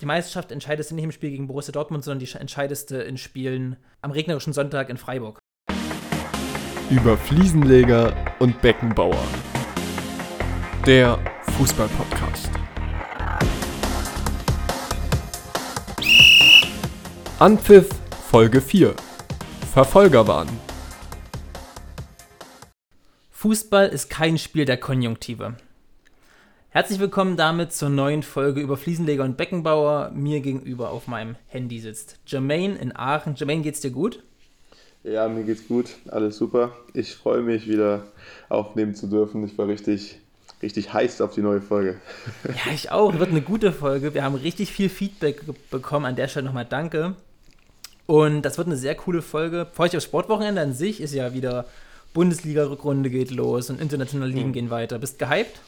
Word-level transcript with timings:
die 0.00 0.06
Meisterschaft 0.06 0.50
entscheidest 0.50 0.90
du 0.90 0.94
nicht 0.94 1.04
im 1.04 1.12
Spiel 1.12 1.30
gegen 1.30 1.46
Borussia 1.46 1.72
Dortmund, 1.72 2.04
sondern 2.04 2.24
die 2.24 2.32
entscheidest 2.38 2.90
du 2.90 3.02
in 3.02 3.18
Spielen 3.18 3.76
am 4.00 4.10
regnerischen 4.10 4.52
Sonntag 4.52 4.88
in 4.88 4.96
Freiburg. 4.96 5.38
Über 6.88 7.16
Fliesenleger 7.18 8.14
und 8.38 8.60
Beckenbauer. 8.62 9.22
Der 10.86 11.18
Fußball-Podcast. 11.58 12.50
Anpfiff 17.38 17.88
Folge 18.30 18.60
4. 18.60 18.94
Verfolgerwahn. 19.72 20.48
Fußball 23.30 23.88
ist 23.88 24.08
kein 24.10 24.38
Spiel 24.38 24.64
der 24.64 24.78
Konjunktive. 24.78 25.56
Herzlich 26.72 27.00
willkommen 27.00 27.36
damit 27.36 27.72
zur 27.72 27.88
neuen 27.88 28.22
Folge 28.22 28.60
über 28.60 28.76
Fliesenleger 28.76 29.24
und 29.24 29.36
Beckenbauer. 29.36 30.12
Mir 30.14 30.38
gegenüber 30.38 30.90
auf 30.90 31.08
meinem 31.08 31.34
Handy 31.48 31.80
sitzt 31.80 32.20
Jermaine 32.28 32.76
in 32.76 32.94
Aachen. 32.94 33.34
Jermaine, 33.34 33.62
geht's 33.62 33.80
dir 33.80 33.90
gut? 33.90 34.22
Ja, 35.02 35.26
mir 35.26 35.42
geht's 35.42 35.66
gut. 35.66 35.86
Alles 36.06 36.36
super. 36.36 36.70
Ich 36.94 37.16
freue 37.16 37.42
mich 37.42 37.66
wieder 37.66 38.04
aufnehmen 38.48 38.94
zu 38.94 39.08
dürfen. 39.08 39.44
Ich 39.44 39.58
war 39.58 39.66
richtig, 39.66 40.20
richtig 40.62 40.92
heiß 40.92 41.20
auf 41.22 41.34
die 41.34 41.42
neue 41.42 41.60
Folge. 41.60 42.00
Ja, 42.44 42.72
ich 42.72 42.92
auch. 42.92 43.18
Wird 43.18 43.30
eine 43.30 43.42
gute 43.42 43.72
Folge. 43.72 44.14
Wir 44.14 44.22
haben 44.22 44.36
richtig 44.36 44.70
viel 44.70 44.90
Feedback 44.90 45.42
bekommen. 45.72 46.06
An 46.06 46.14
der 46.14 46.28
Stelle 46.28 46.46
nochmal 46.46 46.66
danke. 46.66 47.16
Und 48.06 48.42
das 48.42 48.58
wird 48.58 48.68
eine 48.68 48.76
sehr 48.76 48.94
coole 48.94 49.22
Folge. 49.22 49.66
Freue 49.72 49.88
ich 49.88 49.96
aufs 49.96 50.04
Sportwochenende 50.04 50.60
an 50.60 50.72
sich. 50.72 51.00
Ist 51.00 51.14
ja 51.14 51.34
wieder 51.34 51.66
Bundesliga-Rückrunde 52.14 53.10
geht 53.10 53.32
los 53.32 53.70
und 53.70 53.80
internationale 53.80 54.30
Ligen 54.30 54.50
mhm. 54.50 54.52
gehen 54.52 54.70
weiter. 54.70 55.00
Bist 55.00 55.18
gehypt? 55.18 55.60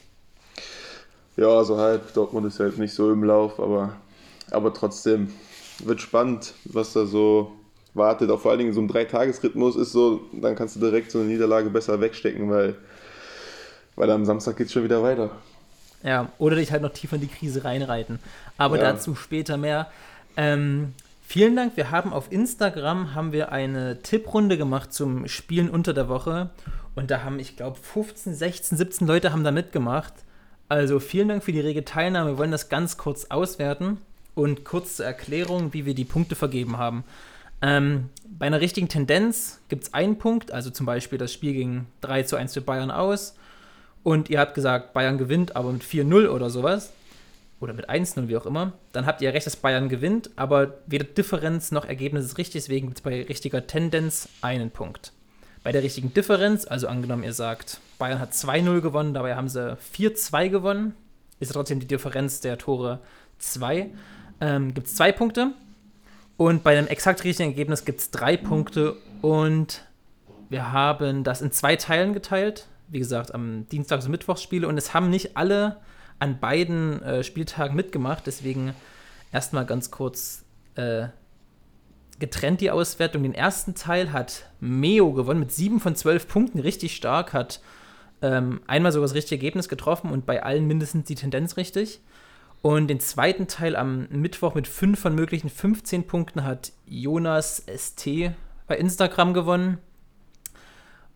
Ja, 1.35 1.47
also 1.47 1.77
halb. 1.77 2.13
Dortmund 2.13 2.47
ist 2.47 2.59
halt 2.59 2.77
nicht 2.77 2.93
so 2.93 3.11
im 3.11 3.23
Lauf, 3.23 3.59
aber, 3.59 3.93
aber 4.51 4.73
trotzdem 4.73 5.33
wird 5.79 6.01
spannend, 6.01 6.53
was 6.65 6.93
da 6.93 7.05
so 7.05 7.51
wartet. 7.93 8.29
Auch 8.29 8.39
vor 8.39 8.51
allen 8.51 8.59
Dingen 8.59 8.73
so 8.73 8.81
ein 8.81 8.87
Dreitagesrhythmus 8.87 9.75
ist 9.75 9.91
so, 9.91 10.21
dann 10.33 10.55
kannst 10.55 10.75
du 10.75 10.79
direkt 10.79 11.11
so 11.11 11.19
eine 11.19 11.27
Niederlage 11.27 11.69
besser 11.69 11.99
wegstecken, 11.99 12.49
weil, 12.49 12.75
weil 13.95 14.09
am 14.11 14.25
Samstag 14.25 14.57
geht 14.57 14.67
es 14.67 14.73
schon 14.73 14.83
wieder 14.83 15.01
weiter. 15.01 15.31
Ja, 16.03 16.29
oder 16.37 16.57
dich 16.57 16.71
halt 16.71 16.81
noch 16.81 16.91
tiefer 16.91 17.15
in 17.15 17.21
die 17.21 17.27
Krise 17.27 17.63
reinreiten. 17.63 18.19
Aber 18.57 18.77
ja. 18.77 18.83
dazu 18.83 19.15
später 19.15 19.57
mehr. 19.57 19.89
Ähm, 20.35 20.93
vielen 21.25 21.55
Dank. 21.55 21.77
Wir 21.77 21.91
haben 21.91 22.11
auf 22.11 22.31
Instagram 22.31 23.15
haben 23.15 23.31
wir 23.31 23.51
eine 23.51 24.01
Tipprunde 24.01 24.57
gemacht 24.57 24.93
zum 24.93 25.27
Spielen 25.27 25.69
unter 25.69 25.93
der 25.93 26.09
Woche. 26.09 26.49
Und 26.95 27.09
da 27.09 27.23
haben, 27.23 27.39
ich 27.39 27.55
glaube, 27.55 27.77
15, 27.81 28.35
16, 28.35 28.77
17 28.77 29.07
Leute 29.07 29.31
haben 29.31 29.43
da 29.43 29.51
mitgemacht. 29.51 30.13
Also 30.73 30.99
vielen 30.99 31.27
Dank 31.27 31.43
für 31.43 31.51
die 31.51 31.59
rege 31.59 31.85
Teilnahme. 31.85 32.31
Wir 32.31 32.37
wollen 32.39 32.49
das 32.49 32.67
ganz 32.67 32.97
kurz 32.97 33.25
auswerten 33.25 33.99
und 34.33 34.65
kurz 34.65 34.95
zur 34.95 35.05
Erklärung, 35.05 35.71
wie 35.71 35.85
wir 35.85 35.93
die 35.93 36.03
Punkte 36.03 36.33
vergeben 36.33 36.79
haben. 36.79 37.03
Ähm, 37.61 38.09
bei 38.25 38.47
einer 38.47 38.59
richtigen 38.59 38.89
Tendenz 38.89 39.59
gibt 39.69 39.83
es 39.83 39.93
einen 39.93 40.17
Punkt, 40.17 40.51
also 40.51 40.71
zum 40.71 40.87
Beispiel 40.87 41.19
das 41.19 41.31
Spiel 41.31 41.53
ging 41.53 41.85
3 42.01 42.23
zu 42.23 42.37
1 42.37 42.55
für 42.55 42.61
Bayern 42.61 42.89
aus 42.89 43.35
und 44.01 44.31
ihr 44.31 44.39
habt 44.39 44.55
gesagt, 44.55 44.93
Bayern 44.93 45.19
gewinnt, 45.19 45.55
aber 45.55 45.71
mit 45.71 45.83
4-0 45.83 46.27
oder 46.27 46.49
sowas 46.49 46.91
oder 47.59 47.73
mit 47.73 47.87
1-0, 47.87 48.27
wie 48.27 48.35
auch 48.35 48.47
immer, 48.47 48.73
dann 48.93 49.05
habt 49.05 49.21
ihr 49.21 49.31
recht, 49.31 49.45
dass 49.45 49.55
Bayern 49.55 49.89
gewinnt, 49.89 50.31
aber 50.37 50.79
weder 50.87 51.05
Differenz 51.05 51.71
noch 51.71 51.85
Ergebnis 51.85 52.25
ist 52.25 52.39
richtig, 52.39 52.63
deswegen 52.63 52.87
gibt 52.87 52.97
es 52.97 53.03
bei 53.03 53.21
richtiger 53.21 53.67
Tendenz 53.67 54.27
einen 54.41 54.71
Punkt. 54.71 55.11
Bei 55.61 55.71
der 55.71 55.83
richtigen 55.83 56.15
Differenz, 56.15 56.65
also 56.65 56.87
angenommen, 56.87 57.23
ihr 57.23 57.33
sagt, 57.33 57.79
Bayern 58.03 58.19
hat 58.19 58.33
2-0 58.33 58.81
gewonnen, 58.81 59.13
dabei 59.13 59.37
haben 59.37 59.47
sie 59.47 59.77
4-2 59.95 60.49
gewonnen, 60.49 60.93
ist 61.39 61.53
trotzdem 61.53 61.79
die 61.79 61.87
Differenz 61.87 62.41
der 62.41 62.57
Tore 62.57 62.99
2, 63.39 63.91
ähm, 64.41 64.73
gibt 64.73 64.87
es 64.87 64.95
zwei 64.95 65.13
Punkte. 65.13 65.53
Und 66.35 66.63
bei 66.63 66.77
einem 66.77 66.87
exakt 66.87 67.23
richtigen 67.23 67.51
Ergebnis 67.51 67.85
gibt 67.85 68.01
es 68.01 68.11
drei 68.11 68.35
Punkte 68.35 68.97
und 69.21 69.85
wir 70.49 70.73
haben 70.73 71.23
das 71.23 71.41
in 71.41 71.53
zwei 71.53 71.77
Teilen 71.77 72.13
geteilt. 72.13 72.67
Wie 72.89 72.99
gesagt, 72.99 73.33
am 73.33 73.69
Dienstags- 73.69 74.03
und 74.03 74.11
Mittwochsspiele 74.11 74.67
und 74.67 74.77
es 74.77 74.93
haben 74.93 75.09
nicht 75.09 75.37
alle 75.37 75.77
an 76.19 76.41
beiden 76.41 77.01
äh, 77.03 77.23
Spieltagen 77.23 77.73
mitgemacht. 77.73 78.27
Deswegen 78.27 78.75
erstmal 79.31 79.65
ganz 79.65 79.91
kurz 79.91 80.43
äh, 80.75 81.07
getrennt 82.19 82.59
die 82.59 82.69
Auswertung. 82.69 83.23
Den 83.23 83.33
ersten 83.33 83.75
Teil 83.75 84.11
hat 84.11 84.49
Meo 84.59 85.13
gewonnen 85.13 85.39
mit 85.39 85.53
7 85.53 85.79
von 85.79 85.95
12 85.95 86.27
Punkten, 86.27 86.59
richtig 86.59 86.97
stark, 86.97 87.31
hat 87.31 87.61
ähm, 88.23 88.61
einmal 88.65 88.91
sogar 88.91 89.07
das 89.07 89.15
richtige 89.15 89.35
Ergebnis 89.35 89.69
getroffen 89.69 90.09
und 90.09 90.25
bei 90.25 90.41
allen 90.41 90.65
mindestens 90.65 91.05
die 91.05 91.15
Tendenz 91.15 91.57
richtig. 91.57 91.99
Und 92.61 92.87
den 92.87 93.01
zweiten 93.01 93.47
Teil 93.47 93.75
am 93.75 94.07
Mittwoch 94.09 94.55
mit 94.55 94.67
5 94.67 94.97
von 94.97 95.13
möglichen 95.13 95.49
15 95.49 96.07
Punkten 96.07 96.45
hat 96.45 96.71
Jonas 96.87 97.65
ST 97.67 98.07
bei 98.67 98.77
Instagram 98.77 99.33
gewonnen. 99.33 99.79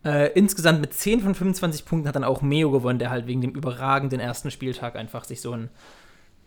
Äh, 0.03 0.33
insgesamt 0.33 0.81
mit 0.81 0.93
10 0.93 1.21
von 1.21 1.33
25 1.33 1.85
Punkten 1.85 2.09
hat 2.09 2.15
dann 2.17 2.25
auch 2.25 2.41
Meo 2.41 2.69
gewonnen, 2.69 2.99
der 2.99 3.09
halt 3.09 3.27
wegen 3.27 3.39
dem 3.39 3.51
überragenden 3.51 4.19
ersten 4.19 4.51
Spieltag 4.51 4.97
einfach 4.97 5.23
sich 5.23 5.39
so 5.39 5.53
ein 5.53 5.69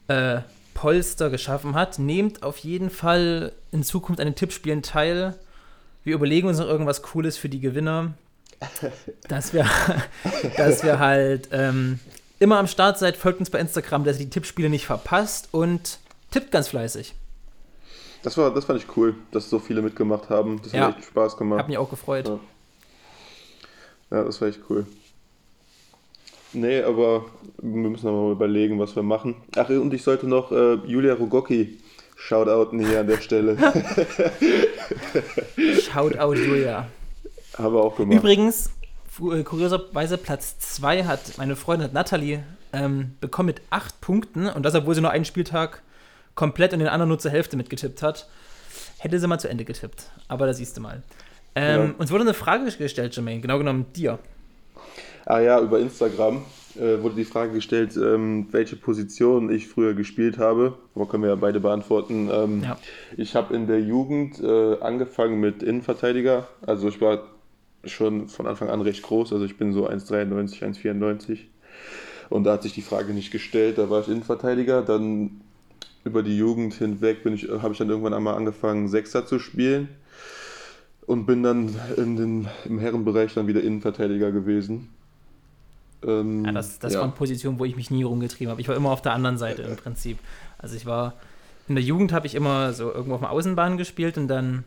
äh, 0.08 0.42
Polster 0.74 1.30
geschaffen 1.30 1.74
hat. 1.74 1.98
Nehmt 1.98 2.42
auf 2.42 2.58
jeden 2.58 2.90
Fall 2.90 3.52
in 3.72 3.82
Zukunft 3.82 4.20
an 4.20 4.26
den 4.26 4.36
Tippspielen 4.36 4.82
teil. 4.82 5.38
Wir 6.04 6.14
überlegen 6.14 6.48
uns 6.48 6.58
noch 6.58 6.66
irgendwas 6.66 7.00
Cooles 7.00 7.38
für 7.38 7.48
die 7.48 7.60
Gewinner. 7.60 8.12
Dass 9.28 9.52
wir, 9.52 9.66
dass 10.56 10.82
wir 10.82 10.98
halt 10.98 11.48
ähm, 11.52 11.98
immer 12.38 12.58
am 12.58 12.66
Start 12.66 12.98
seid, 12.98 13.16
folgt 13.16 13.40
uns 13.40 13.50
bei 13.50 13.58
Instagram, 13.58 14.04
dass 14.04 14.18
ihr 14.18 14.26
die 14.26 14.30
Tippspiele 14.30 14.68
nicht 14.68 14.86
verpasst 14.86 15.48
und 15.52 15.98
tippt 16.30 16.50
ganz 16.50 16.68
fleißig. 16.68 17.14
Das, 18.22 18.36
war, 18.36 18.52
das 18.52 18.66
fand 18.66 18.80
ich 18.80 18.96
cool, 18.96 19.14
dass 19.30 19.48
so 19.48 19.58
viele 19.58 19.82
mitgemacht 19.82 20.28
haben. 20.28 20.60
Das 20.62 20.72
ja. 20.72 20.88
hat 20.88 20.98
echt 20.98 21.06
Spaß 21.06 21.36
gemacht. 21.36 21.60
Hat 21.60 21.68
mich 21.68 21.78
auch 21.78 21.88
gefreut. 21.88 22.28
Ja. 22.28 22.38
ja, 24.10 24.24
das 24.24 24.40
war 24.40 24.48
echt 24.48 24.60
cool. 24.68 24.86
Nee, 26.52 26.82
aber 26.82 27.26
wir 27.58 27.90
müssen 27.90 28.06
noch 28.06 28.26
mal 28.26 28.32
überlegen, 28.32 28.78
was 28.78 28.96
wir 28.96 29.04
machen. 29.04 29.36
Ach, 29.56 29.68
und 29.68 29.94
ich 29.94 30.02
sollte 30.02 30.26
noch 30.26 30.50
äh, 30.50 30.74
Julia 30.84 31.14
Rogocki 31.14 31.78
shoutouten 32.16 32.84
hier 32.84 33.00
an 33.00 33.06
der 33.06 33.18
Stelle. 33.18 33.56
Shoutout 35.80 36.34
Julia. 36.34 36.88
Haben 37.60 37.74
wir 37.74 37.82
auch 37.82 37.96
gemacht. 37.96 38.18
Übrigens, 38.18 38.70
äh, 39.20 39.42
kurioserweise 39.42 40.18
Platz 40.18 40.58
2 40.58 41.04
hat 41.04 41.38
meine 41.38 41.56
Freundin 41.56 41.92
Natalie 41.92 42.42
ähm, 42.72 43.16
bekommen 43.20 43.46
mit 43.46 43.62
8 43.70 44.00
Punkten 44.00 44.46
und 44.46 44.62
das, 44.62 44.74
obwohl 44.74 44.94
sie 44.94 45.00
nur 45.00 45.10
einen 45.10 45.24
Spieltag 45.24 45.82
komplett 46.34 46.72
und 46.72 46.78
den 46.78 46.88
anderen 46.88 47.08
nur 47.08 47.18
zur 47.18 47.30
Hälfte 47.30 47.56
mitgetippt 47.56 48.02
hat. 48.02 48.28
Hätte 48.98 49.18
sie 49.18 49.26
mal 49.26 49.38
zu 49.38 49.48
Ende 49.48 49.64
getippt. 49.64 50.10
Aber 50.28 50.46
da 50.46 50.54
siehst 50.54 50.76
du 50.76 50.80
mal. 50.80 51.02
Ähm, 51.54 51.80
ja. 51.80 51.94
Uns 51.98 52.10
wurde 52.10 52.22
eine 52.22 52.34
Frage 52.34 52.64
gestellt, 52.64 53.16
Jermaine, 53.16 53.40
genau 53.40 53.58
genommen 53.58 53.86
dir. 53.94 54.18
Ah 55.26 55.40
ja, 55.40 55.60
über 55.60 55.78
Instagram 55.80 56.44
äh, 56.76 57.02
wurde 57.02 57.16
die 57.16 57.24
Frage 57.24 57.52
gestellt, 57.52 57.96
ähm, 57.96 58.46
welche 58.52 58.76
Position 58.76 59.50
ich 59.50 59.68
früher 59.68 59.94
gespielt 59.94 60.38
habe. 60.38 60.78
Aber 60.94 61.06
können 61.06 61.24
wir 61.24 61.30
ja 61.30 61.36
beide 61.36 61.60
beantworten. 61.60 62.30
Ähm, 62.32 62.62
ja. 62.62 62.78
Ich 63.16 63.34
habe 63.34 63.54
in 63.54 63.66
der 63.66 63.80
Jugend 63.80 64.40
äh, 64.40 64.78
angefangen 64.80 65.40
mit 65.40 65.62
Innenverteidiger. 65.62 66.46
Also 66.66 66.88
ich 66.88 67.00
war 67.00 67.22
schon 67.84 68.28
von 68.28 68.46
Anfang 68.46 68.68
an 68.68 68.80
recht 68.80 69.02
groß. 69.02 69.32
Also 69.32 69.44
ich 69.44 69.56
bin 69.56 69.72
so 69.72 69.88
1,93, 69.88 70.62
1,94. 70.62 71.38
Und 72.28 72.44
da 72.44 72.52
hat 72.52 72.62
sich 72.62 72.72
die 72.72 72.82
Frage 72.82 73.12
nicht 73.12 73.30
gestellt. 73.30 73.78
Da 73.78 73.90
war 73.90 74.00
ich 74.00 74.08
Innenverteidiger. 74.08 74.82
Dann 74.82 75.40
über 76.04 76.22
die 76.22 76.36
Jugend 76.36 76.74
hinweg 76.74 77.18
ich, 77.26 77.48
habe 77.48 77.72
ich 77.72 77.78
dann 77.78 77.88
irgendwann 77.88 78.14
einmal 78.14 78.34
angefangen, 78.34 78.88
Sechser 78.88 79.26
zu 79.26 79.38
spielen. 79.38 79.88
Und 81.06 81.26
bin 81.26 81.42
dann 81.42 81.74
in 81.96 82.16
den, 82.16 82.48
im 82.64 82.78
Herrenbereich 82.78 83.34
dann 83.34 83.48
wieder 83.48 83.62
Innenverteidiger 83.62 84.30
gewesen. 84.30 84.88
Ähm, 86.06 86.44
ja, 86.44 86.52
das, 86.52 86.78
das 86.78 86.94
ja. 86.94 87.00
waren 87.00 87.14
Positionen, 87.14 87.58
wo 87.58 87.64
ich 87.64 87.76
mich 87.76 87.90
nie 87.90 88.04
rumgetrieben 88.04 88.50
habe. 88.50 88.60
Ich 88.60 88.68
war 88.68 88.76
immer 88.76 88.90
auf 88.90 89.02
der 89.02 89.12
anderen 89.12 89.36
Seite 89.36 89.62
im 89.62 89.76
Prinzip. 89.82 90.18
Also 90.58 90.76
ich 90.76 90.86
war, 90.86 91.14
in 91.68 91.74
der 91.74 91.84
Jugend 91.84 92.12
habe 92.12 92.26
ich 92.26 92.34
immer 92.34 92.72
so 92.72 92.92
irgendwo 92.92 93.14
auf 93.14 93.20
der 93.20 93.30
Außenbahn 93.30 93.76
gespielt 93.76 94.16
und 94.18 94.28
dann 94.28 94.64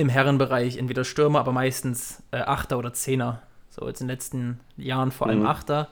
im 0.00 0.08
Herrenbereich 0.08 0.76
entweder 0.76 1.04
Stürmer, 1.04 1.40
aber 1.40 1.52
meistens 1.52 2.22
äh, 2.30 2.38
Achter 2.38 2.78
oder 2.78 2.92
Zehner. 2.92 3.42
So 3.70 3.86
jetzt 3.86 4.00
in 4.00 4.08
den 4.08 4.14
letzten 4.14 4.60
Jahren 4.76 5.12
vor 5.12 5.28
allem 5.28 5.40
mhm. 5.40 5.46
Achter. 5.46 5.88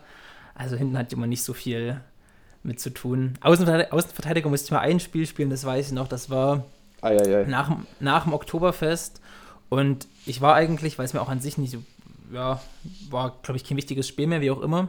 Also 0.55 0.77
hinten 0.77 0.99
hat 0.99 1.13
immer 1.13 1.27
nicht 1.27 1.43
so 1.43 1.53
viel 1.53 2.01
mit 2.63 2.81
zu 2.81 2.91
tun. 2.91 3.35
Außenverteidiger, 3.41 3.95
Außenverteidiger 3.95 4.49
musste 4.49 4.67
ich 4.67 4.71
mal 4.73 4.81
ein 4.81 5.01
Spiel 5.01 5.27
spielen, 5.27 5.51
das 5.51 5.65
weiß 5.65 5.89
ich 5.89 5.93
noch. 5.93 6.09
Das 6.09 6.31
war 6.31 6.65
ei, 7.01 7.17
ei, 7.17 7.43
ei. 7.43 7.45
Nach, 7.47 7.71
nach 8.01 8.25
dem 8.25 8.33
Oktoberfest. 8.33 9.21
Und 9.69 10.09
ich 10.27 10.41
war 10.41 10.55
eigentlich, 10.55 10.99
weil 10.99 11.05
es 11.05 11.15
mir 11.15 11.21
auch 11.21 11.29
an 11.29 11.41
sich 11.41 11.59
nicht 11.59 11.73
so 11.73 11.83
ja, 12.33 12.61
war, 13.11 13.39
glaube 13.43 13.57
ich, 13.57 13.65
kein 13.65 13.77
wichtiges 13.77 14.09
Spiel 14.09 14.27
mehr, 14.27 14.41
wie 14.41 14.51
auch 14.51 14.61
immer. 14.61 14.89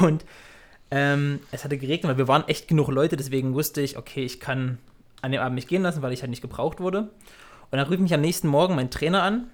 Und 0.00 0.24
ähm, 0.90 1.40
es 1.50 1.64
hatte 1.64 1.78
geregnet, 1.78 2.10
weil 2.10 2.18
wir 2.18 2.28
waren 2.28 2.46
echt 2.48 2.68
genug 2.68 2.88
Leute, 2.88 3.16
deswegen 3.16 3.54
wusste 3.54 3.80
ich, 3.80 3.96
okay, 3.96 4.24
ich 4.24 4.40
kann 4.40 4.78
an 5.22 5.32
dem 5.32 5.40
Abend 5.40 5.54
nicht 5.54 5.68
gehen 5.68 5.82
lassen, 5.82 6.02
weil 6.02 6.12
ich 6.12 6.20
halt 6.20 6.30
nicht 6.30 6.42
gebraucht 6.42 6.80
wurde. 6.80 7.08
Und 7.72 7.78
dann 7.78 7.88
rief 7.88 7.98
mich 7.98 8.14
am 8.14 8.20
nächsten 8.20 8.46
Morgen 8.46 8.76
mein 8.76 8.90
Trainer 8.90 9.22
an 9.24 9.50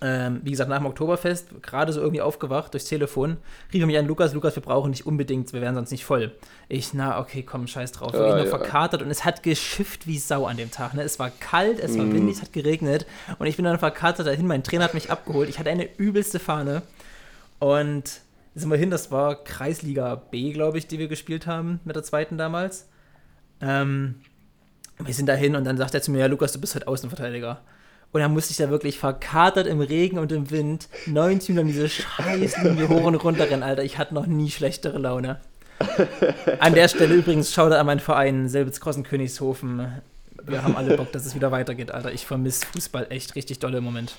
ähm, 0.00 0.40
wie 0.44 0.52
gesagt, 0.52 0.70
nach 0.70 0.78
dem 0.78 0.86
Oktoberfest, 0.86 1.60
gerade 1.60 1.92
so 1.92 2.00
irgendwie 2.00 2.20
aufgewacht 2.20 2.72
durchs 2.72 2.86
Telefon, 2.86 3.36
rief 3.72 3.80
er 3.80 3.86
mich 3.86 3.98
an, 3.98 4.06
Lukas, 4.06 4.32
Lukas, 4.32 4.54
wir 4.54 4.62
brauchen 4.62 4.90
nicht 4.90 5.06
unbedingt, 5.06 5.52
wir 5.52 5.60
wären 5.60 5.74
sonst 5.74 5.90
nicht 5.90 6.04
voll. 6.04 6.32
Ich, 6.68 6.94
na, 6.94 7.18
okay, 7.18 7.42
komm, 7.42 7.66
scheiß 7.66 7.90
drauf. 7.92 8.12
Ja, 8.14 8.28
ich 8.28 8.44
noch 8.44 8.52
ja. 8.52 8.58
verkatert 8.58 9.02
und 9.02 9.10
es 9.10 9.24
hat 9.24 9.42
geschifft 9.42 10.06
wie 10.06 10.18
Sau 10.18 10.46
an 10.46 10.56
dem 10.56 10.70
Tag. 10.70 10.94
Ne? 10.94 11.02
Es 11.02 11.18
war 11.18 11.30
kalt, 11.30 11.80
es 11.80 11.98
war 11.98 12.04
mm. 12.04 12.12
windig, 12.12 12.36
es 12.36 12.42
hat 12.42 12.52
geregnet 12.52 13.06
und 13.40 13.48
ich 13.48 13.56
bin 13.56 13.64
dann 13.64 13.78
verkatert 13.78 14.28
dahin, 14.28 14.46
mein 14.46 14.62
Trainer 14.62 14.84
hat 14.84 14.94
mich 14.94 15.10
abgeholt. 15.10 15.48
Ich 15.48 15.58
hatte 15.58 15.70
eine 15.70 15.88
übelste 15.96 16.38
Fahne 16.38 16.82
und 17.58 18.20
sind 18.54 18.70
wir 18.70 18.76
hin, 18.76 18.90
das 18.90 19.10
war 19.10 19.34
Kreisliga 19.42 20.14
B, 20.14 20.52
glaube 20.52 20.78
ich, 20.78 20.86
die 20.86 21.00
wir 21.00 21.08
gespielt 21.08 21.48
haben 21.48 21.80
mit 21.84 21.96
der 21.96 22.04
zweiten 22.04 22.38
damals. 22.38 22.88
Ähm, 23.60 24.20
wir 25.04 25.14
sind 25.14 25.26
dahin 25.26 25.56
und 25.56 25.64
dann 25.64 25.76
sagt 25.76 25.94
er 25.94 26.02
zu 26.02 26.10
mir, 26.10 26.18
ja, 26.18 26.26
Lukas, 26.26 26.52
du 26.52 26.60
bist 26.60 26.74
halt 26.74 26.86
Außenverteidiger. 26.86 27.60
Und 28.10 28.22
dann 28.22 28.32
musste 28.32 28.52
ich 28.52 28.56
da 28.56 28.70
wirklich 28.70 28.98
verkatert 28.98 29.66
im 29.66 29.80
Regen 29.80 30.18
und 30.18 30.32
im 30.32 30.50
Wind 30.50 30.88
19 31.06 31.56
lang 31.56 31.66
diese 31.66 31.88
Scheißlinie 31.88 32.88
hoch 32.88 33.04
und 33.04 33.16
runter 33.16 33.50
rennen, 33.50 33.62
Alter. 33.62 33.84
Ich 33.84 33.98
hatte 33.98 34.14
noch 34.14 34.26
nie 34.26 34.50
schlechtere 34.50 34.98
Laune. 34.98 35.40
An 36.58 36.74
der 36.74 36.88
Stelle 36.88 37.14
übrigens, 37.14 37.52
schau 37.52 37.68
da 37.68 37.78
an 37.78 37.86
meinen 37.86 38.00
Verein, 38.00 38.48
Selbitskrossen 38.48 39.02
Königshofen. 39.02 40.00
Wir 40.44 40.62
haben 40.62 40.76
alle 40.76 40.96
Bock, 40.96 41.12
dass 41.12 41.26
es 41.26 41.34
wieder 41.34 41.52
weitergeht, 41.52 41.90
Alter. 41.90 42.12
Ich 42.12 42.26
vermisse 42.26 42.66
Fußball 42.66 43.06
echt 43.10 43.36
richtig 43.36 43.58
doll 43.58 43.74
im 43.74 43.84
Moment. 43.84 44.14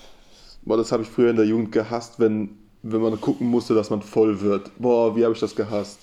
Boah, 0.62 0.78
das 0.78 0.92
habe 0.92 1.04
ich 1.04 1.10
früher 1.10 1.32
in 1.32 1.36
der 1.36 1.46
Jugend 1.46 1.72
gehasst, 1.72 2.20
wenn, 2.20 2.58
wenn 2.84 3.02
man 3.02 3.20
gucken 3.20 3.48
musste, 3.48 3.74
dass 3.74 3.90
man 3.90 4.04
voll 4.04 4.42
wird. 4.42 4.72
Boah, 4.78 5.16
wie 5.16 5.24
habe 5.24 5.34
ich 5.34 5.40
das 5.40 5.56
gehasst. 5.56 6.00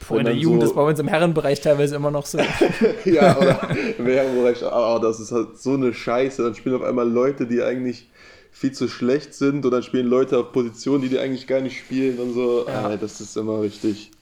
Vor 0.00 0.18
in 0.18 0.24
der 0.24 0.34
Jugend 0.36 0.62
so, 0.62 0.68
ist 0.68 0.74
bei 0.74 0.82
uns 0.82 1.00
im 1.00 1.08
Herrenbereich 1.08 1.60
teilweise 1.60 1.96
immer 1.96 2.10
noch 2.10 2.26
so. 2.26 2.38
ja, 3.04 3.36
oder 3.40 3.68
im 3.98 4.06
Herrenbereich, 4.06 4.62
oh, 4.62 4.98
das 5.00 5.18
ist 5.18 5.32
halt 5.32 5.58
so 5.58 5.74
eine 5.74 5.92
Scheiße. 5.92 6.42
Dann 6.42 6.54
spielen 6.54 6.76
auf 6.76 6.82
einmal 6.82 7.08
Leute, 7.08 7.46
die 7.46 7.62
eigentlich 7.62 8.08
viel 8.52 8.72
zu 8.72 8.88
schlecht 8.88 9.34
sind 9.34 9.64
und 9.64 9.70
dann 9.70 9.82
spielen 9.82 10.06
Leute 10.06 10.38
auf 10.38 10.52
Positionen, 10.52 11.02
die 11.02 11.08
die 11.08 11.18
eigentlich 11.18 11.46
gar 11.46 11.60
nicht 11.60 11.78
spielen 11.78 12.18
und 12.18 12.34
so. 12.34 12.66
Ja. 12.68 12.86
Ah, 12.86 12.96
das 12.96 13.20
ist 13.20 13.36
immer 13.36 13.60
richtig. 13.60 14.12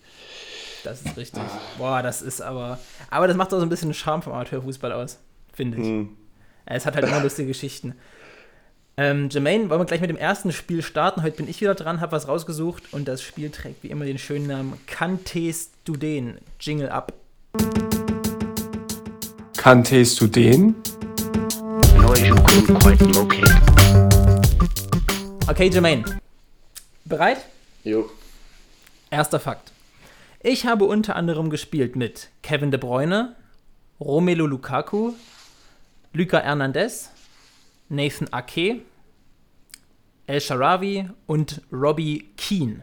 Das 0.84 1.02
ist 1.02 1.16
richtig. 1.16 1.42
Boah, 1.78 2.02
das 2.02 2.22
ist 2.22 2.40
aber. 2.40 2.78
Aber 3.10 3.28
das 3.28 3.36
macht 3.36 3.52
auch 3.52 3.58
so 3.58 3.62
ein 3.62 3.68
bisschen 3.68 3.90
den 3.90 3.94
Charme 3.94 4.22
vom 4.22 4.32
Amateurfußball 4.32 4.92
aus, 4.92 5.18
finde 5.52 5.78
ich. 5.78 5.86
Hm. 5.86 6.08
Es 6.66 6.86
hat 6.86 6.94
halt 6.94 7.06
immer 7.06 7.20
lustige 7.20 7.48
Geschichten. 7.48 7.94
Ähm, 8.96 9.28
Jermaine, 9.28 9.70
wollen 9.70 9.80
wir 9.80 9.86
gleich 9.86 10.00
mit 10.00 10.10
dem 10.10 10.16
ersten 10.16 10.52
Spiel 10.52 10.80
starten? 10.80 11.24
Heute 11.24 11.38
bin 11.38 11.48
ich 11.48 11.60
wieder 11.60 11.74
dran, 11.74 12.00
habe 12.00 12.12
was 12.12 12.28
rausgesucht 12.28 12.92
und 12.92 13.08
das 13.08 13.22
Spiel 13.22 13.50
trägt 13.50 13.82
wie 13.82 13.88
immer 13.88 14.04
den 14.04 14.18
schönen 14.18 14.46
Namen 14.46 14.78
Kanntest 14.86 15.72
du 15.82 15.96
den? 15.96 16.38
Jingle 16.60 16.90
ab. 16.90 17.12
Kanntest 19.56 20.20
du 20.20 20.28
den? 20.28 20.76
Okay, 25.48 25.68
Jermaine. 25.70 26.04
Bereit? 27.04 27.38
Jo. 27.82 28.08
Erster 29.10 29.40
Fakt. 29.40 29.72
Ich 30.40 30.66
habe 30.66 30.84
unter 30.84 31.16
anderem 31.16 31.50
gespielt 31.50 31.96
mit 31.96 32.28
Kevin 32.42 32.70
De 32.70 32.78
Bruyne, 32.78 33.34
Romelu 33.98 34.46
Lukaku, 34.46 35.14
Luca 36.12 36.38
Hernandez, 36.38 37.10
Nathan 37.88 38.32
Ake, 38.32 38.82
El 40.26 40.40
Sharawi 40.40 41.08
und 41.26 41.60
Robbie 41.70 42.30
Keane. 42.36 42.82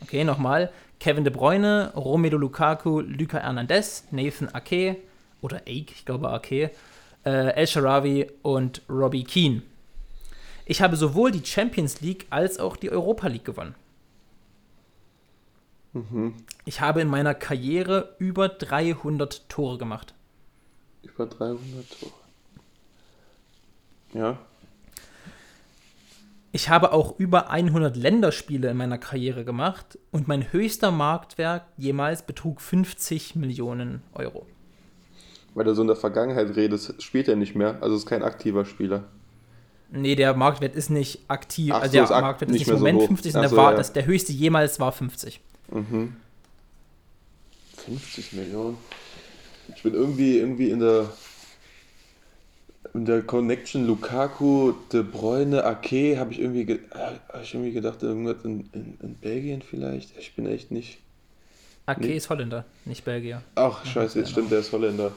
Okay, 0.00 0.24
nochmal. 0.24 0.70
Kevin 1.00 1.24
De 1.24 1.32
Bruyne, 1.32 1.92
Romelu 1.94 2.38
Lukaku, 2.38 3.00
Luca 3.00 3.38
Hernandez, 3.38 4.04
Nathan 4.10 4.48
Ake 4.54 4.96
oder 5.42 5.58
Ake, 5.66 5.92
ich 5.94 6.04
glaube 6.04 6.30
Ake, 6.30 6.70
äh, 7.24 7.54
El 7.54 7.66
Sharawi 7.66 8.30
und 8.42 8.82
Robbie 8.88 9.24
Keane. 9.24 9.62
Ich 10.64 10.80
habe 10.80 10.96
sowohl 10.96 11.30
die 11.30 11.44
Champions 11.44 12.00
League 12.00 12.26
als 12.30 12.58
auch 12.58 12.76
die 12.76 12.90
Europa 12.90 13.28
League 13.28 13.44
gewonnen. 13.44 13.74
Mhm. 15.92 16.34
Ich 16.64 16.80
habe 16.80 17.00
in 17.00 17.08
meiner 17.08 17.34
Karriere 17.34 18.14
über 18.18 18.48
300 18.48 19.48
Tore 19.48 19.78
gemacht. 19.78 20.14
Über 21.02 21.26
300 21.26 22.00
Tore. 22.00 22.25
Ja. 24.16 24.38
Ich 26.52 26.70
habe 26.70 26.92
auch 26.92 27.18
über 27.18 27.50
100 27.50 27.96
Länderspiele 27.96 28.70
in 28.70 28.78
meiner 28.78 28.96
Karriere 28.96 29.44
gemacht 29.44 29.98
und 30.10 30.26
mein 30.26 30.52
höchster 30.52 30.90
Marktwert 30.90 31.64
jemals 31.76 32.22
betrug 32.22 32.62
50 32.62 33.36
Millionen 33.36 34.02
Euro. 34.14 34.46
Weil 35.54 35.66
du 35.66 35.74
so 35.74 35.82
in 35.82 35.88
der 35.88 35.96
Vergangenheit 35.96 36.56
redest, 36.56 37.02
spielt 37.02 37.28
er 37.28 37.36
nicht 37.36 37.56
mehr, 37.56 37.76
also 37.82 37.94
ist 37.94 38.06
kein 38.06 38.22
aktiver 38.22 38.64
Spieler. 38.64 39.04
Nee, 39.90 40.14
der 40.14 40.34
Marktwert 40.34 40.74
ist 40.74 40.88
nicht 40.88 41.20
aktiv. 41.28 41.72
Ach, 41.74 41.82
also 41.82 41.92
der 41.92 42.06
so 42.06 42.14
Marktwert 42.14 42.50
ist 42.50 42.58
nicht, 42.58 42.68
im 42.68 42.74
Moment 42.74 43.00
so 43.02 43.06
50, 43.06 43.32
sondern 43.32 43.50
so, 43.50 43.56
der, 43.56 43.64
war, 43.64 43.70
ja. 43.72 43.76
das, 43.76 43.92
der 43.92 44.06
höchste 44.06 44.32
jemals 44.32 44.80
war 44.80 44.92
50. 44.92 45.40
Mhm. 45.70 46.16
50 47.76 48.32
Millionen. 48.32 48.78
Ich 49.74 49.82
bin 49.82 49.94
irgendwie, 49.94 50.38
irgendwie 50.38 50.70
in 50.70 50.80
der 50.80 51.10
in 52.96 53.04
der 53.04 53.22
Connection 53.22 53.86
Lukaku, 53.86 54.72
De 54.92 55.02
Bruyne, 55.02 55.64
Ake 55.64 56.18
habe 56.18 56.32
ich 56.32 56.40
irgendwie, 56.40 56.62
äh, 56.72 56.78
hab 57.28 57.42
ich 57.42 57.54
irgendwie 57.54 57.72
gedacht, 57.72 58.02
irgendwas 58.02 58.44
in, 58.44 58.68
in, 58.72 58.98
in, 59.02 59.14
Belgien 59.14 59.62
vielleicht. 59.62 60.16
Ich 60.18 60.34
bin 60.34 60.46
echt 60.46 60.70
nicht. 60.70 60.98
Ake 61.86 62.00
nee. 62.00 62.16
ist 62.16 62.30
Holländer, 62.30 62.64
nicht 62.84 63.04
Belgier. 63.04 63.42
Ach, 63.54 63.84
scheiße, 63.84 64.18
jetzt 64.18 64.30
stimmt, 64.30 64.50
der 64.50 64.60
ist 64.60 64.72
Holländer. 64.72 65.12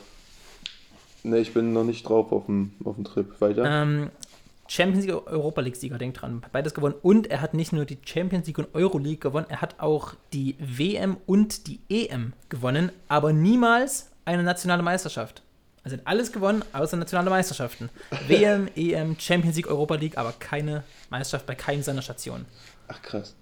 Ne, 1.23 1.39
ich 1.39 1.53
bin 1.53 1.73
noch 1.73 1.83
nicht 1.83 2.07
drauf 2.07 2.31
auf 2.31 2.45
dem, 2.45 2.71
auf 2.83 2.95
dem 2.95 3.03
Trip. 3.03 3.39
Weiter. 3.41 3.65
Ähm, 3.65 4.09
Champions 4.67 5.05
League, 5.05 5.27
Europa 5.27 5.61
League-Sieger, 5.61 5.97
denkt 5.97 6.21
dran. 6.21 6.43
Beides 6.51 6.73
gewonnen. 6.73 6.95
Und 7.01 7.27
er 7.27 7.41
hat 7.41 7.55
nicht 7.55 7.73
nur 7.73 7.85
die 7.85 7.97
Champions 8.05 8.45
League 8.45 8.59
und 8.59 8.67
Euro 8.75 8.99
League 8.99 9.21
gewonnen, 9.21 9.47
er 9.49 9.61
hat 9.61 9.79
auch 9.79 10.13
die 10.31 10.55
WM 10.59 11.17
und 11.25 11.67
die 11.67 11.79
EM 11.89 12.33
gewonnen, 12.49 12.91
aber 13.07 13.33
niemals 13.33 14.11
eine 14.25 14.43
nationale 14.43 14.83
Meisterschaft. 14.83 15.41
Also 15.89 15.97
hat 15.97 16.07
alles 16.07 16.31
gewonnen, 16.31 16.63
außer 16.71 16.97
nationale 16.97 17.31
Meisterschaften. 17.31 17.89
WM, 18.27 18.69
EM, 18.75 19.17
Champions 19.19 19.55
League, 19.55 19.67
Europa 19.67 19.95
League, 19.95 20.19
aber 20.19 20.33
keine 20.33 20.83
Meisterschaft 21.09 21.47
bei 21.47 21.55
keinem 21.55 21.81
seiner 21.81 22.03
Stationen. 22.03 22.45
Ach 22.87 23.01
krass. 23.01 23.35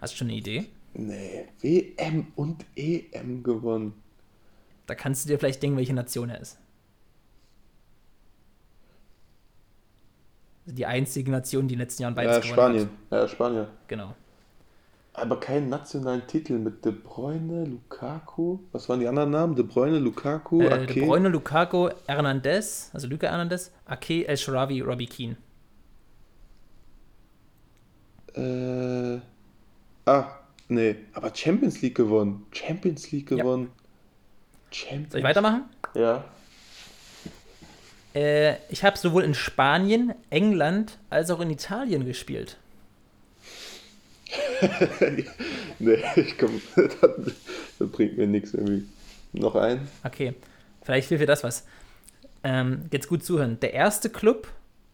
Hast 0.00 0.12
du 0.12 0.18
schon 0.18 0.28
eine 0.28 0.36
Idee? 0.36 0.66
Nee, 0.94 1.48
WM 1.60 2.28
und 2.36 2.64
EM 2.76 3.42
gewonnen. 3.42 3.94
Da 4.86 4.94
kannst 4.94 5.24
du 5.24 5.30
dir 5.30 5.38
vielleicht 5.40 5.60
denken, 5.64 5.78
welche 5.78 5.94
Nation 5.94 6.30
er 6.30 6.40
ist. 6.40 6.58
Die 10.66 10.86
einzige 10.86 11.32
Nation, 11.32 11.66
die 11.66 11.74
in 11.74 11.78
den 11.78 11.86
letzten 11.86 12.02
Jahren 12.02 12.14
beides 12.14 12.36
ja, 12.36 12.40
gewonnen 12.40 12.54
Spanien. 12.54 12.90
hat. 13.10 13.20
Ja, 13.20 13.28
Spanien. 13.28 13.66
Genau 13.88 14.14
aber 15.16 15.40
keinen 15.40 15.68
nationalen 15.68 16.26
Titel 16.26 16.58
mit 16.58 16.84
De 16.84 16.92
Bruyne, 16.92 17.64
Lukaku. 17.64 18.58
Was 18.72 18.88
waren 18.88 19.00
die 19.00 19.08
anderen 19.08 19.30
Namen? 19.30 19.56
De 19.56 19.64
Bruyne, 19.64 19.98
Lukaku, 19.98 20.62
äh, 20.62 20.72
Ake. 20.72 20.94
De 20.94 21.06
Bruyne, 21.06 21.28
Lukaku, 21.28 21.88
Hernandez, 22.06 22.90
also 22.92 23.08
Luca 23.08 23.28
Hernandez, 23.28 23.70
Ake, 23.86 24.26
El 24.26 24.36
Sharawi, 24.36 24.82
Robbie 24.82 25.06
Keane. 25.06 25.36
Äh, 28.34 29.20
ah, 30.04 30.26
nee, 30.68 30.96
aber 31.14 31.34
Champions 31.34 31.80
League 31.80 31.96
gewonnen. 31.96 32.46
Champions 32.52 33.10
League 33.10 33.28
gewonnen. 33.28 33.70
Ja. 33.72 34.76
Champions 34.76 35.12
Soll 35.12 35.20
ich 35.20 35.24
weitermachen? 35.24 35.64
Ja. 35.94 36.24
Äh, 38.14 38.56
ich 38.68 38.84
habe 38.84 38.98
sowohl 38.98 39.24
in 39.24 39.34
Spanien, 39.34 40.14
England 40.28 40.98
als 41.08 41.30
auch 41.30 41.40
in 41.40 41.50
Italien 41.50 42.04
gespielt. 42.04 42.58
nee, 45.78 46.02
ich 46.16 46.38
komm, 46.38 46.60
das, 46.76 47.34
das, 47.78 47.88
bringt 47.90 48.16
mir 48.16 48.26
nichts 48.26 48.54
irgendwie. 48.54 48.86
Noch 49.32 49.54
ein? 49.54 49.88
Okay, 50.04 50.34
vielleicht 50.82 51.08
hilft 51.08 51.22
dir 51.22 51.26
das 51.26 51.44
was. 51.44 51.64
Ähm, 52.42 52.86
jetzt 52.92 53.08
gut 53.08 53.24
zuhören. 53.24 53.58
Der 53.60 53.74
erste 53.74 54.10
Club 54.10 54.48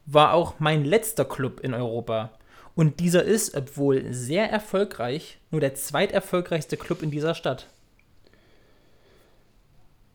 war 0.06 0.32
auch 0.32 0.58
mein 0.58 0.84
letzter 0.84 1.24
Club 1.24 1.60
in 1.60 1.74
Europa. 1.74 2.30
Und 2.74 3.00
dieser 3.00 3.22
ist, 3.22 3.54
obwohl 3.54 4.12
sehr 4.12 4.50
erfolgreich, 4.50 5.38
nur 5.50 5.60
der 5.60 5.74
zweiterfolgreichste 5.74 6.76
Club 6.76 7.02
in 7.02 7.10
dieser 7.10 7.34
Stadt. 7.34 7.68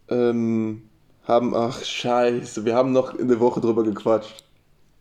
Ähm, 0.09 0.89
haben, 1.23 1.55
ach 1.55 1.83
scheiße, 1.83 2.65
wir 2.65 2.75
haben 2.75 2.91
noch 2.93 3.13
in 3.13 3.27
der 3.27 3.39
Woche 3.39 3.61
drüber 3.61 3.83
gequatscht. 3.83 4.43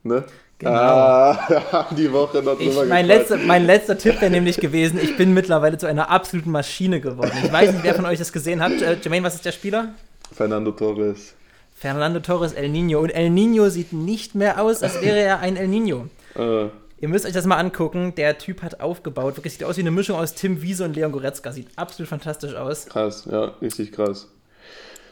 Ne? 0.02 0.24
Genau. 0.58 0.72
Ah, 0.72 1.86
die 1.96 2.10
Woche 2.10 2.42
noch 2.42 2.56
drüber 2.56 2.82
ich, 2.84 2.88
mein, 2.88 3.06
letzter, 3.06 3.36
mein 3.36 3.66
letzter 3.66 3.98
Tipp 3.98 4.20
wäre 4.22 4.30
nämlich 4.30 4.56
gewesen, 4.56 4.98
ich 5.02 5.16
bin 5.16 5.34
mittlerweile 5.34 5.76
zu 5.76 5.86
einer 5.86 6.08
absoluten 6.08 6.50
Maschine 6.50 7.00
geworden. 7.00 7.32
Ich 7.44 7.52
weiß 7.52 7.72
nicht, 7.72 7.84
wer 7.84 7.94
von 7.94 8.06
euch 8.06 8.18
das 8.18 8.32
gesehen 8.32 8.62
hat. 8.62 8.72
Äh, 8.80 8.96
Jermaine, 9.02 9.26
was 9.26 9.34
ist 9.34 9.44
der 9.44 9.52
Spieler? 9.52 9.94
Fernando 10.32 10.72
Torres. 10.72 11.34
Fernando 11.74 12.20
Torres, 12.20 12.54
El 12.54 12.70
Nino. 12.70 13.00
Und 13.00 13.10
El 13.10 13.28
Nino 13.28 13.68
sieht 13.68 13.92
nicht 13.92 14.34
mehr 14.34 14.62
aus, 14.62 14.82
als 14.82 15.02
wäre 15.02 15.18
er 15.18 15.40
ein 15.40 15.56
El 15.56 15.68
Nino. 15.68 16.06
Äh. 16.34 16.68
Ihr 16.98 17.08
müsst 17.08 17.26
euch 17.26 17.34
das 17.34 17.44
mal 17.44 17.58
angucken. 17.58 18.14
Der 18.14 18.38
Typ 18.38 18.62
hat 18.62 18.80
aufgebaut. 18.80 19.36
Wirklich 19.36 19.52
sieht 19.52 19.64
aus 19.64 19.76
wie 19.76 19.82
eine 19.82 19.90
Mischung 19.90 20.18
aus 20.18 20.32
Tim 20.32 20.62
Wiese 20.62 20.86
und 20.86 20.96
Leon 20.96 21.12
Goretzka. 21.12 21.52
Sieht 21.52 21.68
absolut 21.76 22.08
fantastisch 22.08 22.54
aus. 22.54 22.86
Krass, 22.86 23.26
ja, 23.30 23.52
richtig 23.60 23.92
krass. 23.92 24.28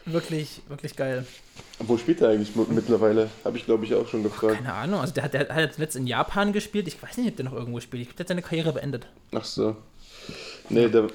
Wirklich, 0.05 0.61
wirklich 0.67 0.95
geil. 0.95 1.25
Wo 1.79 1.97
spielt 1.97 2.21
er 2.21 2.29
eigentlich 2.29 2.55
mittlerweile? 2.55 3.29
Habe 3.43 3.57
ich, 3.57 3.65
glaube 3.65 3.85
ich, 3.85 3.93
auch 3.93 4.07
schon 4.07 4.23
gefragt. 4.23 4.55
Keine 4.55 4.73
Ahnung. 4.73 4.99
Also 5.01 5.13
der 5.13 5.23
hat, 5.23 5.33
der 5.33 5.47
hat 5.49 5.57
jetzt 5.57 5.77
letzt 5.77 5.95
in 5.95 6.07
Japan 6.07 6.53
gespielt. 6.53 6.87
Ich 6.87 7.01
weiß 7.01 7.17
nicht, 7.17 7.29
ob 7.29 7.35
der 7.35 7.45
noch 7.45 7.53
irgendwo 7.53 7.79
spielt. 7.79 8.01
Ich 8.01 8.07
glaube, 8.09 8.17
der 8.17 8.23
hat 8.23 8.27
seine 8.29 8.41
Karriere 8.41 8.73
beendet. 8.73 9.07
Ach 9.33 9.43
so. 9.43 9.75
Nee, 10.69 10.87
der, 10.87 11.07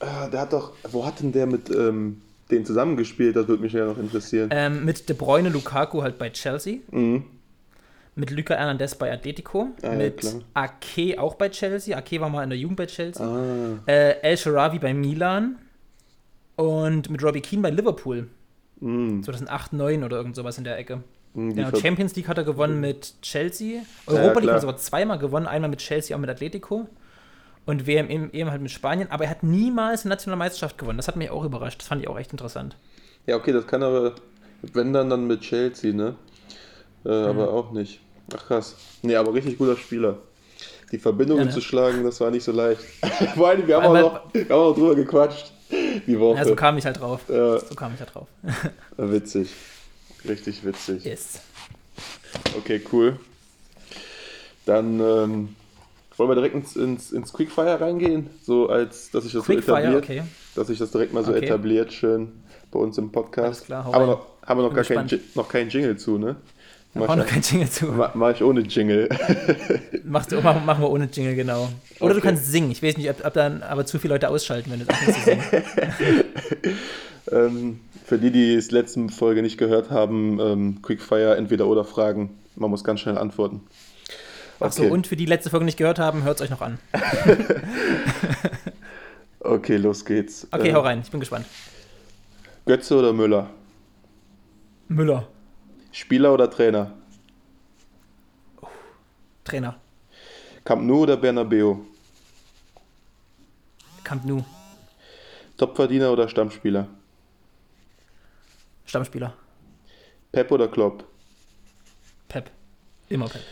ah, 0.00 0.28
der 0.28 0.40
hat 0.40 0.52
doch. 0.52 0.72
Wo 0.90 1.06
hat 1.06 1.20
denn 1.20 1.32
der 1.32 1.46
mit 1.46 1.70
ähm, 1.70 2.20
denen 2.50 2.66
zusammengespielt? 2.66 3.36
Das 3.36 3.46
würde 3.46 3.62
mich 3.62 3.72
ja 3.72 3.86
noch 3.86 3.98
interessieren. 3.98 4.50
Ähm, 4.52 4.84
mit 4.84 5.08
De 5.08 5.16
Bruyne 5.16 5.48
Lukaku 5.48 6.02
halt 6.02 6.18
bei 6.18 6.30
Chelsea. 6.30 6.78
Mhm. 6.90 7.24
Mit 8.16 8.32
Luca 8.32 8.54
Hernandez 8.54 8.96
bei 8.96 9.12
Atletico. 9.12 9.68
Ah, 9.82 9.90
mit 9.90 10.24
ja, 10.24 10.30
Ake 10.54 11.20
auch 11.20 11.36
bei 11.36 11.50
Chelsea. 11.50 11.96
Ake 11.96 12.20
war 12.20 12.28
mal 12.28 12.42
in 12.42 12.50
der 12.50 12.58
Jugend 12.58 12.76
bei 12.76 12.86
Chelsea. 12.86 13.24
Ah. 13.24 13.78
Äh, 13.86 14.20
El 14.22 14.36
Sharawi 14.36 14.80
bei 14.80 14.92
Milan. 14.92 15.56
Und 16.58 17.08
mit 17.08 17.22
Robbie 17.22 17.40
Keane 17.40 17.62
bei 17.62 17.70
Liverpool. 17.70 18.26
Mm. 18.80 19.22
2008, 19.22 19.70
2009 19.70 20.02
oder 20.02 20.16
irgend 20.16 20.34
sowas 20.34 20.58
in 20.58 20.64
der 20.64 20.76
Ecke. 20.76 21.04
Mm, 21.34 21.50
genau, 21.50 21.76
Champions 21.76 22.16
League 22.16 22.26
hat 22.26 22.36
er 22.36 22.42
gewonnen 22.42 22.80
mit 22.80 23.14
Chelsea. 23.22 23.82
Europa 24.08 24.22
ja, 24.22 24.32
League 24.40 24.50
hat 24.50 24.56
er 24.56 24.60
sogar 24.62 24.76
zweimal 24.76 25.20
gewonnen. 25.20 25.46
Einmal 25.46 25.70
mit 25.70 25.78
Chelsea, 25.78 26.16
auch 26.16 26.20
mit 26.20 26.28
Atletico. 26.28 26.88
Und 27.64 27.86
WM 27.86 28.10
eben 28.10 28.50
halt 28.50 28.60
mit 28.60 28.72
Spanien. 28.72 29.08
Aber 29.12 29.22
er 29.22 29.30
hat 29.30 29.44
niemals 29.44 30.02
eine 30.02 30.14
nationale 30.14 30.36
Meisterschaft 30.36 30.78
gewonnen. 30.78 30.96
Das 30.96 31.06
hat 31.06 31.14
mich 31.14 31.30
auch 31.30 31.44
überrascht. 31.44 31.80
Das 31.80 31.86
fand 31.86 32.02
ich 32.02 32.08
auch 32.08 32.18
echt 32.18 32.32
interessant. 32.32 32.76
Ja, 33.26 33.36
okay, 33.36 33.52
das 33.52 33.64
kann 33.64 33.84
aber, 33.84 34.16
wenn 34.72 34.92
dann, 34.92 35.10
dann 35.10 35.28
mit 35.28 35.42
Chelsea, 35.42 35.92
ne? 35.92 36.16
Äh, 37.04 37.08
mhm. 37.08 37.24
Aber 37.24 37.52
auch 37.52 37.70
nicht. 37.70 38.00
Ach 38.34 38.44
krass. 38.44 38.74
Nee, 39.02 39.14
aber 39.14 39.32
richtig 39.32 39.58
guter 39.58 39.76
Spieler. 39.76 40.18
Die 40.90 40.98
Verbindungen 40.98 41.42
ja, 41.42 41.46
ne? 41.50 41.54
zu 41.54 41.60
schlagen, 41.60 42.02
das 42.02 42.20
war 42.20 42.32
nicht 42.32 42.42
so 42.42 42.50
leicht. 42.50 42.80
Vor 43.36 43.48
allem, 43.48 43.64
wir 43.64 43.76
haben, 43.76 43.86
auch 43.86 43.92
noch, 43.92 44.34
wir 44.34 44.42
haben 44.42 44.52
auch 44.52 44.68
noch 44.70 44.74
drüber 44.74 44.96
gequatscht. 44.96 45.52
Die 46.08 46.18
Woche. 46.18 46.38
Ja, 46.38 46.44
so 46.46 46.56
kam 46.56 46.78
ich 46.78 46.86
halt 46.86 47.00
drauf. 47.00 47.20
Ja. 47.28 47.60
So 47.60 47.74
kam 47.74 47.92
ich 47.92 48.00
halt 48.00 48.14
drauf. 48.14 48.26
witzig. 48.96 49.50
Richtig 50.26 50.64
witzig. 50.64 51.04
Yes. 51.04 51.40
Okay, 52.56 52.80
cool. 52.92 53.20
Dann 54.64 55.00
ähm, 55.00 55.56
wollen 56.16 56.30
wir 56.30 56.34
direkt 56.34 56.54
ins, 56.54 56.76
ins, 56.76 57.12
ins, 57.12 57.32
Quickfire 57.32 57.80
reingehen, 57.80 58.30
so 58.42 58.68
als 58.68 59.10
dass 59.10 59.24
ich 59.24 59.32
das 59.32 59.44
Quickfire, 59.44 59.76
so 59.76 59.76
etabliert, 59.76 60.04
okay. 60.04 60.22
dass 60.54 60.66
sich 60.66 60.78
das 60.78 60.90
direkt 60.90 61.12
mal 61.12 61.24
so 61.24 61.32
okay. 61.32 61.44
etabliert, 61.44 61.92
schön 61.92 62.32
bei 62.70 62.78
uns 62.78 62.98
im 62.98 63.12
Podcast. 63.12 63.46
Alles 63.46 63.64
klar, 63.64 63.86
Aber 63.92 64.06
noch, 64.06 64.26
haben 64.46 64.60
wir 64.60 64.68
noch 64.68 64.74
gar 64.74 64.84
keinen 64.84 65.20
noch 65.34 65.48
kein 65.48 65.68
Jingle 65.68 65.96
zu, 65.96 66.18
ne? 66.18 66.36
Da 66.94 67.00
brauchen 67.00 67.18
noch 67.18 67.26
kein 67.26 67.42
Jingle 67.42 67.68
zu. 67.68 67.86
Mach, 67.86 68.14
mach 68.14 68.34
ich 68.34 68.42
ohne 68.42 68.60
Jingle. 68.60 69.08
Machst 70.04 70.32
du, 70.32 70.40
mach, 70.40 70.64
machen 70.64 70.82
wir 70.82 70.90
ohne 70.90 71.08
Jingle, 71.12 71.34
genau. 71.34 71.68
Oder 72.00 72.12
okay. 72.12 72.14
du 72.14 72.20
kannst 72.20 72.46
singen. 72.46 72.70
Ich 72.70 72.82
weiß 72.82 72.96
nicht, 72.96 73.10
ob, 73.10 73.24
ob, 73.24 73.34
dann 73.34 73.62
aber 73.62 73.84
zu 73.84 73.98
viele 73.98 74.14
Leute 74.14 74.28
ausschalten, 74.28 74.70
wenn 74.70 74.80
du 74.80 74.88
anfängst 74.88 75.18
zu 75.18 75.24
singen. 75.24 75.42
ähm, 77.30 77.80
für 78.04 78.18
die, 78.18 78.30
die 78.30 78.54
es 78.54 78.70
letzte 78.70 79.08
Folge 79.10 79.42
nicht 79.42 79.58
gehört 79.58 79.90
haben, 79.90 80.40
ähm, 80.40 80.82
Quickfire, 80.82 81.36
entweder 81.36 81.66
oder 81.66 81.84
Fragen. 81.84 82.30
Man 82.56 82.70
muss 82.70 82.84
ganz 82.84 83.00
schnell 83.00 83.18
antworten. 83.18 83.60
Okay. 84.60 84.66
Achso, 84.66 84.84
und 84.84 85.06
für 85.06 85.16
die 85.16 85.26
letzte 85.26 85.50
Folge 85.50 85.66
nicht 85.66 85.76
gehört 85.76 85.98
haben, 85.98 86.24
hört 86.24 86.40
es 86.40 86.42
euch 86.42 86.50
noch 86.50 86.62
an. 86.62 86.78
okay, 89.40 89.76
los 89.76 90.04
geht's. 90.04 90.48
Okay, 90.50 90.70
äh, 90.70 90.74
hau 90.74 90.80
rein, 90.80 91.02
ich 91.04 91.10
bin 91.10 91.20
gespannt. 91.20 91.46
Götze 92.64 92.96
oder 92.96 93.12
Müller? 93.12 93.50
Müller. 94.88 95.28
Spieler 95.98 96.32
oder 96.32 96.48
Trainer? 96.48 96.92
Trainer. 99.42 99.80
Camp 100.64 100.82
Nou 100.86 101.02
oder 101.02 101.16
Bernabeu? 101.16 101.78
Camp 104.04 104.24
Nou. 104.24 104.44
Topverdiener 105.56 106.12
oder 106.12 106.28
Stammspieler? 106.28 106.86
Stammspieler. 108.86 109.34
Pep 110.30 110.52
oder 110.52 110.68
Klopp? 110.68 111.02
Pep. 112.28 112.48
Immer 113.08 113.28
Pep. 113.28 113.42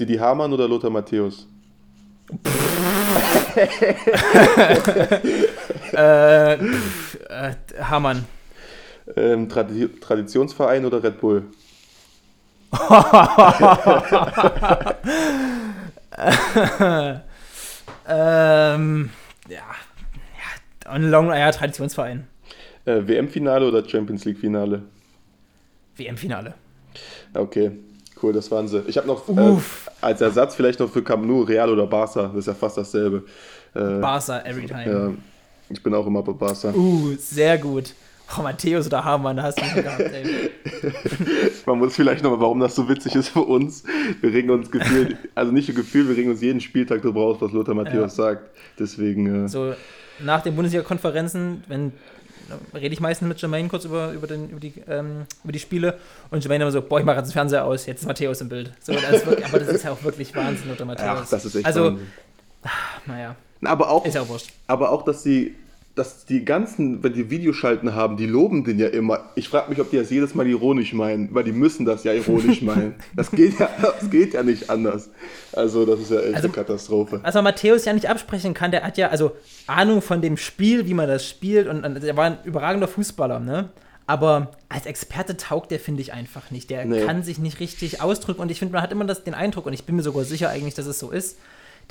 Didi 0.00 0.16
Hamann 0.16 0.52
oder 0.52 0.66
Lothar 0.66 0.90
Matthäus? 0.90 1.46
äh, 5.92 6.58
pff, 6.58 7.18
äh, 7.30 7.54
Hamann. 7.80 8.24
Ähm, 9.16 9.48
Tradi 9.48 9.88
Traditionsverein 10.00 10.84
oder 10.84 11.00
Red 11.00 11.20
Bull? 11.20 11.44
Ähm, 18.08 19.10
ja, 19.48 19.60
ja, 20.86 20.96
Long, 20.96 21.28
ja, 21.32 21.50
Traditionsverein. 21.52 22.26
Äh, 22.86 23.06
WM-Finale 23.06 23.68
oder 23.68 23.86
Champions 23.86 24.24
League-Finale? 24.24 24.82
WM-Finale. 25.96 26.54
Okay, 27.34 27.72
cool, 28.22 28.32
das 28.32 28.50
waren 28.50 28.68
sie. 28.68 28.82
Ich 28.86 28.96
habe 28.96 29.06
noch 29.06 29.28
äh, 29.28 29.56
als 30.00 30.22
Ersatz 30.22 30.54
vielleicht 30.54 30.80
noch 30.80 30.90
für 30.90 31.02
Camp 31.04 31.26
Nou 31.26 31.42
Real 31.42 31.70
oder 31.70 31.86
Barca, 31.86 32.28
das 32.28 32.36
ist 32.36 32.46
ja 32.46 32.54
fast 32.54 32.78
dasselbe. 32.78 33.24
Äh, 33.74 34.00
Barca 34.00 34.40
every 34.46 34.66
time. 34.66 35.18
ich 35.68 35.82
bin 35.82 35.92
auch 35.94 36.06
immer 36.06 36.22
bei 36.22 36.32
Barca. 36.32 36.72
Uh, 36.72 37.14
sehr 37.18 37.58
gut. 37.58 37.94
Oh, 38.38 38.42
Matthäus 38.42 38.86
oder 38.86 39.04
Hamann, 39.04 39.36
da 39.36 39.42
hast 39.44 39.58
du 39.58 39.64
mich 39.64 39.74
gehabt, 39.74 40.00
ey. 40.00 40.50
Man 41.66 41.78
muss 41.78 41.94
vielleicht 41.94 42.22
nochmal, 42.22 42.40
warum 42.40 42.60
das 42.60 42.74
so 42.74 42.88
witzig 42.88 43.14
ist 43.14 43.28
für 43.28 43.42
uns. 43.42 43.84
Wir 44.20 44.32
regen 44.32 44.50
uns 44.50 44.70
gefühlt, 44.70 45.16
also 45.34 45.52
nicht 45.52 45.74
Gefühl, 45.74 46.08
wir 46.08 46.16
regen 46.16 46.30
uns 46.30 46.40
jeden 46.40 46.60
Spieltag 46.60 47.02
darüber 47.02 47.22
aus, 47.22 47.40
was 47.40 47.52
Lothar 47.52 47.74
Matthäus 47.74 48.16
ja. 48.16 48.24
sagt. 48.24 48.50
Deswegen. 48.78 49.44
Äh 49.44 49.48
so, 49.48 49.74
nach 50.20 50.42
den 50.42 50.54
Bundesliga-Konferenzen, 50.54 51.64
wenn 51.68 51.92
rede 52.74 52.92
ich 52.92 53.00
meistens 53.00 53.28
mit 53.28 53.40
Jermaine 53.40 53.68
kurz 53.68 53.84
über, 53.84 54.12
über, 54.12 54.26
den, 54.26 54.50
über, 54.50 54.60
die, 54.60 54.74
ähm, 54.88 55.22
über 55.42 55.52
die 55.52 55.58
Spiele 55.58 55.98
und 56.30 56.42
Jermaine 56.42 56.64
immer 56.64 56.72
so, 56.72 56.82
boah, 56.82 56.98
ich 56.98 57.04
mache 57.04 57.18
jetzt 57.18 57.28
den 57.28 57.32
Fernseher 57.32 57.64
aus, 57.64 57.86
jetzt 57.86 58.00
ist 58.02 58.06
Matthäus 58.06 58.40
im 58.40 58.48
Bild. 58.48 58.72
So, 58.80 58.92
das 58.92 59.24
wirklich, 59.26 59.46
aber 59.46 59.58
das 59.58 59.68
ist 59.68 59.84
ja 59.84 59.92
auch 59.92 60.02
wirklich 60.02 60.34
Wahnsinn, 60.34 60.68
Lothar 60.68 60.86
Matthäus. 60.86 61.08
Ach, 61.08 61.28
das 61.28 61.44
ist 61.44 61.54
echt 61.54 61.66
Also, 61.66 61.84
Wahnsinn. 61.84 62.06
Ach, 62.62 63.00
naja. 63.06 63.36
Aber 63.64 63.90
auch, 63.90 64.04
ist 64.04 64.14
ja 64.14 64.22
auch 64.22 64.28
wurscht. 64.28 64.50
aber 64.66 64.90
auch, 64.90 65.04
dass 65.04 65.22
sie 65.22 65.54
dass 65.94 66.24
die 66.24 66.44
ganzen, 66.44 67.02
wenn 67.02 67.12
die 67.12 67.28
Videoschalten 67.28 67.94
haben, 67.94 68.16
die 68.16 68.26
loben 68.26 68.64
den 68.64 68.78
ja 68.78 68.88
immer. 68.88 69.30
Ich 69.34 69.48
frage 69.48 69.68
mich, 69.68 69.78
ob 69.78 69.90
die 69.90 69.98
das 69.98 70.08
jedes 70.08 70.34
Mal 70.34 70.46
ironisch 70.46 70.94
meinen, 70.94 71.34
weil 71.34 71.44
die 71.44 71.52
müssen 71.52 71.84
das 71.84 72.02
ja 72.04 72.14
ironisch 72.14 72.62
meinen. 72.62 72.94
Das 73.14 73.30
geht 73.30 73.58
ja, 73.58 73.68
das 73.80 74.08
geht 74.10 74.32
ja 74.32 74.42
nicht 74.42 74.70
anders. 74.70 75.10
Also, 75.52 75.84
das 75.84 76.00
ist 76.00 76.10
ja 76.10 76.20
echt 76.20 76.36
also, 76.36 76.48
eine 76.48 76.54
Katastrophe. 76.54 77.20
Also, 77.22 77.42
Matthäus 77.42 77.84
ja 77.84 77.92
nicht 77.92 78.08
absprechen 78.08 78.54
kann, 78.54 78.70
der 78.70 78.84
hat 78.84 78.96
ja 78.96 79.08
also 79.08 79.32
Ahnung 79.66 80.00
von 80.00 80.22
dem 80.22 80.38
Spiel, 80.38 80.86
wie 80.86 80.94
man 80.94 81.08
das 81.08 81.28
spielt 81.28 81.68
und, 81.68 81.84
und 81.84 82.02
der 82.02 82.16
war 82.16 82.24
ein 82.24 82.38
überragender 82.44 82.88
Fußballer, 82.88 83.38
ne? 83.38 83.68
Aber 84.06 84.50
als 84.68 84.86
Experte 84.86 85.36
taugt 85.36 85.70
der, 85.70 85.78
finde 85.78 86.00
ich, 86.02 86.12
einfach 86.12 86.50
nicht. 86.50 86.70
Der 86.70 86.84
nee. 86.86 87.04
kann 87.04 87.22
sich 87.22 87.38
nicht 87.38 87.60
richtig 87.60 88.00
ausdrücken 88.00 88.40
und 88.40 88.50
ich 88.50 88.58
finde, 88.58 88.72
man 88.72 88.82
hat 88.82 88.92
immer 88.92 89.04
das, 89.04 89.24
den 89.24 89.34
Eindruck, 89.34 89.66
und 89.66 89.74
ich 89.74 89.84
bin 89.84 89.96
mir 89.96 90.02
sogar 90.02 90.24
sicher 90.24 90.48
eigentlich, 90.48 90.74
dass 90.74 90.86
es 90.86 90.98
so 90.98 91.10
ist, 91.10 91.38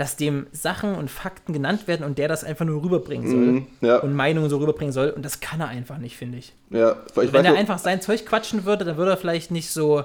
dass 0.02 0.16
dem 0.16 0.48
Sachen 0.52 0.96
und 0.96 1.12
Fakten 1.12 1.54
genannt 1.54 1.88
werden 1.88 2.04
und 2.04 2.18
der 2.18 2.28
das 2.28 2.44
einfach 2.44 2.66
nur 2.66 2.82
rüberbringen 2.82 3.30
soll 3.30 3.38
mm, 3.38 3.68
ja. 3.82 3.98
und 3.98 4.16
Meinungen 4.16 4.50
so 4.50 4.58
rüberbringen 4.58 4.92
soll. 4.92 5.12
Und 5.12 5.24
das 5.24 5.42
kann 5.42 5.62
er 5.62 5.68
einfach 5.68 6.00
nicht, 6.00 6.18
finde 6.18 6.40
ich. 6.40 6.56
Ja, 6.72 6.96
ich 7.22 7.32
Wenn 7.32 7.46
er 7.46 7.54
einfach 7.54 7.78
sein 7.78 8.02
Zeug 8.02 8.26
quatschen 8.26 8.66
würde, 8.66 8.84
dann 8.84 8.98
würde 8.98 9.12
er 9.12 9.18
vielleicht 9.18 9.52
nicht 9.52 9.70
so 9.70 10.00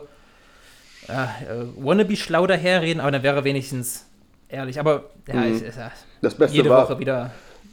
äh, 1.08 1.12
äh, 1.12 1.64
wannabe 1.78 2.14
schlau 2.14 2.46
daherreden, 2.46 3.00
aber 3.00 3.10
dann 3.10 3.22
wäre 3.22 3.36
er 3.36 3.44
wenigstens 3.44 4.04
ehrlich. 4.50 4.78
Aber 4.78 5.04
ja, 5.28 5.36
mm. 5.36 5.54
ich, 5.54 5.62
ich, 5.62 5.74
das 6.20 6.34
Beste 6.34 6.54
jede 6.54 6.68
war, 6.68 6.86
Woche 6.86 6.98
wieder 6.98 7.30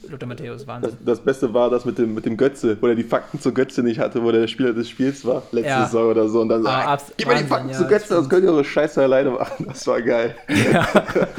Lothar 0.08 0.28
Matthäus, 0.28 0.66
Wahnsinn. 0.66 0.92
Das, 1.04 1.16
das, 1.16 1.24
Beste 1.24 1.52
war 1.52 1.70
das 1.70 1.84
mit 1.84 1.98
dem, 1.98 2.14
mit 2.14 2.24
dem 2.24 2.36
Götze, 2.36 2.76
wo 2.80 2.86
er 2.86 2.94
die 2.94 3.04
Fakten 3.04 3.40
zu 3.40 3.52
Götze 3.52 3.82
nicht 3.82 3.98
hatte, 3.98 4.22
wo 4.22 4.30
der 4.30 4.44
der 4.44 4.48
Spieler 4.48 4.72
des 4.72 4.88
Spiels 4.88 5.24
war, 5.24 5.42
letzte 5.52 5.70
ja. 5.70 5.84
Saison 5.86 6.10
oder 6.10 6.28
so. 6.28 6.40
Und 6.40 6.48
dann 6.50 6.62
sagt, 6.62 6.86
ah, 6.86 6.98
gib 7.16 7.28
mir 7.28 7.36
die 7.36 7.44
Fakten 7.44 7.70
ja, 7.70 7.78
zu 7.78 7.86
Götze, 7.86 8.08
sonst 8.08 8.28
könnt 8.28 8.44
ihr 8.44 8.50
eure 8.50 8.64
Scheiße 8.64 9.02
alleine 9.02 9.30
machen. 9.30 9.66
Das 9.66 9.86
war 9.86 10.00
geil. 10.02 10.34
Ja. 10.48 10.86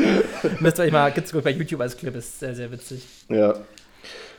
Müsst 0.60 0.80
ihr 0.80 0.84
euch 0.84 0.92
mal, 0.92 1.12
gibt's 1.12 1.32
bei 1.32 1.52
YouTube 1.52 1.82
als 1.82 1.96
Clip, 1.96 2.16
ist 2.16 2.40
sehr, 2.40 2.56
sehr 2.56 2.72
witzig. 2.72 3.06
Ja. 3.30 3.54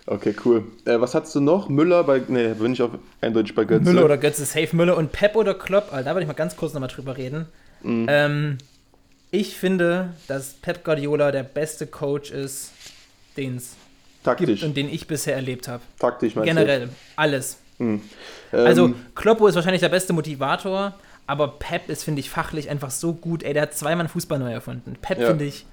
Okay, 0.07 0.35
cool. 0.45 0.65
Äh, 0.85 1.01
was 1.01 1.15
hast 1.15 1.35
du 1.35 1.41
noch? 1.41 1.69
Müller 1.69 2.05
bei, 2.05 2.23
nee, 2.29 2.55
bin 2.55 2.73
ich 2.73 2.83
auch 2.83 2.91
eindeutig 3.21 3.55
bei 3.55 3.65
Götze. 3.65 3.85
Müller 3.85 4.05
oder 4.05 4.17
Götze, 4.17 4.45
Safe 4.45 4.69
Müller 4.73 4.97
und 4.97 5.13
Pep 5.13 5.35
oder 5.35 5.55
Klopp, 5.55 5.93
also 5.93 6.05
da 6.05 6.15
würde 6.15 6.23
ich 6.23 6.29
mal 6.29 6.35
ganz 6.35 6.57
kurz 6.57 6.75
nochmal 6.75 6.89
drüber 6.89 7.17
reden. 7.17 7.47
Mhm. 7.83 8.07
Ähm, 8.09 8.59
ich 9.31 9.57
finde, 9.57 10.15
dass 10.29 10.55
Pep 10.55 10.85
Guardiola 10.85 11.33
der 11.33 11.43
beste 11.43 11.87
Coach 11.87 12.31
ist, 12.31 12.71
den 13.37 13.57
es 13.57 13.75
Taktisch. 14.26 14.47
gibt 14.47 14.62
und 14.62 14.76
den 14.76 14.92
ich 14.92 15.06
bisher 15.06 15.35
erlebt 15.35 15.68
habe. 15.68 15.83
Taktisch 15.99 16.35
meinst 16.35 16.47
Generell, 16.47 16.87
du? 16.87 16.92
alles. 17.16 17.59
Hm. 17.78 18.00
Also, 18.52 18.87
ähm, 18.87 18.95
Kloppo 19.14 19.47
ist 19.47 19.54
wahrscheinlich 19.54 19.80
der 19.80 19.88
beste 19.88 20.12
Motivator, 20.12 20.95
aber 21.26 21.49
Pep 21.59 21.88
ist, 21.88 22.04
finde 22.04 22.21
ich, 22.21 22.30
fachlich 22.30 22.71
einfach 22.71 22.90
so 22.90 23.12
gut. 23.12 23.42
Ey, 23.42 23.52
der 23.52 23.62
hat 23.62 23.75
zweimal 23.75 24.09
Fußball 24.09 24.38
neu 24.38 24.52
erfunden. 24.52 24.97
Pep 25.00 25.18
ja. 25.18 25.28
finde 25.28 25.45
ich 25.45 25.66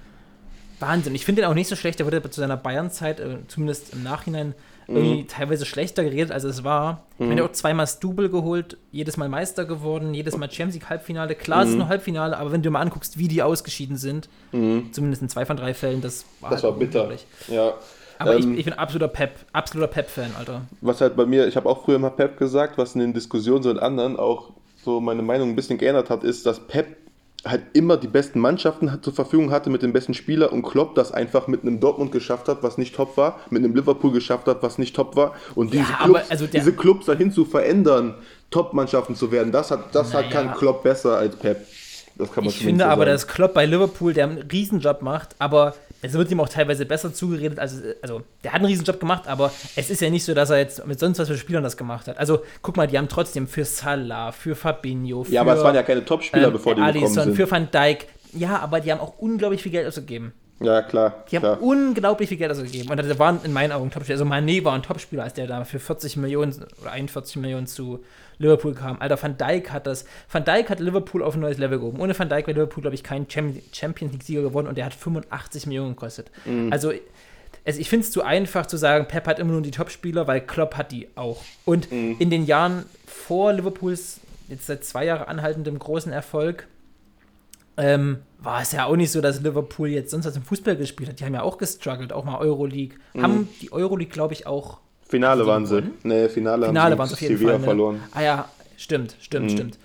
Wahnsinn. 0.80 1.14
Ich 1.14 1.24
finde 1.24 1.42
den 1.42 1.50
auch 1.50 1.54
nicht 1.54 1.68
so 1.68 1.76
schlecht. 1.76 1.98
Der 1.98 2.06
wurde 2.06 2.22
zu 2.30 2.40
seiner 2.40 2.56
Bayern-Zeit, 2.56 3.20
äh, 3.20 3.38
zumindest 3.48 3.92
im 3.92 4.02
Nachhinein, 4.02 4.54
irgendwie 4.86 5.22
mhm. 5.22 5.28
teilweise 5.28 5.64
schlechter 5.64 6.04
geredet, 6.04 6.30
als 6.30 6.44
es 6.44 6.62
war. 6.64 7.04
Mhm. 7.18 7.24
Ich 7.24 7.28
meine, 7.28 7.44
auch 7.44 7.52
zweimal 7.52 7.86
Stubel 7.86 8.28
geholt, 8.28 8.76
jedes 8.92 9.16
Mal 9.16 9.28
Meister 9.28 9.64
geworden, 9.64 10.12
jedes 10.12 10.36
Mal 10.36 10.50
Champions 10.50 10.74
League 10.74 10.90
Halbfinale. 10.90 11.34
Klar, 11.34 11.60
mhm. 11.60 11.64
es 11.64 11.70
ist 11.70 11.78
nur 11.78 11.88
Halbfinale, 11.88 12.36
aber 12.36 12.52
wenn 12.52 12.62
du 12.62 12.70
mal 12.70 12.80
anguckst, 12.80 13.18
wie 13.18 13.28
die 13.28 13.42
ausgeschieden 13.42 13.96
sind, 13.96 14.28
mhm. 14.52 14.92
zumindest 14.92 15.22
in 15.22 15.28
zwei 15.28 15.46
von 15.46 15.56
drei 15.56 15.72
Fällen, 15.72 16.02
das 16.02 16.26
war, 16.40 16.50
das 16.50 16.62
halt 16.62 16.72
war 16.72 16.78
bitter. 16.78 17.10
Ja. 17.48 17.74
Aber 18.24 18.36
ähm, 18.36 18.52
ich, 18.52 18.58
ich, 18.60 18.64
bin 18.64 18.74
absoluter 18.74 19.08
Pep, 19.08 19.32
absoluter 19.52 19.88
Pep-Fan, 19.88 20.30
Alter. 20.38 20.62
Was 20.80 21.00
halt 21.00 21.16
bei 21.16 21.26
mir, 21.26 21.46
ich 21.46 21.56
habe 21.56 21.68
auch 21.68 21.84
früher 21.84 21.98
mal 21.98 22.10
Pep 22.10 22.38
gesagt, 22.38 22.78
was 22.78 22.94
in 22.94 23.00
den 23.00 23.12
Diskussionen 23.12 23.62
so 23.62 23.70
in 23.70 23.78
anderen 23.78 24.16
auch 24.16 24.50
so 24.82 25.00
meine 25.00 25.22
Meinung 25.22 25.50
ein 25.50 25.56
bisschen 25.56 25.78
geändert 25.78 26.10
hat, 26.10 26.24
ist, 26.24 26.46
dass 26.46 26.60
Pep 26.60 26.96
halt 27.46 27.62
immer 27.74 27.96
die 27.96 28.06
besten 28.06 28.40
Mannschaften 28.40 28.98
zur 29.02 29.12
Verfügung 29.12 29.50
hatte 29.50 29.68
mit 29.68 29.82
den 29.82 29.92
besten 29.92 30.14
Spielern 30.14 30.48
und 30.50 30.62
Klopp 30.62 30.94
das 30.94 31.12
einfach 31.12 31.46
mit 31.46 31.62
einem 31.62 31.78
Dortmund 31.78 32.10
geschafft 32.10 32.48
hat, 32.48 32.62
was 32.62 32.78
nicht 32.78 32.94
top 32.94 33.16
war, 33.16 33.40
mit 33.50 33.62
einem 33.62 33.74
Liverpool 33.74 34.12
geschafft 34.12 34.46
hat, 34.46 34.62
was 34.62 34.78
nicht 34.78 34.96
top 34.96 35.14
war 35.14 35.34
und 35.54 35.72
diese, 35.72 35.90
ja, 35.90 36.04
Clubs, 36.04 36.30
also 36.30 36.46
diese 36.46 36.72
Clubs 36.72 37.06
dahin 37.06 37.32
zu 37.32 37.44
verändern, 37.44 38.14
Top-Mannschaften 38.50 39.14
zu 39.14 39.30
werden, 39.30 39.52
das 39.52 39.70
hat, 39.70 39.94
das 39.94 40.12
naja. 40.12 40.24
hat 40.24 40.32
kann 40.32 40.54
Klopp 40.54 40.82
besser 40.82 41.18
als 41.18 41.36
Pep. 41.36 41.66
Das 42.16 42.32
kann 42.32 42.44
man 42.44 42.52
ich 42.52 42.58
finde 42.58 42.84
so 42.84 42.90
aber, 42.90 43.04
dass 43.04 43.26
Klopp 43.26 43.54
bei 43.54 43.66
Liverpool, 43.66 44.14
der 44.14 44.24
einen 44.24 44.38
Riesenjob 44.38 45.02
macht, 45.02 45.34
aber 45.40 45.74
es 46.04 46.12
wird 46.12 46.30
ihm 46.30 46.38
auch 46.40 46.48
teilweise 46.48 46.84
besser 46.84 47.14
zugeredet. 47.14 47.58
Also, 47.58 47.80
also 48.02 48.22
der 48.42 48.52
hat 48.52 48.60
einen 48.60 48.66
Riesenjob 48.66 49.00
gemacht, 49.00 49.26
aber 49.26 49.50
es 49.74 49.88
ist 49.88 50.02
ja 50.02 50.10
nicht 50.10 50.24
so, 50.24 50.34
dass 50.34 50.50
er 50.50 50.58
jetzt 50.58 50.86
mit 50.86 51.00
sonst 51.00 51.18
was 51.18 51.28
für 51.28 51.38
Spielern 51.38 51.64
das 51.64 51.78
gemacht 51.78 52.08
hat. 52.08 52.18
Also 52.18 52.42
guck 52.60 52.76
mal, 52.76 52.86
die 52.86 52.98
haben 52.98 53.08
trotzdem 53.08 53.46
für 53.46 53.64
Salah, 53.64 54.30
für 54.30 54.54
Fabinho, 54.54 55.24
für 55.24 55.32
Ja, 55.32 55.40
aber 55.40 55.54
es 55.54 55.64
waren 55.64 55.74
ja 55.74 55.82
keine 55.82 56.04
Topspieler, 56.04 56.48
ähm, 56.48 56.52
bevor 56.52 56.74
die 56.74 56.82
Alisson, 56.82 57.08
gekommen 57.08 57.24
sind. 57.24 57.36
für 57.36 57.50
Van 57.50 57.70
Dijk. 57.70 58.06
Ja, 58.34 58.58
aber 58.58 58.80
die 58.80 58.92
haben 58.92 59.00
auch 59.00 59.18
unglaublich 59.18 59.62
viel 59.62 59.72
Geld 59.72 59.86
ausgegeben. 59.86 60.34
Ja, 60.64 60.82
klar. 60.82 61.24
Die 61.30 61.38
klar. 61.38 61.56
haben 61.56 61.62
unglaublich 61.62 62.28
viel 62.28 62.38
Geld 62.38 62.50
ausgegeben. 62.50 62.90
Und 62.90 62.96
da 62.96 63.18
waren 63.18 63.40
in 63.44 63.52
meinen 63.52 63.72
Augen 63.72 63.90
Topspieler. 63.90 64.18
Also 64.18 64.24
Mané 64.24 64.64
war 64.64 64.74
ein 64.74 64.82
Topspieler, 64.82 65.24
als 65.24 65.34
der 65.34 65.46
da 65.46 65.64
für 65.64 65.78
40 65.78 66.16
Millionen 66.16 66.54
oder 66.80 66.92
41 66.92 67.36
Millionen 67.36 67.66
zu 67.66 68.04
Liverpool 68.38 68.74
kam. 68.74 69.00
Alter, 69.00 69.22
Van 69.22 69.36
Dijk 69.36 69.70
hat 69.70 69.86
das. 69.86 70.04
Van 70.30 70.44
Dijk 70.44 70.70
hat 70.70 70.80
Liverpool 70.80 71.22
auf 71.22 71.34
ein 71.34 71.40
neues 71.40 71.58
Level 71.58 71.78
gehoben. 71.78 72.00
Ohne 72.00 72.18
Van 72.18 72.28
Dijk 72.28 72.46
wäre 72.46 72.58
Liverpool, 72.58 72.82
glaube 72.82 72.94
ich, 72.94 73.02
kein 73.02 73.26
Champions 73.30 74.12
League-Sieger 74.12 74.42
geworden 74.42 74.66
und 74.66 74.76
der 74.76 74.86
hat 74.86 74.94
85 74.94 75.66
Millionen 75.66 75.90
gekostet. 75.90 76.30
Mhm. 76.44 76.72
Also, 76.72 76.92
es, 77.64 77.78
ich 77.78 77.88
finde 77.88 78.04
es 78.04 78.12
zu 78.12 78.22
einfach 78.22 78.66
zu 78.66 78.76
sagen, 78.76 79.06
Pep 79.08 79.26
hat 79.26 79.38
immer 79.38 79.52
nur 79.52 79.62
die 79.62 79.70
Topspieler, 79.70 80.26
weil 80.26 80.40
Klopp 80.40 80.76
hat 80.76 80.92
die 80.92 81.08
auch. 81.14 81.42
Und 81.64 81.90
mhm. 81.90 82.16
in 82.18 82.30
den 82.30 82.44
Jahren 82.44 82.84
vor 83.06 83.52
Liverpools, 83.52 84.20
jetzt 84.48 84.66
seit 84.66 84.84
zwei 84.84 85.06
Jahren 85.06 85.26
anhaltendem 85.26 85.78
großen 85.78 86.12
Erfolg, 86.12 86.66
ähm, 87.76 88.18
war 88.38 88.62
es 88.62 88.72
ja 88.72 88.86
auch 88.86 88.96
nicht 88.96 89.10
so, 89.10 89.20
dass 89.20 89.40
Liverpool 89.40 89.88
jetzt 89.88 90.10
sonst 90.10 90.26
was 90.26 90.36
im 90.36 90.42
Fußball 90.42 90.76
gespielt 90.76 91.08
hat. 91.08 91.20
Die 91.20 91.24
haben 91.24 91.34
ja 91.34 91.42
auch 91.42 91.58
gestruggelt, 91.58 92.12
auch 92.12 92.24
mal 92.24 92.38
Euroleague. 92.38 92.96
Mhm. 93.14 93.22
Haben 93.22 93.48
die 93.60 93.72
Euroleague, 93.72 94.12
glaube 94.12 94.34
ich, 94.34 94.46
auch 94.46 94.78
Finale 95.06 95.46
waren 95.46 95.66
sie. 95.66 95.82
Nee, 96.02 96.28
Finale, 96.28 96.66
Finale 96.66 96.98
haben 96.98 97.06
sie 97.06 97.14
auf 97.14 97.20
jeden 97.20 97.36
Sevilla 97.36 97.52
Fall, 97.52 97.60
ne? 97.60 97.64
verloren. 97.64 98.00
Ah 98.12 98.22
ja, 98.22 98.48
stimmt, 98.76 99.16
stimmt, 99.20 99.46
mhm. 99.46 99.50
stimmt. 99.50 99.78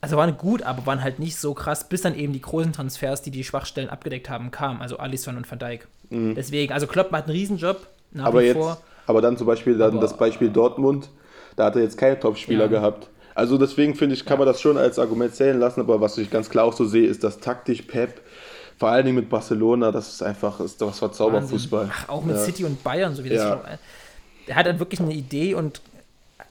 Also 0.00 0.16
waren 0.16 0.36
gut, 0.36 0.62
aber 0.62 0.86
waren 0.86 1.02
halt 1.02 1.18
nicht 1.18 1.36
so 1.36 1.54
krass, 1.54 1.88
bis 1.88 2.02
dann 2.02 2.14
eben 2.14 2.32
die 2.32 2.40
großen 2.40 2.72
Transfers, 2.72 3.22
die 3.22 3.30
die 3.30 3.44
Schwachstellen 3.44 3.88
abgedeckt 3.88 4.30
haben, 4.30 4.50
kamen. 4.50 4.80
Also 4.80 4.98
Alisson 4.98 5.36
und 5.36 5.50
Van 5.50 5.58
Dijk. 5.58 5.88
Mhm. 6.10 6.34
Deswegen, 6.34 6.72
also 6.72 6.86
Klopp 6.86 7.12
hat 7.12 7.24
einen 7.24 7.32
Riesenjob 7.32 7.86
nach 8.12 8.26
aber 8.26 8.40
wie 8.40 8.46
jetzt, 8.46 8.56
vor. 8.56 8.78
Aber 9.06 9.20
dann 9.20 9.36
zum 9.36 9.46
Beispiel 9.46 9.76
dann 9.76 9.92
aber, 9.92 10.00
das 10.00 10.16
Beispiel 10.16 10.50
Dortmund, 10.50 11.08
da 11.56 11.66
hat 11.66 11.76
er 11.76 11.82
jetzt 11.82 11.98
keine 11.98 12.18
Topspieler 12.18 12.64
ja. 12.64 12.70
gehabt. 12.70 13.08
Also 13.38 13.56
deswegen 13.56 13.94
finde 13.94 14.14
ich, 14.14 14.24
kann 14.24 14.38
man 14.38 14.46
das 14.46 14.60
schon 14.60 14.76
als 14.76 14.98
Argument 14.98 15.34
zählen 15.34 15.58
lassen, 15.58 15.80
aber 15.80 16.00
was 16.00 16.18
ich 16.18 16.30
ganz 16.30 16.50
klar 16.50 16.64
auch 16.64 16.72
so 16.72 16.84
sehe, 16.84 17.06
ist, 17.06 17.22
dass 17.22 17.38
taktisch 17.38 17.82
Pep 17.82 18.20
vor 18.76 18.90
allen 18.90 19.04
Dingen 19.04 19.16
mit 19.16 19.28
Barcelona, 19.28 19.90
das 19.90 20.08
ist 20.08 20.22
einfach, 20.22 20.60
ist 20.60 20.80
was 20.80 21.02
war 21.02 21.12
Zauberfußball. 21.12 21.90
Ach, 21.92 22.08
auch 22.08 22.24
mit 22.24 22.36
ja. 22.36 22.42
City 22.42 22.64
und 22.64 22.82
Bayern, 22.84 23.14
so 23.14 23.24
wie 23.24 23.28
das 23.28 23.38
ja 23.38 23.60
er 24.48 24.56
hat 24.56 24.66
dann 24.66 24.78
wirklich 24.78 25.00
eine 25.00 25.12
Idee 25.12 25.54
und 25.54 25.80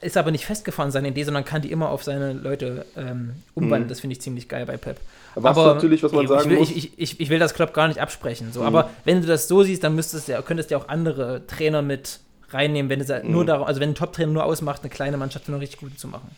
ist 0.00 0.16
aber 0.16 0.30
nicht 0.30 0.46
festgefahren, 0.46 0.92
seine 0.92 1.08
Idee, 1.08 1.24
sondern 1.24 1.44
kann 1.44 1.60
die 1.60 1.72
immer 1.72 1.88
auf 1.90 2.04
seine 2.04 2.32
Leute 2.32 2.86
ähm, 2.96 3.32
umwandeln. 3.54 3.84
Mhm. 3.84 3.88
Das 3.88 4.00
finde 4.00 4.12
ich 4.12 4.20
ziemlich 4.20 4.48
geil 4.48 4.64
bei 4.64 4.76
Pep. 4.76 5.00
Was 5.34 5.56
aber 5.56 5.74
natürlich, 5.74 6.02
was 6.02 6.12
man 6.12 6.22
ich, 6.22 6.28
sagen 6.28 6.42
ich 6.44 6.50
will, 6.50 6.58
muss. 6.58 6.70
Ich, 6.70 6.98
ich, 6.98 7.20
ich, 7.20 7.28
will 7.30 7.38
das 7.38 7.54
Klopp 7.54 7.74
gar 7.74 7.88
nicht 7.88 8.00
absprechen. 8.00 8.52
So. 8.52 8.60
Mhm. 8.60 8.66
Aber 8.66 8.90
wenn 9.04 9.20
du 9.20 9.26
das 9.26 9.48
so 9.48 9.62
siehst, 9.64 9.82
dann 9.82 9.96
müsstest 9.96 10.28
du, 10.28 10.40
könntest 10.42 10.70
du 10.70 10.76
ja 10.76 10.80
auch 10.80 10.88
andere 10.88 11.46
Trainer 11.46 11.82
mit 11.82 12.20
reinnehmen, 12.50 12.88
wenn 12.88 13.04
du 13.04 13.22
mhm. 13.24 13.32
nur 13.32 13.44
darum, 13.44 13.66
also 13.66 13.80
wenn 13.80 13.90
ein 13.90 13.94
Top-Trainer 13.96 14.32
nur 14.32 14.44
ausmacht, 14.44 14.82
eine 14.82 14.90
kleine 14.90 15.16
Mannschaft 15.16 15.48
noch 15.48 15.60
richtig 15.60 15.80
gut 15.80 15.98
zu 15.98 16.06
machen. 16.06 16.30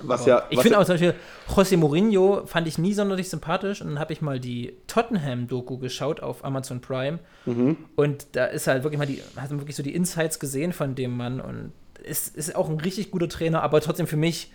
Was 0.00 0.26
ja, 0.26 0.42
ich 0.50 0.60
finde 0.60 0.78
auch 0.78 0.84
zum 0.84 0.94
Beispiel, 0.94 1.14
José 1.48 1.76
Mourinho 1.76 2.46
fand 2.46 2.66
ich 2.66 2.78
nie 2.78 2.94
sonderlich 2.94 3.28
sympathisch 3.28 3.80
und 3.80 3.88
dann 3.88 3.98
habe 4.00 4.12
ich 4.12 4.20
mal 4.20 4.40
die 4.40 4.74
Tottenham-Doku 4.88 5.78
geschaut 5.78 6.20
auf 6.20 6.44
Amazon 6.44 6.80
Prime 6.80 7.20
mhm. 7.46 7.76
und 7.94 8.26
da 8.32 8.46
ist 8.46 8.66
halt 8.66 8.82
wirklich 8.82 8.98
mal 8.98 9.06
die, 9.06 9.22
hat 9.36 9.50
man 9.50 9.60
wirklich 9.60 9.76
so 9.76 9.84
die 9.84 9.94
Insights 9.94 10.40
gesehen 10.40 10.72
von 10.72 10.96
dem 10.96 11.16
Mann 11.16 11.40
und 11.40 11.72
ist, 12.02 12.36
ist 12.36 12.56
auch 12.56 12.68
ein 12.68 12.80
richtig 12.80 13.12
guter 13.12 13.28
Trainer, 13.28 13.62
aber 13.62 13.80
trotzdem 13.80 14.06
für 14.06 14.16
mich 14.16 14.50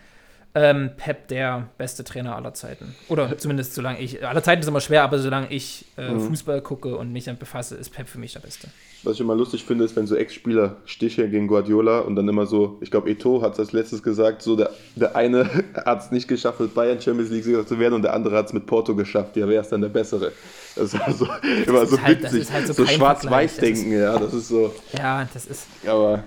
ähm, 0.54 0.90
Pep 0.96 1.28
der 1.28 1.68
beste 1.78 2.02
Trainer 2.02 2.34
aller 2.34 2.54
Zeiten. 2.54 2.96
Oder 3.08 3.38
zumindest 3.38 3.74
solange 3.74 4.00
ich, 4.00 4.26
aller 4.26 4.42
Zeiten 4.42 4.62
ist 4.62 4.68
immer 4.68 4.80
schwer, 4.80 5.04
aber 5.04 5.18
solange 5.18 5.52
ich 5.52 5.84
äh, 5.96 6.10
mhm. 6.10 6.20
Fußball 6.20 6.60
gucke 6.60 6.96
und 6.96 7.12
mich 7.12 7.24
damit 7.24 7.38
befasse, 7.38 7.76
ist 7.76 7.90
Pep 7.90 8.08
für 8.08 8.18
mich 8.18 8.32
der 8.32 8.40
Beste. 8.40 8.68
Was 9.02 9.14
ich 9.14 9.20
immer 9.20 9.36
lustig 9.36 9.64
finde, 9.64 9.84
ist, 9.84 9.94
wenn 9.96 10.06
so 10.06 10.16
Ex-Spieler 10.16 10.76
Stiche 10.84 11.28
gegen 11.30 11.46
Guardiola 11.46 12.00
und 12.00 12.16
dann 12.16 12.28
immer 12.28 12.46
so, 12.46 12.78
ich 12.80 12.90
glaube, 12.90 13.08
Eto 13.08 13.40
hat 13.42 13.54
es 13.54 13.60
als 13.60 13.72
letztes 13.72 14.02
gesagt, 14.02 14.42
so 14.42 14.56
der, 14.56 14.70
der 14.96 15.14
eine 15.14 15.48
hat 15.86 16.02
es 16.02 16.10
nicht 16.10 16.26
geschafft, 16.26 16.58
mit 16.58 16.74
Bayern 16.74 17.00
Champions 17.00 17.30
League-Sieger 17.30 17.64
zu 17.64 17.78
werden 17.78 17.94
und 17.94 18.02
der 18.02 18.12
andere 18.12 18.36
hat 18.36 18.46
es 18.46 18.52
mit 18.52 18.66
Porto 18.66 18.94
geschafft. 18.96 19.36
Ja, 19.36 19.48
wer 19.48 19.60
ist 19.60 19.70
dann 19.70 19.80
der 19.80 19.88
Bessere? 19.88 20.32
Das 20.74 20.92
ist 20.92 21.00
also 21.00 21.26
das 21.42 21.66
immer 21.66 21.82
ist 21.82 21.90
so 21.90 22.02
halt, 22.02 22.22
witzig. 22.24 22.50
Halt 22.52 22.66
so, 22.66 22.72
so 22.72 22.86
schwarz-weiß-denken, 22.86 23.92
ja, 23.92 24.18
das 24.18 24.34
ist 24.34 24.48
so. 24.48 24.74
Ja, 24.98 25.26
das 25.32 25.46
ist. 25.46 25.66
Aber 25.86 26.24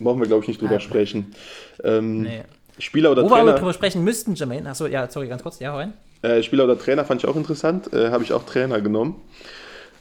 brauchen 0.00 0.20
wir, 0.20 0.26
glaube 0.26 0.42
ich, 0.42 0.48
nicht 0.48 0.60
drüber 0.60 0.74
ja, 0.74 0.80
sprechen. 0.80 1.34
Ähm, 1.82 2.22
nee. 2.22 2.42
Spieler 2.78 3.12
oder 3.12 3.24
Wo 3.24 3.28
Trainer. 3.28 3.42
Wo 3.42 3.46
wir 3.46 3.52
darüber 3.54 3.72
sprechen 3.72 4.04
müssten, 4.04 4.34
Jermaine. 4.34 4.70
Achso, 4.70 4.86
ja, 4.86 5.08
sorry, 5.10 5.28
ganz 5.28 5.42
kurz. 5.42 5.58
Ja, 5.58 5.74
rein. 5.74 5.94
Äh, 6.22 6.42
Spieler 6.42 6.64
oder 6.64 6.78
Trainer 6.78 7.04
fand 7.04 7.22
ich 7.22 7.28
auch 7.28 7.36
interessant. 7.36 7.92
Äh, 7.92 8.10
Habe 8.10 8.24
ich 8.24 8.32
auch 8.32 8.44
Trainer 8.44 8.80
genommen. 8.80 9.20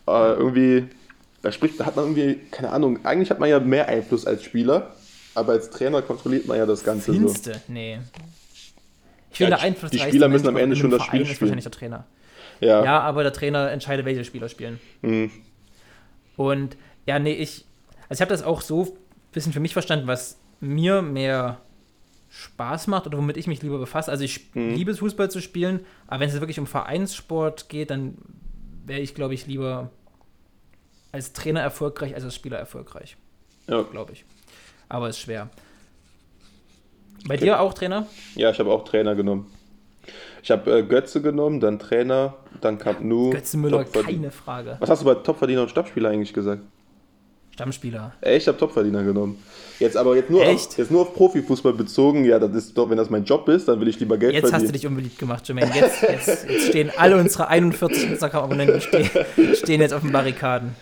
Äh, 0.07 0.33
irgendwie, 0.33 0.87
da 1.41 1.51
spricht, 1.51 1.79
da 1.79 1.85
hat 1.85 1.95
man 1.95 2.05
irgendwie, 2.05 2.39
keine 2.51 2.71
Ahnung, 2.71 3.05
eigentlich 3.05 3.29
hat 3.29 3.39
man 3.39 3.49
ja 3.49 3.59
mehr 3.59 3.87
Einfluss 3.87 4.25
als 4.25 4.43
Spieler, 4.43 4.95
aber 5.35 5.53
als 5.53 5.69
Trainer 5.69 6.01
kontrolliert 6.01 6.47
man 6.47 6.57
ja 6.57 6.65
das 6.65 6.83
Ganze 6.83 7.11
Findste? 7.11 7.53
so. 7.53 7.59
Nee. 7.67 7.99
Ich 9.31 9.37
finde, 9.37 9.57
ja, 9.57 9.59
Einfluss 9.59 9.91
Die 9.91 9.99
Spieler 9.99 10.29
müssen 10.29 10.47
am 10.47 10.57
Ende 10.57 10.75
schon 10.75 10.89
das 10.89 11.03
Spiel 11.03 11.25
spielen. 11.25 11.41
Wahrscheinlich 11.41 11.65
der 11.65 11.71
Trainer. 11.71 12.05
Ja. 12.59 12.83
ja, 12.83 12.99
aber 13.01 13.21
der 13.23 13.33
Trainer 13.33 13.69
entscheidet, 13.69 14.05
welche 14.05 14.23
Spieler 14.23 14.49
spielen. 14.49 14.79
Mhm. 15.01 15.29
Und 16.37 16.77
ja, 17.05 17.19
nee, 17.19 17.33
ich, 17.33 17.65
also 18.09 18.19
ich 18.19 18.21
habe 18.21 18.29
das 18.29 18.43
auch 18.43 18.61
so 18.61 18.83
ein 18.83 18.91
bisschen 19.31 19.53
für 19.53 19.59
mich 19.59 19.73
verstanden, 19.73 20.07
was 20.07 20.37
mir 20.59 21.03
mehr 21.03 21.59
Spaß 22.29 22.87
macht 22.87 23.07
oder 23.07 23.17
womit 23.17 23.37
ich 23.37 23.47
mich 23.47 23.61
lieber 23.61 23.77
befasse. 23.77 24.11
Also 24.11 24.23
ich 24.23 24.53
mhm. 24.53 24.75
liebe 24.75 24.91
es, 24.91 24.99
Fußball 24.99 25.31
zu 25.31 25.41
spielen, 25.41 25.81
aber 26.07 26.21
wenn 26.21 26.29
es 26.29 26.39
wirklich 26.39 26.59
um 26.59 26.67
Vereinssport 26.67 27.69
geht, 27.69 27.89
dann 27.89 28.17
wäre 28.85 28.99
ich, 28.99 29.15
glaube 29.15 29.33
ich, 29.33 29.47
lieber 29.47 29.89
als 31.11 31.33
Trainer 31.33 31.61
erfolgreich 31.61 32.13
als 32.13 32.23
als 32.23 32.35
Spieler 32.35 32.57
erfolgreich. 32.57 33.17
Ja. 33.67 33.81
Glaube 33.83 34.13
ich. 34.13 34.25
Aber 34.89 35.09
ist 35.09 35.19
schwer. 35.19 35.49
Bei 37.27 37.35
okay. 37.35 37.45
dir 37.45 37.59
auch 37.59 37.73
Trainer? 37.73 38.07
Ja, 38.35 38.51
ich 38.51 38.59
habe 38.59 38.71
auch 38.71 38.85
Trainer 38.85 39.15
genommen. 39.15 39.51
Ich 40.43 40.51
habe 40.51 40.79
äh, 40.79 40.83
Götze 40.83 41.21
genommen, 41.21 41.59
dann 41.59 41.79
Trainer, 41.79 42.35
dann 42.61 42.77
Camp 42.77 43.01
Nou. 43.01 43.31
Götze 43.31 43.57
Müller, 43.57 43.83
keine 43.83 44.31
Frage. 44.31 44.77
Was 44.79 44.89
hast 44.89 45.01
du 45.01 45.05
bei 45.05 45.15
Topverdiener 45.15 45.63
und 45.63 45.69
Stabspieler 45.69 46.09
eigentlich 46.09 46.33
gesagt? 46.33 46.61
Stammspieler. 47.57 48.11
Echt, 48.21 48.43
ich 48.43 48.47
habe 48.47 48.59
Topverdiener 48.59 49.03
genommen. 49.03 49.43
Jetzt 49.79 49.97
aber 49.97 50.15
jetzt 50.15 50.29
nur, 50.29 50.45
Auf, 50.45 50.77
jetzt 50.77 50.91
nur 50.91 51.01
auf 51.01 51.15
Profifußball 51.15 51.73
bezogen. 51.73 52.23
Ja, 52.23 52.37
das 52.37 52.51
ist 52.51 52.77
doch, 52.77 52.87
wenn 52.87 52.97
das 52.97 53.09
mein 53.09 53.23
Job 53.25 53.49
ist, 53.49 53.67
dann 53.67 53.79
will 53.81 53.87
ich 53.87 53.99
lieber 53.99 54.15
Geld 54.15 54.33
jetzt 54.33 54.49
verdienen. 54.49 54.61
Jetzt 54.61 54.63
hast 54.63 54.75
du 54.75 54.79
dich 54.79 54.87
unbeliebt 54.87 55.17
gemacht, 55.17 55.47
Jermaine. 55.47 55.75
Jetzt, 55.75 56.03
jetzt, 56.03 56.47
jetzt 56.47 56.67
stehen 56.67 56.91
alle 56.95 57.17
unsere 57.17 57.47
41 57.47 58.11
Instagram-Abonnenten 58.11 58.79
stehen, 58.79 59.09
stehen 59.55 59.81
jetzt 59.81 59.93
auf 59.93 60.01
den 60.01 60.11
Barrikaden. 60.11 60.75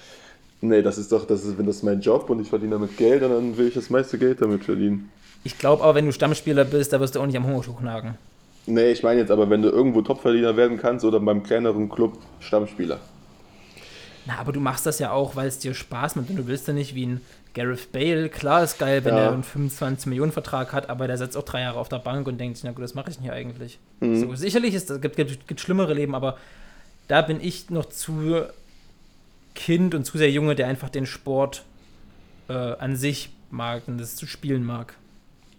Nee, 0.59 0.81
das 0.81 0.97
ist 0.97 1.13
doch, 1.13 1.25
das 1.25 1.45
ist, 1.45 1.57
wenn 1.57 1.65
das 1.65 1.81
mein 1.81 2.01
Job 2.01 2.29
und 2.29 2.41
ich 2.41 2.49
verdiene 2.49 2.71
damit 2.71 2.97
Geld, 2.97 3.21
dann 3.21 3.57
will 3.57 3.69
ich 3.69 3.73
das 3.73 3.89
meiste 3.89 4.17
Geld 4.17 4.41
damit 4.41 4.65
verdienen. 4.65 5.09
Ich 5.45 5.57
glaube 5.57 5.81
aber, 5.81 5.95
wenn 5.95 6.05
du 6.05 6.11
Stammspieler 6.11 6.65
bist, 6.65 6.91
da 6.91 6.99
wirst 6.99 7.15
du 7.15 7.21
auch 7.21 7.25
nicht 7.25 7.37
am 7.37 7.47
Hungertuch 7.47 7.79
nagen. 7.79 8.17
Nee, 8.65 8.91
ich 8.91 9.01
meine 9.01 9.21
jetzt 9.21 9.31
aber, 9.31 9.49
wenn 9.49 9.61
du 9.61 9.69
irgendwo 9.69 10.01
Topverdiener 10.01 10.57
werden 10.57 10.77
kannst 10.77 11.05
oder 11.05 11.21
beim 11.21 11.41
kleineren 11.43 11.87
Club 11.87 12.17
Stammspieler. 12.41 12.99
Na, 14.25 14.37
aber 14.39 14.51
du 14.51 14.59
machst 14.59 14.85
das 14.85 14.99
ja 14.99 15.11
auch, 15.11 15.35
weil 15.35 15.47
es 15.47 15.59
dir 15.59 15.73
Spaß 15.73 16.15
macht 16.15 16.29
und 16.29 16.35
du 16.35 16.47
willst 16.47 16.67
ja 16.67 16.73
nicht 16.73 16.95
wie 16.95 17.05
ein 17.05 17.21
Gareth 17.53 17.91
Bale. 17.91 18.29
Klar 18.29 18.63
ist 18.63 18.79
geil, 18.79 19.05
wenn 19.05 19.15
ja. 19.15 19.23
er 19.23 19.33
einen 19.33 19.43
25 19.43 20.07
Millionen 20.07 20.31
Vertrag 20.31 20.73
hat, 20.73 20.89
aber 20.89 21.07
der 21.07 21.17
setzt 21.17 21.37
auch 21.37 21.43
drei 21.43 21.61
Jahre 21.61 21.79
auf 21.79 21.89
der 21.89 21.99
Bank 21.99 22.27
und 22.27 22.39
denkt, 22.39 22.59
na 22.63 22.71
gut, 22.71 22.83
das 22.83 22.95
mache 22.95 23.11
ich 23.11 23.19
nicht 23.19 23.31
eigentlich. 23.31 23.79
Mhm. 23.99 24.19
So, 24.19 24.35
sicherlich 24.35 24.73
ist 24.73 24.89
es 24.89 25.01
gibt, 25.01 25.15
gibt, 25.15 25.47
gibt 25.47 25.59
schlimmere 25.59 25.93
Leben, 25.93 26.15
aber 26.15 26.37
da 27.07 27.21
bin 27.21 27.39
ich 27.41 27.69
noch 27.69 27.85
zu 27.85 28.41
Kind 29.53 29.95
und 29.95 30.05
zu 30.05 30.17
sehr 30.17 30.31
Junge, 30.31 30.55
der 30.55 30.67
einfach 30.67 30.89
den 30.89 31.05
Sport 31.05 31.63
äh, 32.49 32.53
an 32.53 32.95
sich 32.95 33.29
mag 33.51 33.83
und 33.87 33.99
das 33.99 34.15
zu 34.15 34.27
spielen 34.27 34.65
mag. 34.65 34.93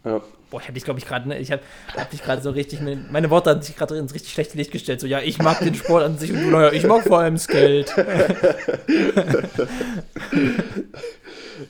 Ja. 0.05 0.21
Boah, 0.49 0.61
ich 0.61 0.67
habe 0.67 0.75
dich, 0.75 0.85
glaube 0.85 1.01
ich, 1.01 1.07
gerade, 1.07 1.29
ne, 1.29 1.39
ich 1.39 1.51
habe 1.51 1.63
hab 1.97 2.09
dich 2.11 2.23
gerade 2.23 2.41
so 2.41 2.51
richtig, 2.51 2.81
meine 2.81 3.31
Worte 3.31 3.51
haben 3.51 3.63
sich 3.63 3.75
gerade 3.77 3.97
ins 3.97 4.15
richtig 4.15 4.33
schlechte 4.33 4.57
Licht 4.57 4.71
gestellt. 4.71 5.01
So, 5.01 5.09
ja, 5.09 5.19
ich 5.21 5.39
mag 5.39 5.59
den 5.59 5.75
Sport 5.75 6.05
an 6.05 6.19
sich 6.19 6.31
und 6.31 6.41
du, 6.41 6.51
naja, 6.51 6.73
ich 6.73 6.87
mag 6.87 7.03
vor 7.03 7.19
allem 7.19 7.35
das 7.35 7.49
Geld. 7.49 7.93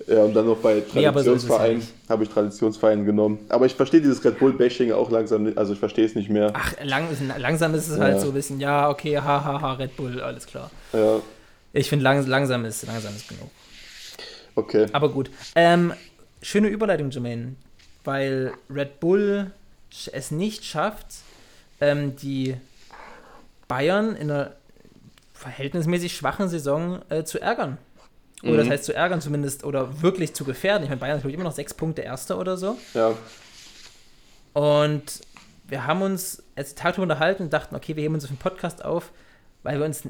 ja, 0.07 0.23
und 0.23 0.35
dann 0.35 0.47
noch 0.47 0.59
bei 0.59 0.81
Traditionsvereinen 0.81 1.79
nee, 1.79 1.85
so 2.07 2.13
habe 2.13 2.25
ich 2.25 2.29
Traditionsvereinen 2.29 3.07
genommen. 3.07 3.47
Aber 3.49 3.65
ich 3.65 3.75
verstehe 3.75 4.03
dieses 4.03 4.23
Red 4.23 4.39
Bull-Bashing 4.39 4.93
auch 4.93 5.11
langsam, 5.11 5.51
also 5.57 5.73
ich 5.73 5.79
verstehe 5.79 6.05
es 6.05 6.15
nicht 6.15 6.29
mehr. 6.29 6.53
Ach, 6.53 6.75
lang, 6.85 7.09
langsam 7.39 7.75
ist 7.75 7.89
es 7.89 7.99
halt 7.99 8.01
ja. 8.01 8.15
halt 8.15 8.21
so 8.21 8.29
ein 8.29 8.35
bisschen, 8.35 8.61
ja, 8.61 8.91
okay, 8.91 9.17
hahaha, 9.17 9.45
ha, 9.45 9.61
ha, 9.63 9.73
Red 9.73 9.97
Bull, 9.97 10.21
alles 10.21 10.47
klar. 10.47 10.71
Ja. 10.93 11.21
Ich 11.73 11.89
finde, 11.89 12.03
lang, 12.03 12.27
langsam, 12.27 12.67
ist, 12.67 12.87
langsam 12.87 13.17
ist 13.17 13.29
genug. 13.29 13.51
Okay. 14.55 14.87
Aber 14.93 15.11
gut. 15.11 15.31
Ähm, 15.55 15.95
schöne 16.43 16.69
Überleitung, 16.69 17.11
Jermaine. 17.11 17.57
Weil 18.07 18.53
Red 18.71 19.01
Bull 19.01 19.51
es 20.13 20.31
nicht 20.31 20.65
schafft, 20.65 21.07
ähm, 21.81 22.17
die 22.17 22.57
Bayern 23.69 24.17
in 24.17 24.31
einer 24.31 24.53
verhältnismäßig 25.35 26.17
schwachen 26.17 26.49
Saison 26.49 27.03
äh, 27.09 27.25
zu 27.25 27.41
ärgern. 27.41 27.79
Oder 28.43 28.53
mhm. 28.53 28.59
das 28.59 28.69
heißt 28.71 28.85
zu 28.85 28.95
ärgern 28.95 29.21
zumindest 29.21 29.65
oder 29.65 30.03
wirklich 30.03 30.35
zu 30.35 30.45
gefährden. 30.45 30.85
Ich 30.85 30.89
meine, 30.89 31.01
Bayern 31.01 31.17
ist 31.17 31.23
glaube 31.23 31.31
ich 31.31 31.35
immer 31.35 31.45
noch 31.45 31.55
sechs 31.55 31.75
Punkte 31.75 32.03
Erster 32.03 32.39
oder 32.39 32.57
so. 32.57 32.79
Ja. 32.95 33.15
Und 34.53 35.21
wir 35.69 35.87
haben 35.87 36.03
uns 36.03 36.43
als 36.55 36.75
Tag 36.75 36.99
unterhalten 36.99 37.45
und 37.45 37.53
dachten, 37.53 37.75
okay, 37.75 37.97
wir 37.97 38.03
heben 38.03 38.15
uns 38.15 38.25
auf 38.25 38.31
den 38.31 38.39
Podcast 38.39 38.85
auf, 38.85 39.11
weil 39.63 39.79
wir 39.79 39.87
uns 39.87 40.05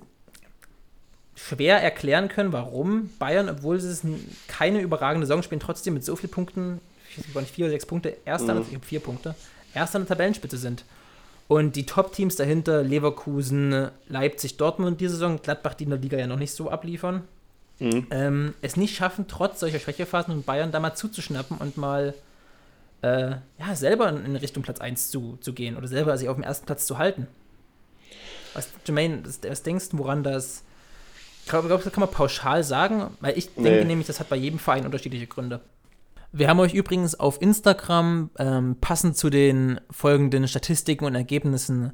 schwer 1.35 1.83
erklären 1.83 2.29
können, 2.29 2.53
warum 2.53 3.11
Bayern, 3.19 3.49
obwohl 3.49 3.81
sie 3.81 3.89
es 3.89 4.03
keine 4.49 4.81
überragende 4.81 5.27
Saison 5.27 5.43
spielen, 5.43 5.61
trotzdem 5.61 5.95
mit 5.95 6.05
so 6.05 6.17
vielen 6.17 6.31
Punkten, 6.31 6.81
ich 7.19 7.35
weiß 7.35 7.43
nicht, 7.43 7.55
vier 7.55 7.67
oder 7.67 7.73
sechs 7.73 7.87
Punkte, 7.87 8.17
erster, 8.25 8.55
mhm. 8.55 8.63
ich 8.69 8.75
habe 8.75 8.85
vier 8.85 9.01
Punkte, 9.01 9.35
erster 9.75 9.97
an 9.97 10.03
der 10.03 10.17
Tabellenspitze 10.17 10.59
sind. 10.59 10.85
Und 11.49 11.77
die 11.77 11.87
Top-Teams 11.87 12.37
dahinter, 12.37 12.83
Leverkusen, 12.83 13.89
Leipzig, 14.09 14.57
Dortmund 14.57 15.01
diese 15.01 15.13
Saison, 15.13 15.41
Gladbach, 15.41 15.75
die 15.75 15.85
in 15.85 15.91
der 15.91 15.99
Liga 15.99 16.19
ja 16.19 16.27
noch 16.27 16.39
nicht 16.39 16.53
so 16.53 16.71
abliefern, 16.71 17.23
mhm. 17.79 18.07
ähm, 18.11 18.55
es 18.63 18.77
nicht 18.77 18.97
schaffen, 18.97 19.27
trotz 19.29 19.61
solcher 19.61 19.79
Schwächephasen 19.79 20.35
und 20.35 20.45
Bayern 20.45 20.73
da 20.73 20.81
mal 20.81 20.95
zuzuschnappen 20.95 21.59
und 21.59 21.77
mal 21.77 22.15
äh, 23.03 23.37
ja, 23.59 23.75
selber 23.75 24.09
in 24.09 24.35
Richtung 24.35 24.63
Platz 24.65 24.81
1 24.81 25.11
zu, 25.11 25.39
zu 25.41 25.53
gehen 25.53 25.77
oder 25.77 25.87
selber 25.87 26.17
sich 26.19 26.29
auf 26.29 26.37
dem 26.37 26.43
ersten 26.43 26.67
Platz 26.67 26.87
zu 26.87 26.99
halten. 26.99 27.29
Was, 28.55 28.69
Jermaine, 28.85 29.23
was, 29.25 29.41
was 29.47 29.63
denkst 29.63 29.91
du, 29.91 29.99
woran 29.99 30.25
das 30.25 30.65
ich 31.47 31.51
glaube, 31.51 31.69
das 31.69 31.85
kann 31.93 32.01
man 32.01 32.11
pauschal 32.11 32.65
sagen, 32.65 33.17
weil 33.21 33.39
ich 33.39 33.55
denke 33.55 33.85
nämlich, 33.85 34.09
das 34.09 34.19
hat 34.19 34.29
bei 34.29 34.35
jedem 34.35 34.59
Verein 34.59 34.85
unterschiedliche 34.85 35.29
Gründe. 35.29 35.61
Wir 36.39 36.49
haben 36.49 36.61
euch 36.61 36.75
übrigens 36.75 37.19
auf 37.19 37.41
Instagram 37.41 38.29
ähm, 38.39 38.77
passend 38.79 39.17
zu 39.17 39.31
den 39.31 39.81
folgenden 39.91 40.47
Statistiken 40.47 41.07
und 41.07 41.15
Ergebnissen 41.15 41.93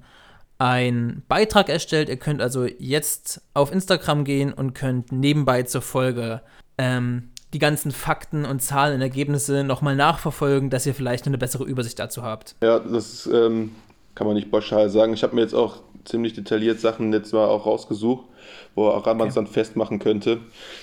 einen 0.59 1.23
Beitrag 1.29 1.69
erstellt. 1.69 2.09
Ihr 2.09 2.17
könnt 2.17 2.43
also 2.43 2.65
jetzt 2.65 3.41
auf 3.55 3.71
Instagram 3.71 4.25
gehen 4.25 4.53
und 4.53 4.75
könnt 4.75 5.13
nebenbei 5.13 5.63
zur 5.63 5.81
Folge 5.81 6.43
ähm, 6.77 7.31
die 7.55 7.61
ganzen 7.61 7.93
Fakten 7.93 8.45
und 8.45 8.61
Zahlen 8.61 8.97
und 8.97 9.03
Ergebnisse 9.03 9.63
nochmal 9.63 9.95
nachverfolgen, 9.95 10.71
dass 10.71 10.87
ihr 10.87 10.95
vielleicht 10.95 11.29
eine 11.29 11.39
bessere 11.39 11.63
Übersicht 11.63 12.01
dazu 12.01 12.25
habt. 12.25 12.57
Ja, 12.65 12.81
das 12.81 13.29
ähm, 13.33 13.71
kann 14.17 14.27
man 14.27 14.35
nicht 14.35 14.51
pauschal 14.51 14.91
sagen. 14.91 15.15
Ich 15.15 15.23
habe 15.23 15.37
mir 15.37 15.43
jetzt 15.43 15.55
auch 15.55 15.83
ziemlich 16.05 16.33
detailliert 16.33 16.81
Sachen 16.81 17.13
jetzt 17.13 17.33
mal 17.33 17.47
auch 17.47 17.67
rausgesucht, 17.67 18.27
wo 18.75 18.87
auch 18.89 19.07
man 19.07 19.29
es 19.29 19.37
okay. 19.37 19.45
dann 19.45 19.47
festmachen 19.47 19.99
könnte. 19.99 20.41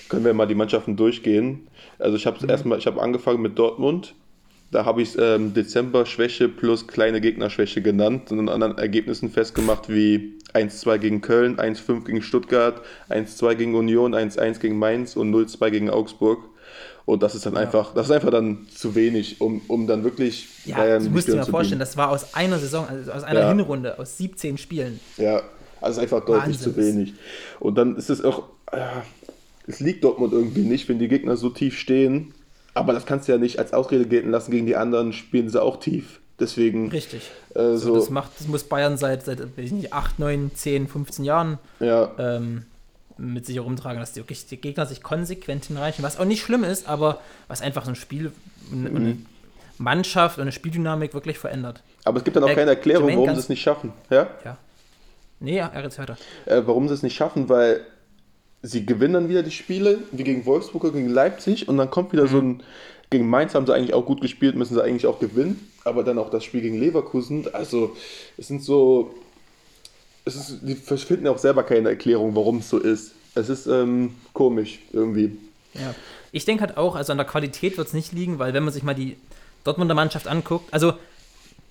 Können 0.08 0.24
wir 0.24 0.34
mal 0.34 0.46
die 0.46 0.54
Mannschaften 0.54 0.96
durchgehen. 0.96 1.68
Also 1.98 2.16
ich 2.16 2.26
habe 2.26 2.42
mhm. 2.42 2.50
erstmal, 2.50 2.78
ich 2.78 2.86
habe 2.86 3.00
angefangen 3.00 3.42
mit 3.42 3.58
Dortmund. 3.58 4.14
Da 4.70 4.84
habe 4.84 5.02
ich 5.02 5.10
es 5.10 5.16
ähm, 5.18 5.52
Dezember-Schwäche 5.52 6.48
plus 6.48 6.86
kleine 6.86 7.20
Gegnerschwäche 7.20 7.82
genannt 7.82 8.30
und 8.30 8.38
an 8.38 8.48
anderen 8.48 8.78
Ergebnissen 8.78 9.28
festgemacht 9.28 9.88
wie 9.88 10.38
1-2 10.54 10.98
gegen 10.98 11.20
Köln, 11.20 11.56
1-5 11.56 12.04
gegen 12.04 12.22
Stuttgart, 12.22 12.80
1-2 13.08 13.54
gegen 13.56 13.74
Union, 13.74 14.14
1-1 14.14 14.60
gegen 14.60 14.78
Mainz 14.78 15.16
und 15.16 15.34
0-2 15.34 15.70
gegen 15.70 15.90
Augsburg. 15.90 16.49
Und 17.04 17.22
das 17.22 17.34
ist 17.34 17.46
dann 17.46 17.54
ja. 17.54 17.60
einfach, 17.60 17.94
das 17.94 18.06
ist 18.06 18.12
einfach 18.12 18.30
dann 18.30 18.66
zu 18.74 18.94
wenig, 18.94 19.40
um, 19.40 19.62
um 19.68 19.86
dann 19.86 20.04
wirklich. 20.04 20.48
Ja, 20.64 20.76
Bayern 20.76 21.04
du 21.04 21.10
musst 21.10 21.28
dir 21.28 21.36
mal 21.36 21.44
vorstellen, 21.44 21.80
das 21.80 21.96
war 21.96 22.10
aus 22.10 22.34
einer 22.34 22.58
Saison, 22.58 22.86
also 22.88 23.12
aus 23.12 23.24
einer 23.24 23.40
ja. 23.40 23.48
Hinrunde, 23.48 23.98
aus 23.98 24.16
17 24.18 24.58
Spielen. 24.58 25.00
Ja, 25.16 25.42
also 25.80 26.00
einfach 26.00 26.24
deutlich 26.24 26.56
Wahnsinn. 26.56 26.74
zu 26.74 26.76
wenig. 26.76 27.14
Und 27.58 27.76
dann 27.76 27.96
ist 27.96 28.10
es 28.10 28.22
auch, 28.24 28.44
äh, 28.72 28.78
es 29.66 29.80
liegt 29.80 30.04
Dortmund 30.04 30.32
irgendwie 30.32 30.62
nicht, 30.62 30.88
wenn 30.88 30.98
die 30.98 31.08
Gegner 31.08 31.36
so 31.36 31.50
tief 31.50 31.78
stehen. 31.78 32.34
Aber 32.74 32.92
das 32.92 33.06
kannst 33.06 33.26
du 33.26 33.32
ja 33.32 33.38
nicht 33.38 33.58
als 33.58 33.72
Ausrede 33.72 34.06
gelten 34.06 34.30
lassen. 34.30 34.50
Gegen 34.50 34.66
die 34.66 34.76
anderen 34.76 35.12
spielen 35.12 35.48
sie 35.48 35.60
auch 35.60 35.80
tief. 35.80 36.20
Deswegen. 36.38 36.90
Richtig. 36.90 37.30
Äh, 37.54 37.76
so. 37.76 37.94
das, 37.94 38.10
macht, 38.10 38.30
das 38.38 38.48
muss 38.48 38.64
Bayern 38.64 38.96
seit, 38.96 39.24
seit 39.24 39.40
weiß 39.40 39.66
ich 39.66 39.72
nicht, 39.72 39.92
8, 39.92 40.18
9, 40.18 40.52
10, 40.54 40.88
15 40.88 41.24
Jahren 41.24 41.58
ja. 41.80 42.10
ähm, 42.18 42.64
mit 43.20 43.46
sich 43.46 43.56
herumtragen, 43.56 44.00
dass 44.00 44.12
die, 44.12 44.20
wirklich 44.20 44.46
die 44.46 44.56
Gegner 44.56 44.86
sich 44.86 45.02
konsequent 45.02 45.66
hinreichen, 45.66 46.02
was 46.02 46.18
auch 46.18 46.24
nicht 46.24 46.42
schlimm 46.42 46.64
ist, 46.64 46.88
aber 46.88 47.20
was 47.48 47.60
einfach 47.60 47.84
so 47.84 47.90
ein 47.90 47.96
Spiel, 47.96 48.32
mhm. 48.70 48.96
eine 48.96 49.16
Mannschaft 49.78 50.38
und 50.38 50.42
eine 50.42 50.52
Spieldynamik 50.52 51.14
wirklich 51.14 51.38
verändert. 51.38 51.82
Aber 52.04 52.18
es 52.18 52.24
gibt 52.24 52.36
dann 52.36 52.44
auch 52.44 52.48
äh, 52.48 52.54
keine 52.54 52.70
Erklärung, 52.70 53.08
Jermaine 53.08 53.26
warum 53.26 53.36
sie 53.36 53.40
es 53.40 53.48
nicht 53.48 53.62
schaffen. 53.62 53.92
Ja? 54.10 54.28
Ja. 54.44 54.56
Nee, 55.40 55.56
ja, 55.56 55.70
er 55.72 55.84
weiter. 55.84 56.16
Äh, 56.46 56.62
warum 56.66 56.88
sie 56.88 56.94
es 56.94 57.02
nicht 57.02 57.14
schaffen, 57.14 57.48
weil 57.48 57.80
sie 58.62 58.84
gewinnen 58.84 59.14
dann 59.14 59.28
wieder 59.28 59.42
die 59.42 59.50
Spiele, 59.50 59.98
wie 60.12 60.24
gegen 60.24 60.44
Wolfsburg 60.44 60.84
oder 60.84 60.92
gegen 60.92 61.08
Leipzig 61.08 61.68
und 61.68 61.78
dann 61.78 61.90
kommt 61.90 62.12
wieder 62.12 62.24
mhm. 62.24 62.28
so 62.28 62.38
ein, 62.38 62.62
gegen 63.08 63.28
Mainz 63.28 63.54
haben 63.54 63.66
sie 63.66 63.74
eigentlich 63.74 63.94
auch 63.94 64.04
gut 64.04 64.20
gespielt, 64.20 64.54
müssen 64.54 64.74
sie 64.74 64.82
eigentlich 64.82 65.06
auch 65.06 65.18
gewinnen, 65.18 65.68
aber 65.84 66.04
dann 66.04 66.18
auch 66.18 66.30
das 66.30 66.44
Spiel 66.44 66.60
gegen 66.60 66.78
Leverkusen, 66.78 67.52
also 67.54 67.96
es 68.36 68.48
sind 68.48 68.62
so 68.62 69.14
es 70.24 70.36
ist, 70.36 70.58
die 70.62 70.74
finden 70.74 71.26
auch 71.28 71.38
selber 71.38 71.62
keine 71.62 71.88
Erklärung, 71.88 72.34
warum 72.34 72.58
es 72.58 72.68
so 72.68 72.78
ist. 72.78 73.12
Es 73.34 73.48
ist 73.48 73.66
ähm, 73.66 74.14
komisch 74.32 74.80
irgendwie. 74.92 75.36
Ja. 75.74 75.94
Ich 76.32 76.44
denke 76.44 76.62
halt 76.62 76.76
auch, 76.76 76.94
also 76.94 77.12
an 77.12 77.18
der 77.18 77.26
Qualität 77.26 77.78
wird 77.78 77.88
es 77.88 77.94
nicht 77.94 78.12
liegen, 78.12 78.38
weil 78.38 78.54
wenn 78.54 78.62
man 78.62 78.72
sich 78.72 78.82
mal 78.82 78.94
die 78.94 79.16
Dortmunder 79.64 79.94
Mannschaft 79.94 80.28
anguckt, 80.28 80.72
also 80.72 80.94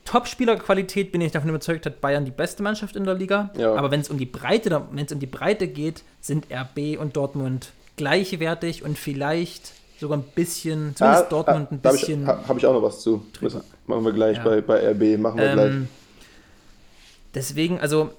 Top-Spielerqualität 0.06 1.12
bin 1.12 1.22
ich 1.22 1.32
davon 1.32 1.50
überzeugt, 1.50 1.86
hat 1.86 2.02
Bayern 2.02 2.26
die 2.26 2.32
beste 2.32 2.64
Mannschaft 2.64 2.96
in 2.96 3.04
der 3.04 3.14
Liga. 3.14 3.52
Ja. 3.58 3.76
Aber 3.76 3.92
wenn 3.92 4.02
es 4.02 4.10
um 4.10 4.18
die 4.18 4.26
Breite, 4.26 4.82
wenn 4.92 5.06
es 5.06 5.12
um 5.12 5.20
die 5.20 5.28
Breite 5.28 5.68
geht, 5.68 6.04
sind 6.20 6.48
RB 6.52 7.00
und 7.00 7.16
Dortmund 7.16 7.72
gleichwertig 7.96 8.84
und 8.84 8.98
vielleicht 8.98 9.74
sogar 10.00 10.18
ein 10.18 10.24
bisschen, 10.24 10.96
zumindest 10.96 11.26
ah, 11.26 11.30
Dortmund 11.30 11.72
ein 11.72 11.80
bisschen. 11.80 12.26
Habe 12.26 12.42
ich, 12.42 12.48
hab 12.50 12.58
ich, 12.58 12.66
auch 12.66 12.74
noch 12.74 12.82
was 12.82 13.02
zu. 13.02 13.24
Machen 13.86 14.06
wir 14.06 14.14
gleich 14.14 14.38
ja. 14.38 14.44
bei, 14.44 14.62
bei 14.62 14.92
RB, 14.92 15.20
machen 15.20 15.38
wir 15.38 15.46
ähm, 15.46 15.54
gleich. 15.54 15.74
Deswegen, 17.36 17.80
also 17.80 18.12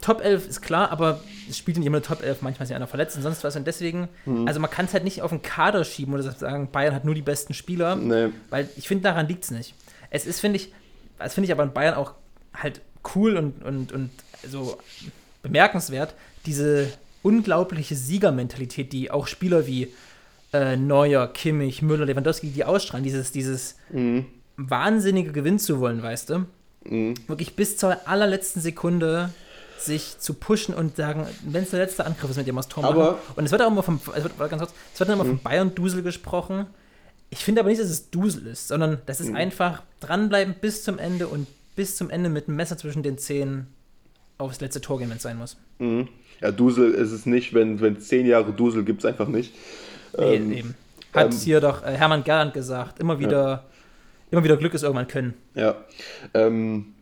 Top 0.00 0.22
11 0.22 0.48
ist 0.48 0.62
klar, 0.62 0.90
aber 0.90 1.20
es 1.48 1.58
spielt 1.58 1.76
nicht 1.76 1.86
immer 1.86 2.02
Top 2.02 2.22
11, 2.22 2.42
manchmal 2.42 2.64
ist 2.64 2.70
ja 2.70 2.76
einer 2.76 2.86
verletzt 2.86 3.16
und 3.16 3.22
sonst 3.22 3.44
was. 3.44 3.56
Und 3.56 3.66
deswegen, 3.66 4.08
mhm. 4.24 4.46
also 4.46 4.60
man 4.60 4.70
kann 4.70 4.86
es 4.86 4.92
halt 4.92 5.04
nicht 5.04 5.22
auf 5.22 5.30
den 5.30 5.42
Kader 5.42 5.84
schieben 5.84 6.14
oder 6.14 6.22
sagen, 6.22 6.70
Bayern 6.70 6.94
hat 6.94 7.04
nur 7.04 7.14
die 7.14 7.22
besten 7.22 7.54
Spieler. 7.54 7.96
Nee. 7.96 8.28
Weil 8.48 8.68
ich 8.76 8.88
finde, 8.88 9.04
daran 9.04 9.28
liegt 9.28 9.44
es 9.44 9.50
nicht. 9.50 9.74
Es 10.10 10.26
ist, 10.26 10.40
finde 10.40 10.56
ich, 10.56 10.72
das 11.18 11.34
finde 11.34 11.46
ich 11.46 11.52
aber 11.52 11.62
in 11.62 11.72
Bayern 11.72 11.94
auch 11.94 12.14
halt 12.54 12.80
cool 13.14 13.36
und, 13.36 13.62
und, 13.64 13.92
und 13.92 14.10
so 14.48 14.78
bemerkenswert, 15.42 16.14
diese 16.46 16.88
unglaubliche 17.22 17.94
Siegermentalität, 17.94 18.92
die 18.92 19.10
auch 19.10 19.26
Spieler 19.26 19.66
wie 19.66 19.92
äh, 20.52 20.76
Neuer, 20.76 21.28
Kimmich, 21.28 21.82
Müller, 21.82 22.06
Lewandowski, 22.06 22.48
die 22.48 22.64
ausstrahlen, 22.64 23.04
dieses, 23.04 23.32
dieses 23.32 23.76
mhm. 23.90 24.26
wahnsinnige 24.56 25.32
Gewinn 25.32 25.58
zu 25.58 25.80
wollen, 25.80 26.02
weißt 26.02 26.30
du? 26.30 26.46
Mhm. 26.84 27.14
Wirklich 27.26 27.56
bis 27.56 27.76
zur 27.76 28.08
allerletzten 28.08 28.60
Sekunde 28.62 29.30
sich 29.80 30.18
zu 30.18 30.34
pushen 30.34 30.74
und 30.74 30.96
sagen, 30.96 31.26
wenn 31.44 31.62
es 31.62 31.70
der 31.70 31.80
letzte 31.80 32.06
Angriff 32.06 32.30
ist, 32.30 32.36
mit 32.36 32.46
dem 32.46 32.56
das 32.56 32.68
Tor 32.68 32.82
machen. 32.82 33.16
Und 33.36 33.44
es 33.44 33.50
wird 33.50 33.62
auch 33.62 33.70
immer 33.70 33.82
vom, 33.82 34.00
es 34.14 34.22
wird, 34.22 34.38
ganz 34.38 34.58
kurz, 34.58 34.72
es 34.94 35.00
wird 35.00 35.10
immer 35.10 35.24
mhm. 35.24 35.28
von 35.28 35.38
Bayern-Dusel 35.40 36.02
gesprochen. 36.02 36.66
Ich 37.30 37.44
finde 37.44 37.60
aber 37.60 37.70
nicht, 37.70 37.80
dass 37.80 37.88
es 37.88 38.10
Dusel 38.10 38.46
ist, 38.46 38.68
sondern 38.68 38.98
das 39.06 39.20
ist 39.20 39.30
mhm. 39.30 39.36
einfach 39.36 39.82
dranbleiben 40.00 40.54
bis 40.60 40.84
zum 40.84 40.98
Ende 40.98 41.28
und 41.28 41.46
bis 41.76 41.96
zum 41.96 42.10
Ende 42.10 42.28
mit 42.28 42.48
einem 42.48 42.56
Messer 42.56 42.76
zwischen 42.76 43.02
den 43.02 43.18
Zähnen 43.18 43.68
aufs 44.38 44.60
letzte 44.60 44.80
Tor 44.80 44.98
gehen, 44.98 45.08
wenn 45.10 45.16
es 45.16 45.22
sein 45.22 45.38
muss. 45.38 45.56
Mhm. 45.78 46.08
Ja, 46.40 46.50
Dusel 46.50 46.92
ist 46.92 47.12
es 47.12 47.26
nicht, 47.26 47.54
wenn 47.54 47.82
es 47.96 48.08
zehn 48.08 48.26
Jahre 48.26 48.52
Dusel 48.52 48.84
gibt 48.84 49.00
es 49.00 49.04
einfach 49.04 49.28
nicht. 49.28 49.54
Nee, 50.18 50.36
ähm, 50.36 50.52
eben. 50.52 50.74
Hat 51.12 51.32
ähm, 51.32 51.38
hier 51.38 51.60
doch 51.60 51.84
äh, 51.84 51.92
Hermann 51.92 52.24
Gerland 52.24 52.54
gesagt, 52.54 52.98
immer 52.98 53.18
wieder, 53.18 53.46
ja. 53.46 53.64
immer 54.30 54.44
wieder 54.44 54.56
Glück 54.56 54.74
ist 54.74 54.82
irgendwann 54.82 55.08
können. 55.08 55.34
Ja. 55.54 55.76
Ähm, 56.34 56.94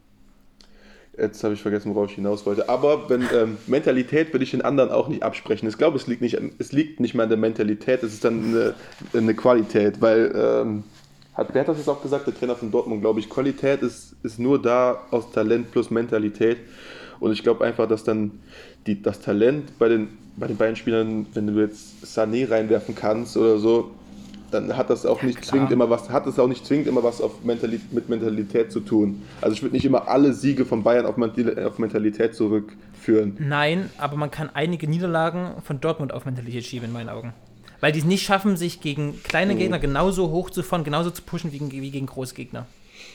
Jetzt 1.18 1.42
habe 1.42 1.54
ich 1.54 1.62
vergessen, 1.62 1.94
worauf 1.94 2.10
ich 2.10 2.16
hinaus 2.16 2.46
wollte. 2.46 2.68
Aber 2.68 3.08
wenn 3.10 3.22
ähm, 3.34 3.56
Mentalität 3.66 4.32
würde 4.32 4.44
ich 4.44 4.52
den 4.52 4.62
anderen 4.62 4.90
auch 4.90 5.08
nicht 5.08 5.22
absprechen. 5.22 5.68
Ich 5.68 5.76
glaube, 5.76 5.96
es 5.96 6.06
liegt 6.06 6.22
nicht, 6.22 6.38
es 6.58 6.72
liegt 6.72 7.00
nicht 7.00 7.14
mehr 7.14 7.24
an 7.24 7.28
der 7.28 7.38
Mentalität, 7.38 8.02
es 8.02 8.12
ist 8.14 8.24
dann 8.24 8.44
eine, 8.44 8.74
eine 9.12 9.34
Qualität, 9.34 10.00
weil 10.00 10.32
ähm, 10.34 10.84
hat, 11.34 11.48
wer 11.52 11.60
hat 11.60 11.68
das 11.68 11.78
jetzt 11.78 11.88
auch 11.88 12.02
gesagt? 12.02 12.26
Der 12.26 12.34
Trainer 12.34 12.56
von 12.56 12.70
Dortmund, 12.70 13.00
glaube 13.00 13.20
ich. 13.20 13.28
Qualität 13.28 13.82
ist, 13.82 14.16
ist 14.22 14.38
nur 14.38 14.60
da 14.60 15.00
aus 15.10 15.30
Talent 15.32 15.70
plus 15.70 15.90
Mentalität. 15.90 16.58
Und 17.20 17.32
ich 17.32 17.42
glaube 17.42 17.64
einfach, 17.64 17.88
dass 17.88 18.04
dann 18.04 18.40
die, 18.86 19.00
das 19.02 19.20
Talent 19.20 19.78
bei 19.78 19.88
den, 19.88 20.08
bei 20.36 20.46
den 20.46 20.56
beiden 20.56 20.76
Spielern, 20.76 21.26
wenn 21.34 21.46
du 21.46 21.60
jetzt 21.60 22.04
Sané 22.04 22.50
reinwerfen 22.50 22.94
kannst 22.94 23.36
oder 23.36 23.58
so, 23.58 23.90
dann 24.50 24.76
hat 24.76 24.90
das 24.90 25.04
auch 25.06 25.20
ja, 25.20 25.26
nicht 25.26 25.42
klar. 25.42 25.50
zwingend 25.50 25.72
immer 25.72 25.90
was, 25.90 26.10
hat 26.10 26.26
es 26.26 26.38
auch 26.38 26.46
nicht 26.46 26.66
zwingend 26.66 26.86
immer 26.86 27.02
was 27.02 27.20
auf 27.20 27.44
Mentalität, 27.44 27.92
mit 27.92 28.08
Mentalität 28.08 28.72
zu 28.72 28.80
tun. 28.80 29.22
Also 29.40 29.54
ich 29.54 29.62
würde 29.62 29.74
nicht 29.74 29.84
immer 29.84 30.08
alle 30.08 30.32
Siege 30.32 30.64
von 30.64 30.82
Bayern 30.82 31.06
auf, 31.06 31.16
auf 31.18 31.78
Mentalität 31.78 32.34
zurückführen. 32.34 33.36
Nein, 33.38 33.90
aber 33.98 34.16
man 34.16 34.30
kann 34.30 34.50
einige 34.52 34.88
Niederlagen 34.88 35.62
von 35.62 35.80
Dortmund 35.80 36.12
auf 36.12 36.24
Mentalität 36.24 36.64
schieben, 36.64 36.88
in 36.88 36.92
meinen 36.92 37.08
Augen. 37.08 37.32
Weil 37.80 37.92
die 37.92 38.00
es 38.00 38.04
nicht 38.04 38.24
schaffen, 38.24 38.56
sich 38.56 38.80
gegen 38.80 39.22
kleine 39.22 39.54
mhm. 39.54 39.58
Gegner 39.58 39.78
genauso 39.78 40.30
hoch 40.30 40.50
zu 40.50 40.62
fahren, 40.62 40.84
genauso 40.84 41.10
zu 41.10 41.22
pushen 41.22 41.52
wie, 41.52 41.60
wie 41.70 41.90
gegen 41.90 42.06
Großgegner. 42.06 42.66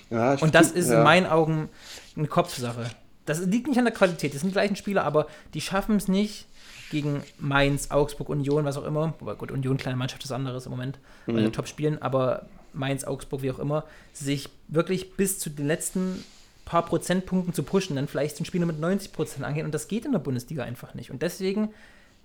Ja, 0.10 0.36
Und 0.36 0.56
das 0.56 0.72
ist 0.72 0.90
ja. 0.90 0.98
in 0.98 1.04
meinen 1.04 1.26
Augen 1.26 1.70
eine 2.16 2.28
Kopfsache. 2.28 2.86
Das 3.26 3.46
liegt 3.46 3.68
nicht 3.68 3.78
an 3.78 3.86
der 3.86 3.94
Qualität, 3.94 4.34
das 4.34 4.42
sind 4.42 4.50
die 4.50 4.54
gleichen 4.54 4.76
Spieler, 4.76 5.04
aber 5.06 5.28
die 5.54 5.62
schaffen 5.62 5.96
es 5.96 6.08
nicht, 6.08 6.46
gegen 6.94 7.24
Mainz, 7.40 7.92
Augsburg, 7.92 8.30
Union, 8.30 8.64
was 8.64 8.78
auch 8.78 8.86
immer. 8.86 9.14
Wobei 9.20 9.34
gut, 9.34 9.52
Union, 9.52 9.78
kleine 9.78 9.98
Mannschaft, 9.98 10.24
ist 10.24 10.32
anderes 10.32 10.66
im 10.66 10.72
Moment, 10.72 11.00
mhm. 11.26 11.36
weil 11.36 11.44
sie 11.44 11.52
top 11.52 11.68
spielen, 11.68 12.02
aber 12.02 12.46
Mainz, 12.72 13.04
Augsburg, 13.04 13.42
wie 13.42 13.52
auch 13.52 13.60
immer, 13.60 13.84
sich 14.14 14.50
wirklich 14.68 15.16
bis 15.16 15.40
zu 15.40 15.50
den 15.50 15.68
letzten 15.68 16.24
paar 16.66 16.86
Prozentpunkten 16.86 17.54
zu 17.54 17.64
pushen, 17.64 17.96
dann 17.96 18.08
vielleicht 18.08 18.40
ein 18.40 18.46
Spiel 18.46 18.62
nur 18.62 18.68
mit 18.68 18.80
90 18.80 19.12
Prozent 19.12 19.44
angehen. 19.44 19.66
Und 19.66 19.74
das 19.74 19.88
geht 19.88 20.06
in 20.06 20.14
der 20.14 20.20
Bundesliga 20.20 20.64
einfach 20.64 20.94
nicht. 20.94 21.12
Und 21.12 21.22
deswegen 21.22 21.74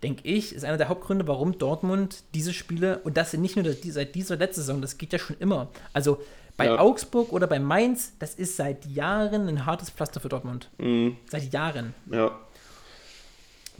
denke 0.02 0.28
ich, 0.28 0.54
ist 0.54 0.64
einer 0.64 0.76
der 0.76 0.88
Hauptgründe, 0.88 1.26
warum 1.26 1.58
Dortmund 1.58 2.22
diese 2.34 2.52
Spiele, 2.52 2.98
und 2.98 3.16
das 3.16 3.32
sind 3.32 3.40
nicht 3.40 3.56
nur 3.56 3.64
die, 3.64 3.90
seit 3.90 4.14
dieser 4.14 4.36
letzten 4.36 4.60
Saison, 4.60 4.80
das 4.80 4.96
geht 4.96 5.12
ja 5.12 5.18
schon 5.18 5.36
immer. 5.40 5.68
Also 5.92 6.20
bei 6.56 6.66
ja. 6.66 6.78
Augsburg 6.78 7.32
oder 7.32 7.46
bei 7.46 7.58
Mainz, 7.58 8.12
das 8.18 8.34
ist 8.34 8.56
seit 8.56 8.84
Jahren 8.86 9.48
ein 9.48 9.64
hartes 9.64 9.90
Pflaster 9.90 10.20
für 10.20 10.28
Dortmund. 10.28 10.68
Mhm. 10.78 11.16
Seit 11.28 11.52
Jahren. 11.52 11.94
Ja. 12.10 12.36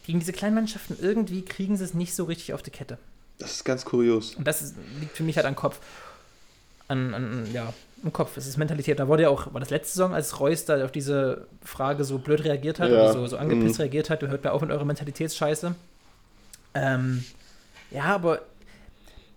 Gegen 0.09 0.21
diese 0.21 0.33
kleinen 0.33 0.55
Mannschaften 0.55 0.97
irgendwie 0.99 1.45
kriegen 1.45 1.77
sie 1.77 1.85
es 1.85 1.93
nicht 1.93 2.15
so 2.15 2.25
richtig 2.25 2.55
auf 2.55 2.63
die 2.63 2.71
Kette. 2.71 2.97
Das 3.37 3.51
ist 3.51 3.65
ganz 3.67 3.85
kurios. 3.85 4.37
Und 4.37 4.49
das 4.49 4.63
ist, 4.63 4.75
liegt 5.01 5.15
für 5.15 5.23
mich 5.23 5.37
halt 5.37 5.45
am 5.45 5.55
Kopf. 5.55 5.81
An, 6.89 7.13
an, 7.13 7.47
ja, 7.53 7.75
im 8.03 8.11
Kopf. 8.11 8.39
Es 8.39 8.47
ist 8.47 8.57
Mentalität. 8.57 8.99
Da 8.99 9.07
wurde 9.07 9.25
ja 9.25 9.29
auch, 9.29 9.53
war 9.53 9.61
das 9.61 9.69
letzte 9.69 9.91
Saison, 9.93 10.15
als 10.15 10.41
Reus 10.41 10.65
da 10.65 10.83
auf 10.83 10.93
diese 10.93 11.47
Frage 11.63 12.05
so 12.05 12.17
blöd 12.17 12.43
reagiert 12.43 12.81
hat 12.81 12.89
ja. 12.91 13.03
oder 13.03 13.13
so, 13.13 13.27
so 13.27 13.37
angepisst 13.37 13.75
mhm. 13.75 13.83
reagiert 13.83 14.09
hat, 14.09 14.23
du 14.23 14.29
hört 14.29 14.45
mir 14.45 14.53
auf 14.53 14.63
mit 14.63 14.71
eurer 14.71 14.87
Mentalitätsscheiße. 14.87 15.75
Ähm, 16.73 17.23
ja, 17.91 18.05
aber. 18.05 18.41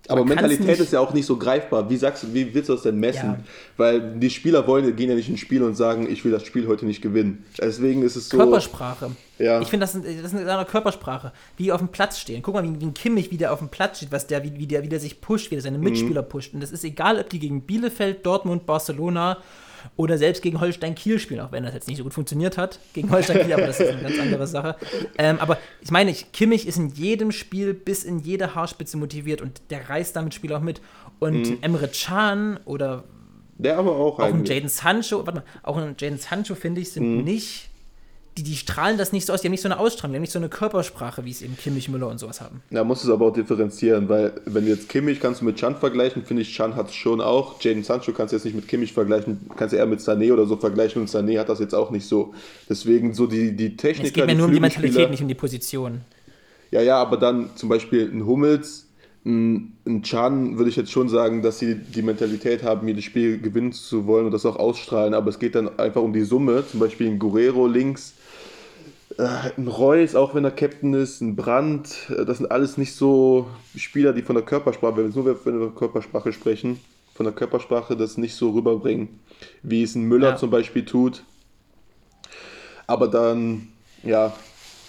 Aber 0.07 0.25
Mentalität 0.25 0.79
ist 0.79 0.93
ja 0.93 0.99
auch 0.99 1.13
nicht 1.13 1.25
so 1.25 1.37
greifbar. 1.37 1.89
Wie 1.89 1.97
sagst 1.97 2.23
du, 2.23 2.33
wie 2.33 2.53
willst 2.53 2.69
du 2.69 2.73
das 2.73 2.81
denn 2.83 2.99
messen? 2.99 3.29
Ja. 3.29 3.39
Weil 3.77 4.15
die 4.19 4.29
Spieler 4.29 4.65
wollen, 4.67 4.95
gehen 4.95 5.09
ja 5.09 5.15
nicht 5.15 5.29
ins 5.29 5.39
Spiel 5.39 5.61
und 5.63 5.75
sagen, 5.75 6.09
ich 6.09 6.25
will 6.25 6.31
das 6.31 6.45
Spiel 6.45 6.67
heute 6.67 6.85
nicht 6.85 7.01
gewinnen. 7.01 7.45
Deswegen 7.59 8.01
ist 8.01 8.15
es 8.15 8.29
so. 8.29 8.37
Körpersprache. 8.37 9.11
Ja. 9.37 9.61
Ich 9.61 9.67
finde, 9.67 9.85
das, 9.85 9.93
das 9.93 10.33
ist 10.33 10.35
eine 10.35 10.65
Körpersprache. 10.65 11.31
Wie 11.57 11.63
die 11.63 11.71
auf 11.71 11.79
dem 11.79 11.89
Platz 11.89 12.19
stehen. 12.19 12.41
Guck 12.41 12.55
mal, 12.55 12.63
wie, 12.63 12.81
wie 12.81 12.85
ein 12.85 12.93
Kimmich, 12.93 13.31
wie 13.31 13.37
der 13.37 13.53
auf 13.53 13.59
dem 13.59 13.69
Platz 13.69 13.97
steht, 13.97 14.11
was 14.11 14.27
der, 14.27 14.43
wie, 14.43 14.57
wie, 14.57 14.67
der, 14.67 14.83
wie 14.83 14.89
der 14.89 14.99
sich 14.99 15.21
pusht, 15.21 15.51
wie 15.51 15.55
der 15.55 15.61
seine 15.61 15.77
mhm. 15.77 15.85
Mitspieler 15.85 16.23
mhm. 16.23 16.29
pusht. 16.29 16.53
Und 16.53 16.61
das 16.61 16.71
ist 16.71 16.83
egal, 16.83 17.19
ob 17.19 17.29
die 17.29 17.39
gegen 17.39 17.61
Bielefeld, 17.61 18.25
Dortmund, 18.25 18.65
Barcelona 18.65 19.37
oder 19.95 20.17
selbst 20.17 20.41
gegen 20.41 20.59
Holstein 20.59 20.95
Kiel 20.95 21.19
spielen, 21.19 21.41
auch 21.41 21.51
wenn 21.51 21.63
das 21.63 21.73
jetzt 21.73 21.87
nicht 21.87 21.97
so 21.97 22.03
gut 22.03 22.13
funktioniert 22.13 22.57
hat 22.57 22.79
gegen 22.93 23.09
Holstein 23.11 23.41
Kiel, 23.41 23.53
aber 23.53 23.67
das 23.67 23.79
ist 23.79 23.89
eine 23.89 24.01
ganz 24.01 24.19
andere 24.19 24.47
Sache. 24.47 24.75
Ähm, 25.17 25.37
aber 25.39 25.57
ich 25.81 25.91
meine, 25.91 26.13
Kimmich 26.13 26.67
ist 26.67 26.77
in 26.77 26.89
jedem 26.89 27.31
Spiel 27.31 27.73
bis 27.73 28.03
in 28.03 28.19
jede 28.19 28.55
Haarspitze 28.55 28.97
motiviert 28.97 29.41
und 29.41 29.61
der 29.69 29.89
reißt 29.89 30.15
damit 30.15 30.33
Spiel 30.33 30.53
auch 30.53 30.61
mit. 30.61 30.81
Und 31.19 31.49
mhm. 31.49 31.57
Emre 31.61 31.87
Can 31.87 32.59
oder 32.65 33.03
der 33.57 33.77
aber 33.77 33.95
auch, 33.95 34.17
auch 34.17 34.23
ein 34.23 34.43
Jaden 34.43 34.69
Sancho, 34.69 35.25
warte 35.25 35.39
mal, 35.39 35.45
auch 35.61 35.77
ein 35.77 35.95
Jaden 35.97 36.17
Sancho 36.17 36.55
finde 36.55 36.81
ich 36.81 36.91
sind 36.91 37.17
mhm. 37.17 37.23
nicht 37.23 37.70
die, 38.37 38.43
die 38.43 38.55
strahlen 38.55 38.97
das 38.97 39.11
nicht 39.11 39.25
so 39.25 39.33
aus, 39.33 39.41
die 39.41 39.47
haben 39.47 39.51
nicht 39.51 39.61
so 39.61 39.67
eine 39.67 39.77
Ausstrahlung, 39.77 40.13
die 40.13 40.17
haben 40.17 40.21
nicht 40.21 40.31
so 40.31 40.39
eine 40.39 40.47
Körpersprache, 40.47 41.25
wie 41.25 41.31
es 41.31 41.41
eben 41.41 41.57
Kimmich, 41.57 41.89
Müller 41.89 42.07
und 42.07 42.17
sowas 42.17 42.39
haben. 42.39 42.61
Ja, 42.69 42.83
musst 42.83 43.03
es 43.03 43.09
aber 43.09 43.27
auch 43.27 43.33
differenzieren, 43.33 44.07
weil 44.07 44.33
wenn 44.45 44.65
du 44.65 44.71
jetzt 44.71 44.87
Kimmich 44.87 45.19
kannst 45.19 45.41
du 45.41 45.45
mit 45.45 45.57
Chan 45.57 45.75
vergleichen, 45.75 46.23
finde 46.23 46.43
ich, 46.43 46.53
Chan 46.53 46.75
hat 46.75 46.89
es 46.89 46.95
schon 46.95 47.19
auch. 47.19 47.59
Jaden 47.61 47.83
Sancho 47.83 48.13
kannst 48.13 48.31
du 48.31 48.37
jetzt 48.37 48.45
nicht 48.45 48.55
mit 48.55 48.67
Kimmich 48.69 48.93
vergleichen, 48.93 49.49
kannst 49.57 49.73
du 49.73 49.77
eher 49.77 49.85
mit 49.85 49.99
Sané 49.99 50.31
oder 50.31 50.45
so 50.45 50.55
vergleichen 50.55 51.01
und 51.01 51.09
Sané 51.09 51.39
hat 51.39 51.49
das 51.49 51.59
jetzt 51.59 51.75
auch 51.75 51.91
nicht 51.91 52.07
so. 52.07 52.33
Deswegen 52.69 53.13
so 53.13 53.27
die, 53.27 53.55
die 53.55 53.75
Technik. 53.75 54.07
Es 54.07 54.13
geht 54.13 54.25
mir 54.25 54.35
nur 54.35 54.47
um 54.47 54.53
die 54.53 54.61
Mentalität, 54.61 55.09
nicht 55.09 55.21
um 55.21 55.27
die 55.27 55.35
Position. 55.35 56.01
Ja, 56.71 56.81
ja, 56.81 57.01
aber 57.01 57.17
dann 57.17 57.49
zum 57.55 57.67
Beispiel 57.67 58.09
ein 58.09 58.25
Hummels, 58.25 58.87
ein, 59.25 60.01
Chan 60.03 60.57
würde 60.57 60.69
ich 60.69 60.75
jetzt 60.75 60.91
schon 60.91 61.09
sagen, 61.09 61.41
dass 61.41 61.59
sie 61.59 61.75
die 61.75 62.01
Mentalität 62.01 62.63
haben, 62.63 62.87
jedes 62.87 63.03
Spiel 63.03 63.39
gewinnen 63.39 63.71
zu 63.71 64.07
wollen 64.07 64.25
und 64.25 64.31
das 64.31 64.45
auch 64.45 64.55
ausstrahlen, 64.55 65.13
aber 65.13 65.29
es 65.29 65.37
geht 65.37 65.55
dann 65.55 65.77
einfach 65.79 66.01
um 66.01 66.13
die 66.13 66.23
Summe. 66.23 66.63
Zum 66.65 66.79
Beispiel 66.79 67.07
ein 67.07 67.19
Guerrero 67.19 67.67
links, 67.67 68.13
ein 69.27 69.67
Reus, 69.67 70.15
auch 70.15 70.35
wenn 70.35 70.43
er 70.43 70.51
Captain 70.51 70.93
ist, 70.93 71.21
ein 71.21 71.35
Brand, 71.35 72.09
äh, 72.09 72.25
das 72.25 72.37
sind 72.37 72.51
alles 72.51 72.77
nicht 72.77 72.95
so 72.95 73.47
Spieler, 73.75 74.13
die 74.13 74.21
von 74.21 74.35
der 74.35 74.45
Körpersprache, 74.45 74.97
wenn 74.97 75.13
wir 75.13 75.23
nur 75.23 75.35
von 75.35 75.59
der 75.59 75.69
Körpersprache 75.69 76.33
sprechen, 76.33 76.79
von 77.13 77.25
der 77.25 77.33
Körpersprache 77.33 77.95
das 77.95 78.17
nicht 78.17 78.35
so 78.35 78.51
rüberbringen, 78.51 79.19
wie 79.63 79.83
es 79.83 79.95
ein 79.95 80.03
Müller 80.03 80.31
ja. 80.31 80.35
zum 80.37 80.49
Beispiel 80.49 80.85
tut. 80.85 81.23
Aber 82.87 83.07
dann, 83.07 83.69
ja, 84.03 84.33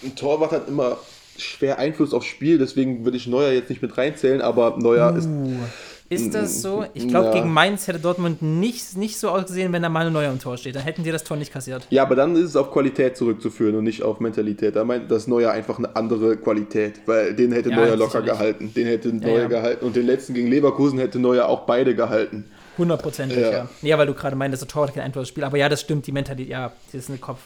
ein 0.03 0.16
Torwart 0.16 0.53
hat 0.53 0.68
immer 0.68 0.97
schwer 1.37 1.79
Einfluss 1.79 2.12
aufs 2.12 2.27
Spiel, 2.27 2.59
deswegen 2.59 3.05
würde 3.05 3.16
ich 3.16 3.27
Neuer 3.27 3.53
jetzt 3.53 3.71
nicht 3.71 3.83
mit 3.83 3.97
reinzählen, 3.97 4.40
aber 4.40 4.77
Neuer 4.79 5.12
uh. 5.12 5.16
ist 5.16 5.29
ist 6.12 6.35
das 6.35 6.62
so? 6.62 6.85
Ich 6.94 7.09
glaube, 7.09 7.29
ja. 7.29 7.35
gegen 7.35 7.53
Mainz 7.53 7.87
hätte 7.88 7.98
Dortmund 7.98 8.42
nicht, 8.42 8.96
nicht 8.96 9.18
so 9.18 9.31
ausgesehen, 9.31 9.72
wenn 9.72 9.83
da 9.83 9.88
mal 9.88 10.07
ein 10.07 10.12
neuer 10.12 10.31
im 10.31 10.38
Tor 10.38 10.57
steht. 10.57 10.77
Dann 10.77 10.83
hätten 10.83 11.03
die 11.03 11.11
das 11.11 11.25
Tor 11.25 11.37
nicht 11.37 11.53
kassiert. 11.53 11.87
Ja, 11.90 12.03
aber 12.03 12.14
dann 12.14 12.37
ist 12.37 12.51
es 12.51 12.57
auf 12.57 12.70
Qualität 12.70 13.16
zurückzuführen 13.16 13.75
und 13.77 13.85
nicht 13.85 14.03
auf 14.03 14.20
Mentalität. 14.20 14.77
Da 14.77 14.85
meint 14.85 15.11
das 15.11 15.27
Neuer 15.27 15.51
einfach 15.51 15.79
eine 15.79 15.94
andere 15.96 16.37
Qualität, 16.37 17.01
weil 17.07 17.35
den 17.35 17.53
hätte 17.53 17.70
ja, 17.70 17.77
Neuer 17.77 17.96
locker 17.96 18.22
gehalten. 18.22 18.72
Den 18.75 18.87
hätte 18.87 19.09
Neuer 19.09 19.42
ja, 19.42 19.48
gehalten 19.48 19.85
und 19.85 19.96
den 19.96 20.07
letzten 20.07 20.35
gegen 20.35 20.48
Leverkusen 20.48 20.98
hätte 20.98 21.18
Neuer 21.18 21.46
auch 21.46 21.61
beide 21.61 21.94
gehalten. 21.94 22.44
Hundertprozentig, 22.79 23.38
ja. 23.38 23.68
ja. 23.83 23.98
Weil 23.98 24.07
du 24.07 24.14
gerade 24.14 24.37
meintest, 24.37 24.62
der 24.62 24.68
Tor 24.68 24.87
hat 24.87 24.94
kein 24.94 25.05
Einfluss 25.05 25.22
aufs 25.22 25.29
Spiel. 25.29 25.44
Aber 25.44 25.59
ja, 25.59 25.68
das 25.68 25.81
stimmt, 25.81 26.07
die 26.07 26.12
Mentalität, 26.12 26.51
ja, 26.51 26.72
das 26.87 27.03
ist 27.03 27.09
eine 27.11 27.18
Kopf, 27.18 27.40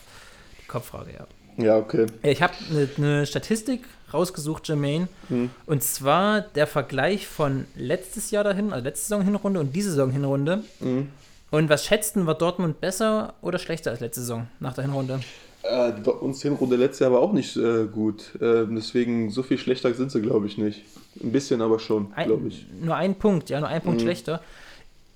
Kopffrage, 0.68 1.12
ja. 1.12 1.26
Ja, 1.56 1.78
okay. 1.78 2.06
Ich 2.22 2.42
habe 2.42 2.54
eine, 2.70 2.88
eine 2.96 3.26
Statistik 3.26 3.84
rausgesucht, 4.12 4.68
Jermaine. 4.68 5.08
Hm. 5.28 5.50
Und 5.66 5.82
zwar 5.82 6.40
der 6.40 6.66
Vergleich 6.66 7.26
von 7.26 7.66
letztes 7.76 8.30
Jahr 8.30 8.44
dahin, 8.44 8.72
also 8.72 8.84
letzte 8.84 9.08
Saison 9.08 9.22
Hinrunde 9.22 9.60
und 9.60 9.74
diese 9.74 9.90
Saison 9.90 10.10
Hinrunde. 10.10 10.64
Hm. 10.80 11.08
Und 11.50 11.68
was 11.68 11.84
schätzten, 11.84 12.26
war 12.26 12.34
Dortmund 12.34 12.80
besser 12.80 13.34
oder 13.40 13.58
schlechter 13.58 13.90
als 13.90 14.00
letzte 14.00 14.20
Saison 14.20 14.48
nach 14.60 14.74
der 14.74 14.84
Hinrunde? 14.84 15.20
Äh, 15.62 15.92
uns 16.08 16.42
Hinrunde 16.42 16.76
letztes 16.76 17.00
Jahr 17.00 17.12
war 17.12 17.20
auch 17.20 17.32
nicht 17.32 17.56
äh, 17.56 17.86
gut. 17.86 18.34
Äh, 18.40 18.66
deswegen 18.68 19.30
so 19.30 19.42
viel 19.42 19.58
schlechter 19.58 19.92
sind 19.94 20.10
sie, 20.10 20.20
glaube 20.20 20.46
ich, 20.46 20.58
nicht. 20.58 20.82
Ein 21.22 21.32
bisschen 21.32 21.62
aber 21.62 21.78
schon, 21.78 22.12
glaube 22.14 22.48
ich. 22.48 22.66
Nur 22.80 22.96
ein 22.96 23.14
Punkt, 23.14 23.48
ja, 23.48 23.60
nur 23.60 23.68
ein 23.68 23.80
Punkt 23.80 24.00
mhm. 24.00 24.04
schlechter. 24.04 24.42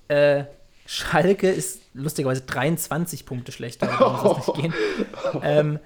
Äh, 0.07 0.45
Schalke 0.85 1.49
ist 1.49 1.81
lustigerweise 1.93 2.41
23 2.41 3.25
Punkte 3.25 3.51
schlechter. 3.51 3.89
Oh. 4.23 4.53
Ähm, 5.43 5.79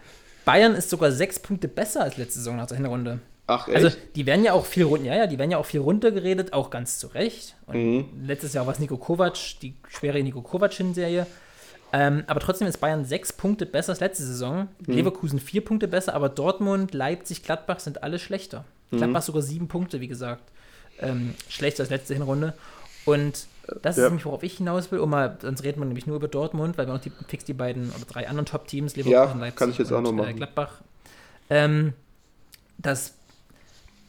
Bayern 0.45 0.75
ist 0.75 0.89
sogar 0.89 1.11
sechs 1.11 1.39
Punkte 1.39 1.67
besser 1.67 2.03
als 2.03 2.17
letzte 2.17 2.39
Saison 2.39 2.55
nach 2.55 2.67
der 2.67 2.77
Hinrunde. 2.77 3.19
Ach, 3.47 3.67
echt? 3.67 3.75
Also, 3.75 3.97
die 4.15 4.25
werden 4.25 4.43
ja 4.43 4.53
auch 4.53 4.65
viel 4.65 4.83
runter, 4.83 5.05
ja, 5.05 5.15
ja, 5.15 5.27
die 5.27 5.37
werden 5.37 5.51
ja 5.51 5.57
auch 5.57 5.65
viel 5.65 5.79
runtergeredet, 5.79 6.53
auch 6.53 6.69
ganz 6.69 6.97
zu 6.99 7.07
Recht. 7.07 7.55
Und 7.67 7.75
mhm. 7.77 8.05
letztes 8.25 8.53
Jahr 8.53 8.65
war 8.65 8.73
es 8.73 8.79
Nico 8.79 8.97
Kovac, 8.97 9.37
die 9.61 9.75
schwere 9.87 10.21
Nico 10.23 10.41
Kovac-Serie. 10.41 11.27
Ähm, 11.93 12.23
aber 12.27 12.39
trotzdem 12.39 12.67
ist 12.67 12.79
Bayern 12.79 13.05
sechs 13.05 13.31
Punkte 13.31 13.65
besser 13.65 13.91
als 13.91 13.99
letzte 13.99 14.23
Saison. 14.23 14.67
Mhm. 14.85 14.93
Leverkusen 14.95 15.39
vier 15.39 15.63
Punkte 15.63 15.87
besser, 15.87 16.13
aber 16.13 16.29
Dortmund, 16.29 16.93
Leipzig, 16.93 17.43
Gladbach 17.43 17.79
sind 17.79 18.03
alle 18.03 18.19
schlechter. 18.19 18.65
Mhm. 18.91 18.97
Gladbach 18.97 19.21
sogar 19.21 19.41
sieben 19.41 19.67
Punkte, 19.67 20.01
wie 20.01 20.07
gesagt. 20.07 20.51
Ähm, 20.99 21.35
schlechter 21.49 21.83
als 21.83 21.89
letzte 21.89 22.13
Hinrunde. 22.13 22.53
Und 23.05 23.45
das 23.81 23.97
ja. 23.97 24.03
ist 24.03 24.09
nämlich, 24.09 24.25
worauf 24.25 24.43
ich 24.43 24.57
hinaus 24.57 24.91
will. 24.91 24.99
Um 24.99 25.09
mal, 25.09 25.37
sonst 25.41 25.63
reden 25.63 25.79
wir 25.79 25.85
nämlich 25.85 26.07
nur 26.07 26.17
über 26.17 26.27
Dortmund, 26.27 26.77
weil 26.77 26.87
wir 26.87 26.93
noch 26.93 27.01
die, 27.01 27.11
fix 27.27 27.45
die 27.45 27.53
beiden 27.53 27.89
oder 27.91 28.05
drei 28.05 28.27
anderen 28.27 28.45
Top-Teams, 28.45 28.95
Leverkusen, 28.95 29.39
ja, 29.39 29.45
Leipzig 29.45 29.55
kann 29.57 29.69
ich 29.71 29.77
jetzt 29.77 29.91
und, 29.91 29.97
auch 29.97 30.01
noch 30.01 30.11
machen. 30.11 30.29
Äh, 30.29 30.33
Gladbach, 30.33 30.81
ähm, 31.49 31.93
dass 32.77 33.13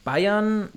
Bayern 0.05 0.69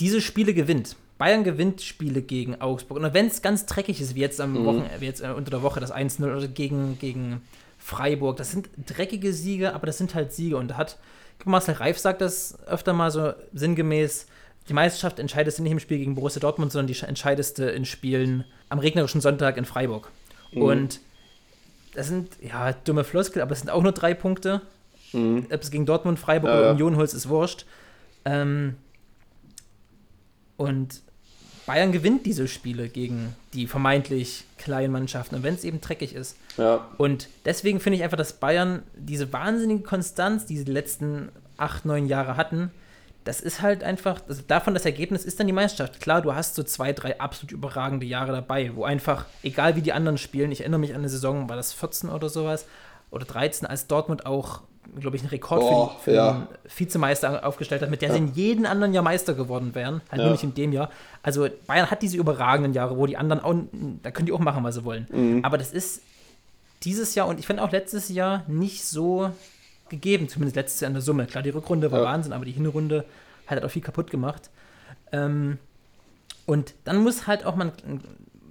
diese 0.00 0.20
Spiele 0.20 0.54
gewinnt. 0.54 0.96
Bayern 1.18 1.44
gewinnt 1.44 1.80
Spiele 1.80 2.22
gegen 2.22 2.60
Augsburg. 2.60 2.98
Und 2.98 3.14
wenn 3.14 3.26
es 3.26 3.40
ganz 3.40 3.66
dreckig 3.66 4.00
ist, 4.00 4.14
wie 4.14 4.20
jetzt 4.20 4.40
am 4.40 4.52
mhm. 4.52 4.64
Wochen, 4.64 4.84
wie 4.98 5.06
jetzt 5.06 5.22
äh, 5.22 5.28
unter 5.28 5.50
der 5.50 5.62
Woche 5.62 5.80
das 5.80 5.92
1-0 5.92 6.22
oder 6.24 6.48
gegen, 6.48 6.98
gegen 6.98 7.42
Freiburg, 7.78 8.36
das 8.36 8.50
sind 8.50 8.68
dreckige 8.86 9.32
Siege, 9.32 9.74
aber 9.74 9.86
das 9.86 9.98
sind 9.98 10.14
halt 10.14 10.32
Siege. 10.32 10.56
Und 10.56 10.68
da 10.68 10.76
hat 10.76 10.98
Marcel 11.44 11.74
Reif 11.74 11.98
sagt 11.98 12.20
das 12.20 12.58
öfter 12.66 12.92
mal 12.92 13.10
so 13.10 13.32
sinngemäß, 13.52 14.26
die 14.68 14.72
Meisterschaft 14.72 15.18
entscheidest 15.18 15.58
du 15.58 15.62
nicht 15.62 15.72
im 15.72 15.80
Spiel 15.80 15.98
gegen 15.98 16.14
Borussia 16.14 16.40
Dortmund, 16.40 16.72
sondern 16.72 16.92
die 16.92 16.98
entscheidest 17.00 17.58
du 17.58 17.70
in 17.70 17.84
Spielen 17.84 18.44
am 18.68 18.78
regnerischen 18.78 19.20
Sonntag 19.20 19.56
in 19.56 19.64
Freiburg. 19.64 20.10
Mhm. 20.52 20.62
Und 20.62 21.00
das 21.94 22.08
sind, 22.08 22.30
ja, 22.42 22.72
dumme 22.72 23.04
Floskel, 23.04 23.42
aber 23.42 23.52
es 23.52 23.60
sind 23.60 23.70
auch 23.70 23.82
nur 23.82 23.92
drei 23.92 24.14
Punkte. 24.14 24.62
Mhm. 25.12 25.46
Ob 25.52 25.62
es 25.62 25.70
gegen 25.70 25.86
Dortmund, 25.86 26.18
Freiburg 26.18 26.50
ja, 26.50 26.58
oder 26.58 26.70
Union 26.72 26.96
holst, 26.96 27.14
ist 27.14 27.28
wurscht. 27.28 27.66
Ähm, 28.24 28.76
und 30.56 31.02
Bayern 31.66 31.92
gewinnt 31.92 32.26
diese 32.26 32.48
Spiele 32.48 32.88
gegen 32.88 33.34
die 33.52 33.66
vermeintlich 33.66 34.44
kleinen 34.58 34.92
Mannschaften, 34.92 35.36
und 35.36 35.42
wenn 35.42 35.54
es 35.54 35.64
eben 35.64 35.80
dreckig 35.80 36.14
ist. 36.14 36.36
Ja. 36.56 36.88
Und 36.98 37.28
deswegen 37.44 37.80
finde 37.80 37.96
ich 37.96 38.04
einfach, 38.04 38.16
dass 38.16 38.34
Bayern 38.34 38.82
diese 38.96 39.32
wahnsinnige 39.32 39.82
Konstanz, 39.82 40.46
die 40.46 40.58
sie 40.58 40.64
die 40.64 40.72
letzten 40.72 41.30
acht, 41.56 41.84
neun 41.84 42.06
Jahre 42.06 42.36
hatten, 42.36 42.70
das 43.24 43.40
ist 43.40 43.62
halt 43.62 43.82
einfach, 43.82 44.20
also 44.28 44.42
davon 44.46 44.74
das 44.74 44.84
Ergebnis 44.84 45.24
ist 45.24 45.40
dann 45.40 45.46
die 45.46 45.52
Meisterschaft. 45.52 46.00
Klar, 46.00 46.20
du 46.20 46.34
hast 46.34 46.54
so 46.54 46.62
zwei, 46.62 46.92
drei 46.92 47.18
absolut 47.18 47.52
überragende 47.52 48.06
Jahre 48.06 48.32
dabei, 48.32 48.72
wo 48.74 48.84
einfach, 48.84 49.24
egal 49.42 49.76
wie 49.76 49.82
die 49.82 49.92
anderen 49.92 50.18
spielen, 50.18 50.52
ich 50.52 50.60
erinnere 50.60 50.80
mich 50.80 50.92
an 50.92 51.00
eine 51.00 51.08
Saison, 51.08 51.48
war 51.48 51.56
das 51.56 51.72
14 51.72 52.10
oder 52.10 52.28
sowas, 52.28 52.66
oder 53.10 53.24
13, 53.24 53.66
als 53.66 53.86
Dortmund 53.86 54.26
auch, 54.26 54.60
glaube 55.00 55.16
ich, 55.16 55.22
einen 55.22 55.30
Rekord 55.30 55.62
oh, 55.62 55.86
für, 55.86 56.10
für 56.10 56.12
ja. 56.12 56.32
den 56.32 56.46
Vizemeister 56.76 57.46
aufgestellt 57.46 57.80
hat, 57.80 57.90
mit 57.90 58.02
der 58.02 58.10
ja. 58.10 58.14
sie 58.14 58.20
in 58.20 58.34
jedem 58.34 58.66
anderen 58.66 58.92
Jahr 58.92 59.02
Meister 59.02 59.32
geworden 59.32 59.74
wären, 59.74 60.02
halt 60.10 60.18
ja. 60.18 60.24
nur 60.24 60.32
nicht 60.32 60.44
in 60.44 60.52
dem 60.52 60.72
Jahr. 60.72 60.90
Also 61.22 61.48
Bayern 61.66 61.90
hat 61.90 62.02
diese 62.02 62.18
überragenden 62.18 62.74
Jahre, 62.74 62.98
wo 62.98 63.06
die 63.06 63.16
anderen 63.16 63.42
auch, 63.42 63.54
da 64.02 64.10
können 64.10 64.26
die 64.26 64.32
auch 64.32 64.38
machen, 64.38 64.62
was 64.64 64.74
sie 64.74 64.84
wollen. 64.84 65.06
Mhm. 65.10 65.44
Aber 65.44 65.56
das 65.56 65.72
ist 65.72 66.02
dieses 66.82 67.14
Jahr 67.14 67.26
und 67.26 67.40
ich 67.40 67.46
finde 67.46 67.62
auch 67.62 67.72
letztes 67.72 68.10
Jahr 68.10 68.44
nicht 68.48 68.84
so 68.84 69.30
gegeben, 69.94 70.28
zumindest 70.28 70.56
letztes 70.56 70.80
Jahr 70.80 70.88
in 70.88 70.94
der 70.94 71.02
Summe. 71.02 71.26
Klar, 71.26 71.42
die 71.42 71.50
Rückrunde 71.50 71.90
war 71.90 72.00
ja. 72.00 72.04
Wahnsinn, 72.04 72.32
aber 72.32 72.44
die 72.44 72.52
Hinrunde 72.52 73.04
hat 73.46 73.56
halt 73.56 73.64
auch 73.64 73.70
viel 73.70 73.82
kaputt 73.82 74.10
gemacht. 74.10 74.50
Ähm, 75.12 75.58
und 76.46 76.74
dann 76.84 77.02
muss 77.02 77.26
halt 77.26 77.46
auch 77.46 77.56
mal 77.56 77.72
ein, 77.86 78.00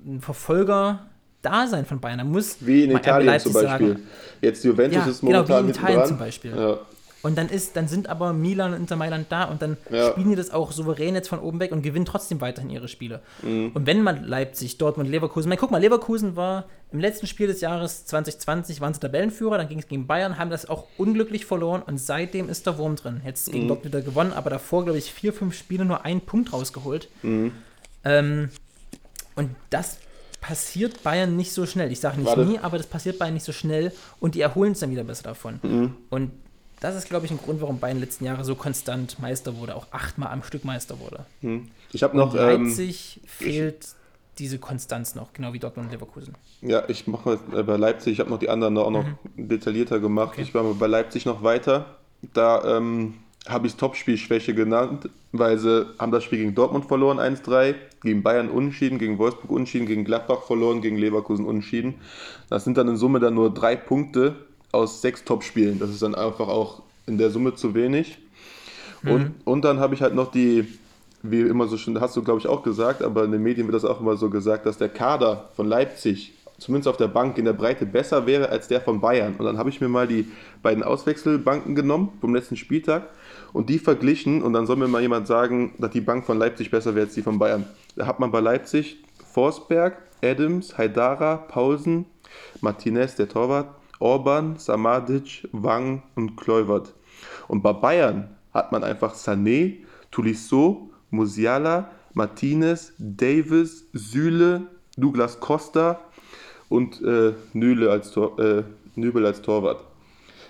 ein 0.06 0.22
Verfolger 0.22 1.08
da 1.42 1.68
sein 1.68 1.86
von 1.86 2.00
Bayern. 2.00 2.20
Da 2.20 2.24
muss 2.24 2.58
wie 2.60 2.86
in 2.86 2.92
Italien 2.92 3.40
zum 3.40 3.54
Beispiel. 3.54 3.90
Sagen, 3.90 4.08
Jetzt 4.42 4.64
Juventus 4.64 5.06
ja, 5.06 5.12
ist 5.12 5.22
momentan 5.22 5.46
genau, 5.46 5.60
wie 5.60 5.64
in 5.64 5.76
Italien 5.76 6.00
dran. 6.00 6.08
zum 6.08 6.18
Beispiel. 6.18 6.56
Ja. 6.56 6.80
Und 7.24 7.38
dann 7.38 7.48
ist, 7.48 7.78
dann 7.78 7.88
sind 7.88 8.10
aber 8.10 8.34
Milan 8.34 8.74
und 8.74 8.82
Inter 8.82 8.98
Mailand 8.98 9.28
da 9.30 9.46
und 9.46 9.62
dann 9.62 9.78
ja. 9.90 10.12
spielen 10.12 10.32
die 10.32 10.36
das 10.36 10.52
auch 10.52 10.74
souverän 10.74 11.16
jetzt 11.16 11.30
von 11.30 11.40
oben 11.40 11.62
weg 11.62 11.72
und 11.72 11.82
gewinnen 11.82 12.06
trotzdem 12.06 12.42
weiterhin 12.42 12.70
ihre 12.70 12.90
Spiele. 12.90 13.22
Mhm. 13.42 13.72
Und 13.74 13.88
wenn 13.88 14.04
man 14.04 14.26
Leipzig, 14.26 14.78
Dortmund, 14.78 15.10
Leverkusen, 15.10 15.48
man, 15.48 15.58
guck 15.58 15.72
mal, 15.72 15.80
Leverkusen 15.80 16.36
war 16.36 16.66
im 16.92 17.00
letzten 17.00 17.26
Spiel 17.26 17.48
des 17.48 17.62
Jahres 17.62 18.06
2020 18.06 18.82
waren 18.82 18.94
sie 18.94 19.00
Tabellenführer, 19.00 19.58
dann 19.58 19.70
ging 19.70 19.80
es 19.80 19.88
gegen 19.88 20.06
Bayern, 20.06 20.38
haben 20.38 20.50
das 20.50 20.70
auch 20.70 20.88
unglücklich 20.98 21.46
verloren 21.46 21.82
und 21.82 21.98
seitdem 21.98 22.50
ist 22.50 22.66
der 22.68 22.78
Wurm 22.78 22.98
drin. 22.98 23.22
Jetzt 23.26 23.50
gegen 23.50 23.64
mhm. 23.64 23.68
Dortmund 23.70 23.96
wieder 23.96 24.04
gewonnen, 24.04 24.34
aber 24.34 24.50
davor, 24.50 24.84
glaube 24.84 25.00
ich, 25.00 25.14
vier, 25.14 25.32
fünf 25.32 25.58
Spiele 25.58 25.86
nur 25.86 26.04
einen 26.04 26.22
Punkt 26.22 26.52
rausgeholt. 26.52 27.08
Mhm. 27.22 27.54
Ähm, 28.04 28.50
und 29.36 29.50
das 29.70 29.98
passiert 30.42 31.04
Bayern 31.04 31.38
nicht 31.38 31.54
so 31.54 31.66
schnell. 31.66 31.90
Ich 31.90 32.02
sage 32.02 32.18
nicht 32.18 32.28
Warte. 32.28 32.46
nie, 32.46 32.60
aber 32.60 32.78
das 32.78 32.88
passiert 32.88 33.18
Bayern 33.18 33.34
nicht 33.34 33.46
so 33.46 33.54
schnell 33.54 33.94
und 34.20 34.36
die 34.36 34.42
erholen 34.42 34.74
es 34.74 34.80
dann 34.80 34.92
wieder 34.92 35.06
besser 35.06 35.24
davon. 35.24 35.60
Mhm. 35.64 35.96
Und 36.10 36.32
das 36.84 36.96
ist, 36.96 37.08
glaube 37.08 37.26
ich, 37.26 37.32
ein 37.32 37.38
Grund, 37.38 37.62
warum 37.62 37.80
Bayern 37.80 38.02
letzten 38.02 38.26
Jahre 38.26 38.44
so 38.44 38.56
konstant 38.56 39.18
Meister 39.20 39.56
wurde, 39.56 39.74
auch 39.74 39.88
achtmal 39.92 40.34
am 40.34 40.44
Stück 40.44 40.66
Meister 40.66 41.00
wurde. 41.00 41.26
Hm. 41.40 41.70
Ich 41.94 42.04
habe 42.04 42.18
noch. 42.18 42.34
Leipzig 42.34 43.22
ähm, 43.22 43.30
fehlt 43.30 43.88
diese 44.38 44.60
Konstanz 44.60 45.16
noch, 45.16 45.32
genau 45.32 45.54
wie 45.54 45.60
Dortmund 45.60 45.88
und 45.88 45.94
Leverkusen. 45.94 46.34
Ja, 46.62 46.84
ich 46.90 47.08
mache 47.08 47.40
mal 47.54 47.64
bei 47.64 47.78
Leipzig, 47.78 48.14
ich 48.14 48.20
habe 48.20 48.30
noch 48.30 48.40
die 48.40 48.50
anderen 48.50 48.78
auch 48.78 48.90
noch 48.90 49.06
mhm. 49.06 49.48
detaillierter 49.48 50.02
gemacht. 50.02 50.34
Okay. 50.34 50.42
Ich 50.42 50.54
war 50.54 50.64
bei 50.74 50.88
Leipzig 50.88 51.26
noch 51.26 51.42
weiter. 51.42 51.86
Da 52.34 52.78
ähm, 52.78 53.14
habe 53.48 53.68
ich 53.68 53.76
Topspielschwäche 53.76 54.54
genannt, 54.54 55.10
weil 55.32 55.60
sie 55.60 55.86
haben 56.00 56.12
das 56.12 56.26
Spiel 56.26 56.40
gegen 56.40 56.56
Dortmund 56.56 56.86
verloren, 56.86 57.18
1-3, 57.18 57.76
gegen 58.02 58.24
Bayern 58.24 58.50
unschieden, 58.50 59.00
gegen 59.00 59.20
Wolfsburg 59.20 59.52
unschieden, 59.52 59.88
gegen 59.88 60.04
Gladbach 60.04 60.42
verloren, 60.42 60.82
gegen 60.82 60.98
Leverkusen 60.98 61.46
unschieden. 61.46 61.96
Das 62.50 62.66
sind 62.66 62.78
dann 62.78 62.90
in 62.90 62.98
Summe 62.98 63.22
dann 63.22 63.36
nur 63.36 63.54
drei 63.54 63.78
Punkte 63.78 64.36
aus 64.74 65.02
sechs 65.02 65.24
Topspielen. 65.24 65.80
Das 65.80 65.90
ist 65.90 66.02
dann 66.02 66.16
einfach 66.16 66.50
auch 66.50 66.82
in 67.06 67.18
der 67.18 67.30
Summe 67.30 67.56
zu 67.56 67.74
wenig. 67.74 68.18
Mhm. 69.02 69.12
Und, 69.12 69.34
und 69.46 69.66
dann 69.66 69.80
habe 69.80 69.96
ich 69.96 70.02
halt 70.02 70.16
noch 70.16 70.32
die, 70.32 70.68
wie 71.22 71.42
immer 71.42 71.68
so 71.68 71.78
schön, 71.78 72.00
hast 72.02 72.18
du 72.18 72.24
glaube 72.24 72.40
ich 72.40 72.48
auch 72.48 72.64
gesagt, 72.64 73.02
aber 73.02 73.24
in 73.24 73.32
den 73.32 73.42
Medien 73.44 73.68
wird 73.68 73.76
das 73.76 73.86
auch 73.86 74.02
immer 74.02 74.18
so 74.18 74.30
gesagt, 74.30 74.66
dass 74.66 74.78
der 74.78 74.90
Kader 74.90 75.50
von 75.56 75.68
Leipzig 75.68 76.34
zumindest 76.58 76.88
auf 76.88 76.98
der 76.98 77.08
Bank 77.08 77.38
in 77.38 77.46
der 77.46 77.54
Breite 77.54 77.86
besser 77.86 78.26
wäre 78.26 78.50
als 78.50 78.68
der 78.68 78.82
von 78.82 79.02
Bayern. 79.02 79.36
Und 79.38 79.46
dann 79.46 79.58
habe 79.58 79.70
ich 79.70 79.82
mir 79.82 79.90
mal 79.90 80.08
die 80.08 80.32
beiden 80.62 80.84
Auswechselbanken 80.84 81.76
genommen 81.76 82.14
vom 82.22 82.34
letzten 82.34 82.56
Spieltag 82.56 83.08
und 83.52 83.70
die 83.70 83.80
verglichen 83.80 84.42
und 84.42 84.54
dann 84.54 84.66
soll 84.66 84.78
mir 84.78 84.88
mal 84.88 85.02
jemand 85.02 85.28
sagen, 85.28 85.74
dass 85.78 85.92
die 85.92 86.02
Bank 86.02 86.26
von 86.26 86.38
Leipzig 86.38 86.72
besser 86.72 86.96
wäre 86.96 87.06
als 87.06 87.16
die 87.16 87.22
von 87.22 87.40
Bayern. 87.40 87.66
Da 87.96 88.08
hat 88.08 88.20
man 88.20 88.32
bei 88.32 88.40
Leipzig 88.40 89.04
Forsberg, 89.34 89.98
Adams, 90.24 90.78
Haidara, 90.78 91.38
Pausen, 91.38 92.06
Martinez, 92.62 93.16
der 93.16 93.28
Torwart, 93.28 93.68
Orban, 94.04 94.58
Samadic, 94.58 95.48
Wang 95.54 96.04
und 96.16 96.36
Kluivert. 96.36 96.94
Und 97.48 97.62
bei 97.62 97.72
Bayern 97.72 98.36
hat 98.54 98.72
man 98.74 98.84
einfach 98.84 99.16
Sané, 99.16 99.78
Tulisso, 100.12 100.92
Musiala, 101.10 101.90
Martinez, 102.14 102.92
Davis, 102.98 103.86
Süle, 103.94 104.68
Douglas 104.98 105.40
Costa 105.40 106.02
und 106.70 107.02
äh, 107.02 107.34
Nüle 107.54 107.90
als 107.92 108.12
Tor, 108.12 108.38
äh, 108.40 108.64
Nübel 108.96 109.26
als 109.26 109.42
Torwart. 109.42 109.84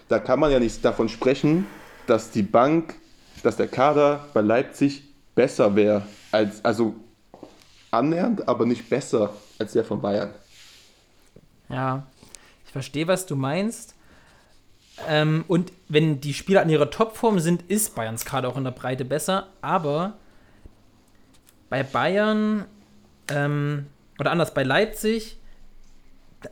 Da 0.09 0.19
kann 0.19 0.39
man 0.39 0.51
ja 0.51 0.59
nicht 0.59 0.83
davon 0.83 1.07
sprechen, 1.07 1.65
dass 2.07 2.31
die 2.31 2.43
Bank, 2.43 2.95
dass 3.43 3.55
der 3.55 3.67
Kader 3.67 4.25
bei 4.33 4.41
Leipzig 4.41 5.03
besser 5.35 5.75
wäre 5.75 6.01
als, 6.31 6.65
also 6.65 6.95
annähernd, 7.91 8.47
aber 8.47 8.65
nicht 8.65 8.89
besser 8.89 9.33
als 9.59 9.73
der 9.73 9.85
von 9.85 10.01
Bayern. 10.01 10.31
Ja, 11.69 12.03
verstehe, 12.73 13.07
was 13.07 13.25
du 13.25 13.35
meinst. 13.35 13.95
Ähm, 15.07 15.45
und 15.47 15.71
wenn 15.87 16.19
die 16.19 16.33
Spieler 16.33 16.61
an 16.61 16.69
ihrer 16.69 16.89
Topform 16.89 17.39
sind, 17.39 17.63
ist 17.63 17.95
Bayerns 17.95 18.25
Kader 18.25 18.49
auch 18.49 18.57
in 18.57 18.63
der 18.63 18.71
Breite 18.71 19.05
besser. 19.05 19.47
Aber 19.61 20.13
bei 21.69 21.83
Bayern 21.83 22.65
ähm, 23.29 23.87
oder 24.19 24.31
anders 24.31 24.53
bei 24.53 24.63
Leipzig 24.63 25.37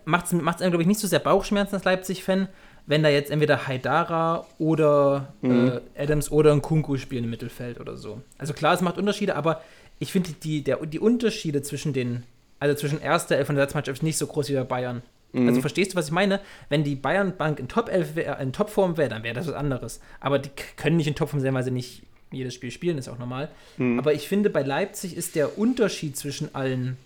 macht 0.05 0.27
es, 0.27 0.31
macht 0.31 0.59
glaube 0.59 0.81
ich, 0.81 0.87
nicht 0.87 0.99
so 0.99 1.07
sehr 1.07 1.19
Bauchschmerzen 1.19 1.75
als 1.75 1.83
Leipzig-Fan, 1.83 2.47
wenn 2.85 3.03
da 3.03 3.09
jetzt 3.09 3.29
entweder 3.29 3.67
Haidara 3.67 4.45
oder 4.57 5.33
mhm. 5.41 5.81
äh, 5.95 6.01
Adams 6.03 6.31
oder 6.31 6.51
ein 6.51 6.61
Kunku 6.61 6.97
spielen 6.97 7.25
im 7.25 7.29
Mittelfeld 7.29 7.79
oder 7.79 7.97
so. 7.97 8.21
Also 8.37 8.53
klar, 8.53 8.73
es 8.73 8.81
macht 8.81 8.97
Unterschiede, 8.97 9.35
aber 9.35 9.61
ich 9.99 10.11
finde 10.11 10.31
die, 10.31 10.63
die 10.63 10.99
Unterschiede 10.99 11.61
zwischen 11.61 11.93
den, 11.93 12.23
also 12.59 12.75
zwischen 12.75 12.99
erster 12.99 13.35
Elf 13.35 13.49
und 13.49 13.55
der 13.55 13.65
Satzmannschaft 13.65 14.01
nicht 14.01 14.17
so 14.17 14.25
groß 14.25 14.49
wie 14.49 14.55
bei 14.55 14.63
Bayern. 14.63 15.03
Mhm. 15.33 15.47
Also 15.47 15.61
verstehst 15.61 15.93
du, 15.93 15.97
was 15.97 16.07
ich 16.07 16.11
meine? 16.11 16.39
Wenn 16.69 16.83
die 16.83 16.95
Bayern 16.95 17.37
Bank 17.37 17.59
in 17.59 17.67
Top 17.67 17.89
11 17.89 18.15
wär, 18.15 18.39
in 18.39 18.53
Topform 18.53 18.97
wäre, 18.97 19.09
dann 19.09 19.23
wäre 19.23 19.35
das 19.35 19.47
was 19.47 19.53
anderes. 19.53 20.01
Aber 20.19 20.39
die 20.39 20.49
können 20.75 20.97
nicht 20.97 21.07
in 21.07 21.15
Topform 21.15 21.41
sein, 21.41 21.53
weil 21.53 21.63
sie 21.63 21.71
nicht 21.71 22.03
jedes 22.31 22.53
Spiel 22.53 22.71
spielen, 22.71 22.97
ist 22.97 23.09
auch 23.09 23.19
normal. 23.19 23.49
Mhm. 23.77 23.99
Aber 23.99 24.13
ich 24.13 24.27
finde, 24.27 24.49
bei 24.49 24.61
Leipzig 24.61 25.15
ist 25.15 25.35
der 25.35 25.57
Unterschied 25.57 26.17
zwischen 26.17 26.55
allen, 26.55 26.97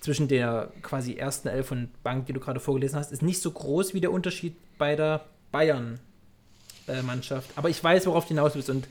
zwischen 0.00 0.28
der 0.28 0.70
quasi 0.82 1.14
ersten 1.14 1.48
Elf 1.48 1.70
und 1.70 1.88
Bank, 2.02 2.26
die 2.26 2.32
du 2.32 2.40
gerade 2.40 2.60
vorgelesen 2.60 2.98
hast, 2.98 3.12
ist 3.12 3.22
nicht 3.22 3.40
so 3.40 3.50
groß 3.50 3.94
wie 3.94 4.00
der 4.00 4.12
Unterschied 4.12 4.54
bei 4.78 4.96
der 4.96 5.24
Bayern-Mannschaft. 5.52 7.50
Aber 7.56 7.68
ich 7.68 7.82
weiß, 7.82 8.06
worauf 8.06 8.24
du 8.24 8.28
hinaus 8.28 8.54
willst. 8.54 8.70
Und 8.70 8.88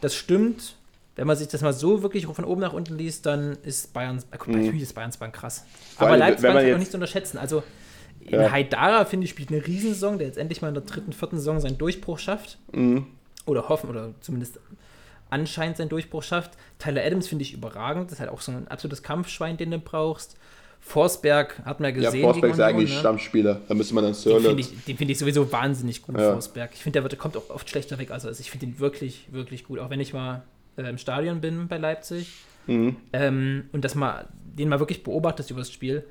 das 0.00 0.14
stimmt. 0.14 0.74
Wenn 1.16 1.26
man 1.26 1.36
sich 1.36 1.48
das 1.48 1.62
mal 1.62 1.72
so 1.72 2.02
wirklich 2.02 2.26
von 2.26 2.44
oben 2.44 2.60
nach 2.60 2.72
unten 2.72 2.96
liest, 2.96 3.26
dann 3.26 3.58
ist 3.64 3.92
Bayerns, 3.92 4.24
äh, 4.30 4.38
mhm. 4.46 4.60
natürlich 4.60 4.82
ist 4.82 4.94
Bayerns 4.94 5.16
Bank 5.16 5.34
krass. 5.34 5.64
Aber 5.96 6.16
Leipzig 6.16 6.48
ist 6.48 6.74
auch 6.74 6.78
nicht 6.78 6.92
zu 6.92 6.96
unterschätzen. 6.96 7.38
Also 7.38 7.64
in 8.30 8.40
ja. 8.40 8.50
Haidara, 8.50 9.04
finde 9.04 9.24
ich, 9.24 9.30
spielt 9.30 9.50
eine 9.50 9.66
Riesensaison, 9.66 10.18
der 10.18 10.26
jetzt 10.26 10.38
endlich 10.38 10.62
mal 10.62 10.68
in 10.68 10.74
der 10.74 10.84
dritten, 10.84 11.12
vierten 11.12 11.36
Saison 11.36 11.60
seinen 11.60 11.78
Durchbruch 11.78 12.18
schafft. 12.18 12.58
Mhm. 12.72 13.06
Oder 13.46 13.68
hoffen, 13.68 13.88
oder 13.88 14.14
zumindest 14.20 14.60
anscheinend 15.30 15.76
seinen 15.76 15.88
Durchbruch 15.88 16.22
schafft. 16.22 16.52
Tyler 16.78 17.04
Adams 17.04 17.28
finde 17.28 17.42
ich 17.42 17.52
überragend. 17.52 18.06
Das 18.06 18.14
ist 18.14 18.20
halt 18.20 18.30
auch 18.30 18.40
so 18.40 18.52
ein 18.52 18.68
absolutes 18.68 19.02
Kampfschwein, 19.02 19.56
den 19.56 19.70
du 19.70 19.78
brauchst. 19.78 20.36
Forsberg 20.80 21.60
hat 21.64 21.80
man 21.80 21.90
ja 21.90 21.96
gesehen. 21.96 22.20
Ja, 22.20 22.26
Forsberg 22.26 22.52
ist 22.52 22.60
eigentlich 22.60 22.90
ne? 22.90 22.98
Stammspieler. 23.00 23.60
Da 23.68 23.74
müsste 23.74 23.94
man 23.94 24.04
dann 24.04 24.14
Sörlot. 24.14 24.44
Den 24.44 24.64
finde 24.64 24.82
ich, 24.86 24.96
find 24.96 25.10
ich, 25.10 25.18
sowieso 25.18 25.50
wahnsinnig 25.50 26.02
gut, 26.02 26.16
ja. 26.18 26.32
Forsberg. 26.32 26.70
Ich 26.74 26.82
finde, 26.82 26.98
der 26.98 27.02
wird, 27.02 27.18
kommt 27.18 27.36
auch 27.36 27.50
oft 27.50 27.68
schlechter 27.68 27.98
weg. 27.98 28.10
Also, 28.10 28.30
ich 28.30 28.50
finde 28.50 28.66
ihn 28.66 28.78
wirklich, 28.78 29.26
wirklich 29.32 29.64
gut. 29.64 29.80
Auch 29.80 29.90
wenn 29.90 30.00
ich 30.00 30.12
mal 30.12 30.44
äh, 30.76 30.88
im 30.88 30.98
Stadion 30.98 31.40
bin 31.40 31.68
bei 31.68 31.78
Leipzig 31.78 32.32
mhm. 32.66 32.96
ähm, 33.12 33.64
und 33.72 33.84
das 33.84 33.94
mal, 33.94 34.28
den 34.32 34.68
mal 34.68 34.78
wirklich 34.78 35.02
beobachtet 35.02 35.50
über 35.50 35.60
das 35.60 35.72
Spiel, 35.72 36.04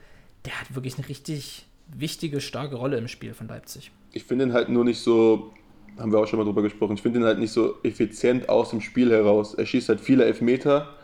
der 0.46 0.60
hat 0.60 0.76
wirklich 0.76 0.98
eine 0.98 1.08
richtig 1.08 1.66
wichtige, 1.96 2.42
starke 2.42 2.76
Rolle 2.76 2.98
im 2.98 3.08
Spiel 3.08 3.34
von 3.34 3.48
Leipzig. 3.48 3.92
Ich 4.12 4.24
finde 4.24 4.46
ihn 4.46 4.54
halt 4.54 4.70
nur 4.70 4.84
nicht 4.84 5.00
so, 5.00 5.54
haben 5.98 6.12
wir 6.12 6.20
auch 6.20 6.28
schon 6.28 6.40
mal 6.40 6.46
drüber 6.46 6.62
gesprochen, 6.62 6.94
ich 6.94 7.02
finde 7.02 7.20
ihn 7.20 7.26
halt 7.26 7.40
nicht 7.40 7.52
so 7.52 7.76
effizient 7.84 8.50
aus 8.50 8.72
dem 8.72 8.82
Spiel 8.82 9.12
heraus. 9.12 9.54
Er 9.54 9.66
schießt 9.66 9.90
halt 9.90 10.00
viele 10.00 10.26
Elfmeter 10.26 10.97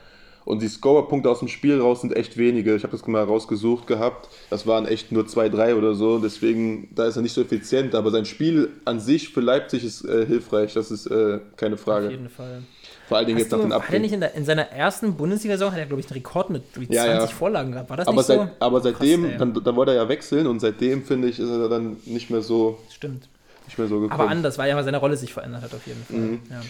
und 0.45 0.61
die 0.61 0.67
Scorerpunkte 0.67 1.29
aus 1.29 1.39
dem 1.39 1.47
Spiel 1.47 1.79
raus 1.79 2.01
sind 2.01 2.15
echt 2.15 2.37
wenige. 2.37 2.75
Ich 2.75 2.83
habe 2.83 2.91
das 2.91 3.05
mal 3.07 3.23
rausgesucht 3.23 3.87
gehabt. 3.87 4.29
Das 4.49 4.67
waren 4.67 4.85
echt 4.85 5.11
nur 5.11 5.27
zwei, 5.27 5.49
drei 5.49 5.75
oder 5.75 5.95
so. 5.95 6.19
Deswegen, 6.19 6.89
da 6.93 7.05
ist 7.05 7.15
er 7.15 7.21
nicht 7.21 7.33
so 7.33 7.41
effizient. 7.41 7.95
Aber 7.95 8.11
sein 8.11 8.25
Spiel 8.25 8.69
an 8.85 8.99
sich 8.99 9.29
für 9.29 9.41
Leipzig 9.41 9.83
ist 9.83 10.03
äh, 10.05 10.25
hilfreich. 10.25 10.73
Das 10.73 10.91
ist 10.91 11.07
äh, 11.07 11.39
keine 11.55 11.77
Frage. 11.77 12.07
Auf 12.07 12.11
jeden 12.11 12.29
Fall. 12.29 12.63
Vor 13.07 13.17
allen 13.17 13.27
Dingen 13.27 13.37
Hast 13.37 13.45
jetzt 13.45 13.51
nach 13.51 13.59
den 13.59 13.71
Abgängen. 13.71 13.87
Hat 13.87 13.93
er 13.93 13.99
nicht 13.99 14.13
in, 14.13 14.19
der, 14.21 14.33
in 14.33 14.45
seiner 14.45 14.69
ersten 14.71 15.15
Bundesliga-Saison, 15.15 15.71
hat 15.71 15.79
er, 15.79 15.85
glaube 15.85 15.99
ich, 15.99 16.07
einen 16.07 16.15
Rekord 16.15 16.49
mit 16.49 16.63
20 16.73 16.95
ja, 16.95 17.05
ja. 17.05 17.27
Vorlagen 17.27 17.71
gehabt. 17.71 17.89
War 17.89 17.97
das 17.97 18.07
aber 18.07 18.17
nicht 18.17 18.25
seit, 18.25 18.39
so? 18.39 18.49
Aber 18.59 18.81
seitdem, 18.81 19.23
Krass, 19.23 19.39
dann, 19.39 19.53
dann 19.53 19.75
wollte 19.75 19.91
er 19.91 20.03
ja 20.03 20.09
wechseln 20.09 20.47
und 20.47 20.59
seitdem, 20.59 21.03
finde 21.03 21.27
ich, 21.27 21.39
ist 21.39 21.49
er 21.49 21.69
dann 21.69 21.97
nicht 22.05 22.29
mehr 22.29 22.41
so. 22.41 22.79
Stimmt. 22.89 23.27
Nicht 23.73 23.79
mehr 23.79 23.87
so 23.87 24.01
gekommen. 24.01 24.21
Aber 24.21 24.29
anders, 24.29 24.59
weil 24.59 24.69
ja 24.69 24.75
mal 24.75 24.83
seine 24.83 24.97
Rolle 24.97 25.17
sich 25.17 25.33
verändert 25.33 25.63
hat, 25.63 25.73
auf 25.73 25.87
jeden 25.87 26.03
Fall. 26.05 26.17
Mhm. 26.17 26.41
Ja. 26.49 26.61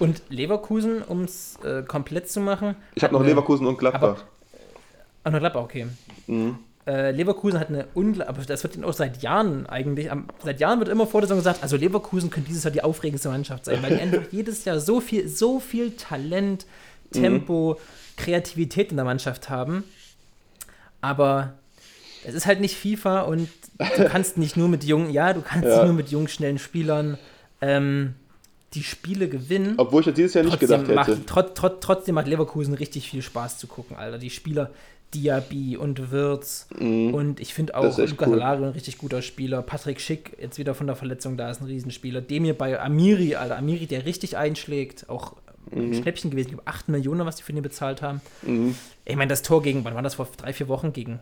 Und 0.00 0.22
Leverkusen, 0.28 1.02
um 1.02 1.22
es 1.22 1.56
äh, 1.62 1.84
komplett 1.84 2.28
zu 2.28 2.40
machen. 2.40 2.74
Ich 2.96 3.04
habe 3.04 3.14
noch 3.14 3.24
Leverkusen 3.24 3.64
und 3.66 3.78
Gladbach. 3.78 4.24
Aber, 5.22 5.28
äh, 5.28 5.30
noch 5.30 5.38
Gladbach, 5.38 5.62
okay. 5.62 5.86
Mhm 6.26 6.58
äh, 6.88 7.10
Leverkusen 7.10 7.60
hat 7.60 7.68
eine 7.68 7.86
unglaubliche, 7.92 8.48
das 8.48 8.62
wird 8.62 8.82
auch 8.82 8.94
seit 8.94 9.22
Jahren 9.22 9.66
eigentlich, 9.66 10.10
am, 10.10 10.26
seit 10.42 10.58
Jahren 10.58 10.78
wird 10.78 10.88
immer 10.88 11.06
vor 11.06 11.20
der 11.20 11.28
Saison 11.28 11.40
gesagt, 11.40 11.62
also 11.62 11.76
Leverkusen 11.76 12.30
könnte 12.30 12.48
dieses 12.48 12.64
Jahr 12.64 12.70
die 12.70 12.82
aufregendste 12.82 13.28
Mannschaft 13.28 13.66
sein, 13.66 13.82
weil 13.82 13.96
die 13.96 14.00
einfach 14.00 14.22
jedes 14.32 14.64
Jahr 14.64 14.80
so 14.80 15.00
viel, 15.00 15.28
so 15.28 15.60
viel 15.60 15.90
Talent, 15.90 16.64
Tempo, 17.12 17.76
mhm. 17.78 18.16
Kreativität 18.16 18.90
in 18.90 18.96
der 18.96 19.04
Mannschaft 19.04 19.50
haben. 19.50 19.84
Aber 21.00 21.54
es 22.24 22.34
ist 22.34 22.46
halt 22.46 22.60
nicht 22.60 22.76
FIFA 22.76 23.22
und 23.22 23.48
du 23.78 24.04
kannst 24.08 24.38
nicht 24.38 24.56
nur 24.56 24.68
mit 24.68 24.84
jungen, 24.84 25.10
ja, 25.10 25.32
du 25.32 25.42
kannst 25.42 25.68
ja. 25.68 25.84
nur 25.84 25.94
mit 25.94 26.10
jungen, 26.10 26.28
schnellen 26.28 26.58
Spielern 26.58 27.18
ähm, 27.60 28.14
die 28.74 28.82
Spiele 28.82 29.28
gewinnen. 29.28 29.74
Obwohl 29.78 30.00
ich 30.00 30.06
das 30.06 30.14
dieses 30.14 30.34
Jahr 30.34 30.44
nicht 30.44 30.60
gedacht 30.60 30.82
hätte. 30.82 30.94
Macht, 30.94 31.26
trot, 31.26 31.54
trot, 31.54 31.80
trotzdem 31.80 32.14
macht 32.14 32.26
Leverkusen 32.26 32.74
richtig 32.74 33.08
viel 33.08 33.22
Spaß 33.22 33.58
zu 33.58 33.66
gucken, 33.66 33.96
Alter. 33.96 34.18
Die 34.18 34.30
Spieler, 34.30 34.70
Diaby 35.14 35.76
und 35.76 36.10
Wirtz. 36.10 36.68
Mhm. 36.78 37.14
Und 37.14 37.40
ich 37.40 37.54
finde 37.54 37.76
auch 37.76 37.96
Lukas 37.96 38.28
cool. 38.28 38.34
Alari 38.34 38.64
ein 38.64 38.70
richtig 38.70 38.98
guter 38.98 39.22
Spieler. 39.22 39.62
Patrick 39.62 40.00
Schick, 40.00 40.36
jetzt 40.40 40.58
wieder 40.58 40.74
von 40.74 40.86
der 40.86 40.96
Verletzung, 40.96 41.36
da 41.36 41.50
ist 41.50 41.62
ein 41.62 41.66
Riesenspieler. 41.66 42.20
Demir 42.20 42.54
bei 42.56 42.78
Amiri, 42.80 43.36
Alter. 43.36 43.56
Amiri, 43.56 43.86
der 43.86 44.04
richtig 44.04 44.36
einschlägt. 44.36 45.08
Auch 45.08 45.36
mhm. 45.70 45.92
ein 45.92 45.94
Schnäppchen 45.94 46.30
gewesen. 46.30 46.48
Ich 46.48 46.54
glaube, 46.54 46.68
8 46.68 46.90
Millionen, 46.90 47.24
was 47.24 47.36
die 47.36 47.42
für 47.42 47.52
ihn 47.52 47.62
bezahlt 47.62 48.02
haben. 48.02 48.20
Mhm. 48.42 48.74
Ich 49.06 49.16
meine, 49.16 49.30
das 49.30 49.42
Tor 49.42 49.62
gegen, 49.62 49.84
wann 49.84 49.94
war 49.94 50.02
das 50.02 50.16
vor 50.16 50.28
drei, 50.36 50.52
vier 50.52 50.68
Wochen? 50.68 50.92
Gegen 50.92 51.20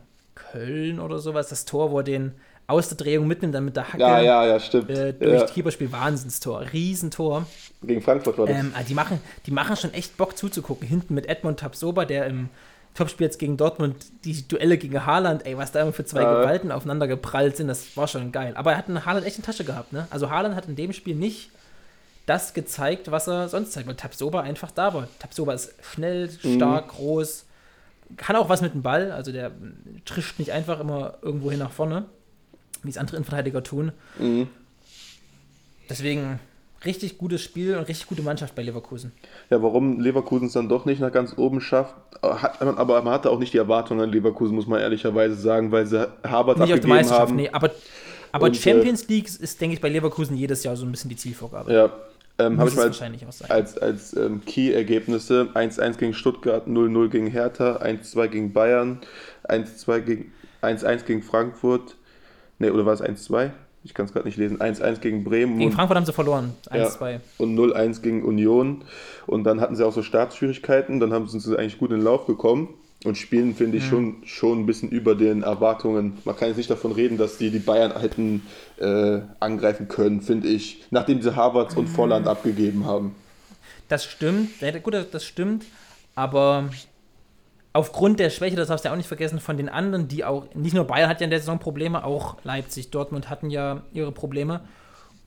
Köln 0.51 0.99
oder 0.99 1.19
sowas. 1.19 1.49
Das 1.49 1.65
Tor, 1.65 1.91
wo 1.91 1.99
er 1.99 2.03
den 2.03 2.33
aus 2.67 2.89
der 2.89 2.97
Drehung 2.97 3.27
mitnimmt, 3.27 3.55
dann 3.55 3.65
mit 3.65 3.75
der 3.75 3.87
Hacke 3.87 3.99
ja, 3.99 4.19
ja, 4.19 4.45
ja, 4.45 4.59
stimmt. 4.59 4.89
Äh, 4.89 5.13
durch 5.13 5.41
ja. 5.41 5.47
Keeperspiel 5.47 5.91
Wahnsinnstor, 5.91 6.65
Riesentor. 6.73 7.45
Gegen 7.81 8.01
Frankfurt 8.01 8.37
war 8.37 8.45
das. 8.45 8.57
Ähm, 8.57 8.73
die, 8.87 8.93
machen, 8.93 9.19
die 9.45 9.51
machen 9.51 9.77
schon 9.77 9.93
echt 9.93 10.17
Bock 10.17 10.37
zuzugucken. 10.37 10.87
Hinten 10.87 11.13
mit 11.13 11.27
Edmund 11.27 11.59
Tapsoba, 11.59 12.03
der 12.03 12.25
im 12.25 12.49
Topspiel 12.93 13.25
jetzt 13.25 13.39
gegen 13.39 13.57
Dortmund, 13.57 13.95
die 14.25 14.47
Duelle 14.47 14.77
gegen 14.77 15.05
Haaland, 15.05 15.45
ey, 15.45 15.57
was 15.57 15.71
da 15.71 15.81
immer 15.81 15.93
für 15.93 16.03
zwei 16.03 16.21
äh. 16.21 16.25
Gewalten 16.25 16.71
aufeinander 16.71 17.07
geprallt 17.07 17.55
sind, 17.55 17.67
das 17.67 17.95
war 17.95 18.07
schon 18.07 18.31
geil. 18.31 18.53
Aber 18.55 18.71
er 18.71 18.77
hat 18.77 18.89
einen 18.89 19.05
Haaland 19.05 19.25
echt 19.25 19.37
in 19.37 19.43
Tasche 19.43 19.63
gehabt, 19.63 19.93
ne? 19.93 20.07
Also 20.09 20.29
Haaland 20.29 20.55
hat 20.55 20.67
in 20.67 20.75
dem 20.75 20.91
Spiel 20.93 21.15
nicht 21.15 21.51
das 22.25 22.53
gezeigt, 22.53 23.09
was 23.09 23.27
er 23.27 23.47
sonst 23.47 23.71
zeigt, 23.71 23.87
weil 23.87 23.95
Tapsoba 23.95 24.41
einfach 24.41 24.71
da 24.71 24.93
war. 24.93 25.07
Tapsoba 25.19 25.53
ist 25.53 25.73
schnell, 25.81 26.29
stark, 26.29 26.87
mhm. 26.87 26.89
groß, 26.89 27.45
kann 28.15 28.35
auch 28.35 28.49
was 28.49 28.61
mit 28.61 28.73
dem 28.73 28.81
Ball, 28.81 29.11
also 29.11 29.31
der 29.31 29.51
trischt 30.05 30.39
nicht 30.39 30.51
einfach 30.51 30.79
immer 30.79 31.15
irgendwo 31.21 31.51
hin 31.51 31.59
nach 31.59 31.71
vorne 31.71 32.05
wie 32.83 32.89
es 32.89 32.97
andere 32.97 33.17
Innenverteidiger 33.17 33.63
tun. 33.63 33.91
Mhm. 34.19 34.47
Deswegen 35.89 36.39
richtig 36.85 37.17
gutes 37.17 37.41
Spiel 37.41 37.75
und 37.75 37.87
richtig 37.87 38.07
gute 38.07 38.21
Mannschaft 38.21 38.55
bei 38.55 38.61
Leverkusen. 38.61 39.11
Ja, 39.49 39.61
warum 39.61 39.99
Leverkusen 39.99 40.47
es 40.47 40.53
dann 40.53 40.69
doch 40.69 40.85
nicht 40.85 40.99
nach 40.99 41.11
ganz 41.11 41.37
oben 41.37 41.61
schafft, 41.61 41.95
hat, 42.21 42.61
aber 42.61 43.01
man 43.01 43.13
hatte 43.13 43.29
auch 43.29 43.39
nicht 43.39 43.53
die 43.53 43.57
Erwartungen 43.57 44.01
an 44.01 44.11
Leverkusen, 44.11 44.55
muss 44.55 44.67
man 44.67 44.79
ehrlicherweise 44.79 45.35
sagen, 45.35 45.71
weil 45.71 45.85
sie 45.85 46.07
Harvard 46.23 46.59
nicht 46.59 46.71
abgegeben 46.71 46.99
auf 46.99 47.07
die 47.07 47.13
haben. 47.13 47.35
Nee, 47.35 47.49
aber, 47.49 47.71
aber 48.31 48.47
und, 48.47 48.57
Champions 48.57 49.03
äh, 49.03 49.13
League 49.13 49.27
ist, 49.27 49.61
denke 49.61 49.75
ich, 49.75 49.81
bei 49.81 49.89
Leverkusen 49.89 50.37
jedes 50.37 50.63
Jahr 50.63 50.75
so 50.75 50.85
ein 50.85 50.91
bisschen 50.91 51.09
die 51.09 51.15
Zielvorgabe. 51.15 51.73
Ja, 51.73 51.91
ähm, 52.39 52.59
habe 52.59 52.69
ich 52.69 52.75
mal 52.75 52.85
als, 52.85 53.01
als, 53.49 53.77
als 53.77 54.15
ähm, 54.15 54.41
Key-Ergebnisse 54.45 55.49
1-1 55.53 55.97
gegen 55.97 56.13
Stuttgart, 56.13 56.67
0-0 56.67 57.09
gegen 57.09 57.27
Hertha, 57.27 57.77
1-2 57.77 58.27
gegen 58.27 58.53
Bayern, 58.53 58.99
1-2 59.47 59.99
gegen 60.01 60.31
1-1 60.61 61.05
gegen 61.05 61.23
Frankfurt, 61.23 61.95
Ne, 62.59 62.73
oder 62.73 62.85
war 62.85 62.93
es 62.93 63.03
1-2? 63.03 63.51
Ich 63.83 63.93
kann 63.93 64.05
es 64.05 64.13
gerade 64.13 64.25
nicht 64.25 64.37
lesen. 64.37 64.57
1-1 64.57 64.99
gegen 64.99 65.23
Bremen. 65.23 65.59
Gegen 65.59 65.71
Frankfurt 65.71 65.95
haben 65.95 66.05
sie 66.05 66.13
verloren. 66.13 66.53
1-2. 66.69 67.11
Ja, 67.11 67.19
und 67.37 67.57
0-1 67.57 68.01
gegen 68.01 68.23
Union. 68.23 68.83
Und 69.27 69.43
dann 69.43 69.61
hatten 69.61 69.75
sie 69.75 69.85
auch 69.85 69.93
so 69.93 70.03
Startschwierigkeiten. 70.03 70.99
Dann 70.99 71.13
haben 71.13 71.27
sie 71.27 71.57
eigentlich 71.57 71.77
gut 71.77 71.91
in 71.91 71.97
den 71.97 72.03
Lauf 72.03 72.25
gekommen. 72.25 72.73
Und 73.03 73.17
spielen, 73.17 73.55
finde 73.55 73.77
ich, 73.77 73.85
mhm. 73.85 73.89
schon, 73.89 74.15
schon 74.25 74.59
ein 74.59 74.65
bisschen 74.65 74.89
über 74.89 75.13
den 75.13 75.43
Erwartungen. 75.43 76.17
Man 76.25 76.35
kann 76.35 76.47
jetzt 76.47 76.57
nicht 76.57 76.69
davon 76.69 76.91
reden, 76.91 77.17
dass 77.17 77.37
die 77.37 77.51
die 77.51 77.59
Bayern 77.59 77.97
hätten 77.99 78.41
äh, 78.77 79.19
angreifen 79.39 79.87
können, 79.87 80.21
finde 80.21 80.47
ich, 80.47 80.83
nachdem 80.89 81.21
sie 81.21 81.35
Harvards 81.35 81.75
und 81.75 81.87
Volland 81.87 82.25
mhm. 82.25 82.31
abgegeben 82.31 82.85
haben. 82.85 83.15
Das 83.87 84.03
stimmt. 84.03 84.49
Gut, 84.83 84.95
das 85.11 85.23
stimmt. 85.23 85.65
Aber 86.15 86.69
aufgrund 87.73 88.19
der 88.19 88.31
Schwäche, 88.31 88.55
das 88.55 88.69
darfst 88.69 88.83
du 88.83 88.89
ja 88.89 88.93
auch 88.93 88.97
nicht 88.97 89.07
vergessen, 89.07 89.39
von 89.39 89.57
den 89.57 89.69
anderen, 89.69 90.07
die 90.07 90.25
auch, 90.25 90.53
nicht 90.55 90.73
nur 90.73 90.85
Bayern 90.85 91.09
hat 91.09 91.21
ja 91.21 91.25
in 91.25 91.29
der 91.29 91.39
Saison 91.39 91.59
Probleme, 91.59 92.03
auch 92.03 92.37
Leipzig, 92.43 92.89
Dortmund 92.89 93.29
hatten 93.29 93.51
ja 93.51 93.83
ihre 93.93 94.11
Probleme. 94.11 94.61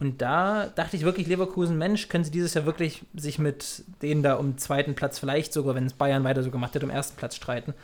Und 0.01 0.23
da 0.23 0.67
dachte 0.75 0.97
ich 0.97 1.05
wirklich, 1.05 1.27
Leverkusen, 1.27 1.77
Mensch, 1.77 2.09
können 2.09 2.25
sie 2.25 2.31
dieses 2.31 2.55
Jahr 2.55 2.65
wirklich 2.65 3.03
sich 3.15 3.39
mit 3.39 3.85
denen 4.01 4.23
da 4.23 4.35
um 4.35 4.57
zweiten 4.57 4.95
Platz, 4.95 5.19
vielleicht 5.19 5.53
sogar, 5.53 5.75
wenn 5.75 5.85
es 5.85 5.93
Bayern 5.93 6.25
weiter 6.25 6.43
so 6.43 6.51
gemacht 6.51 6.75
hätte, 6.75 6.87
um 6.87 6.91
ersten 6.91 7.17
Platz 7.17 7.37
streiten. 7.37 7.75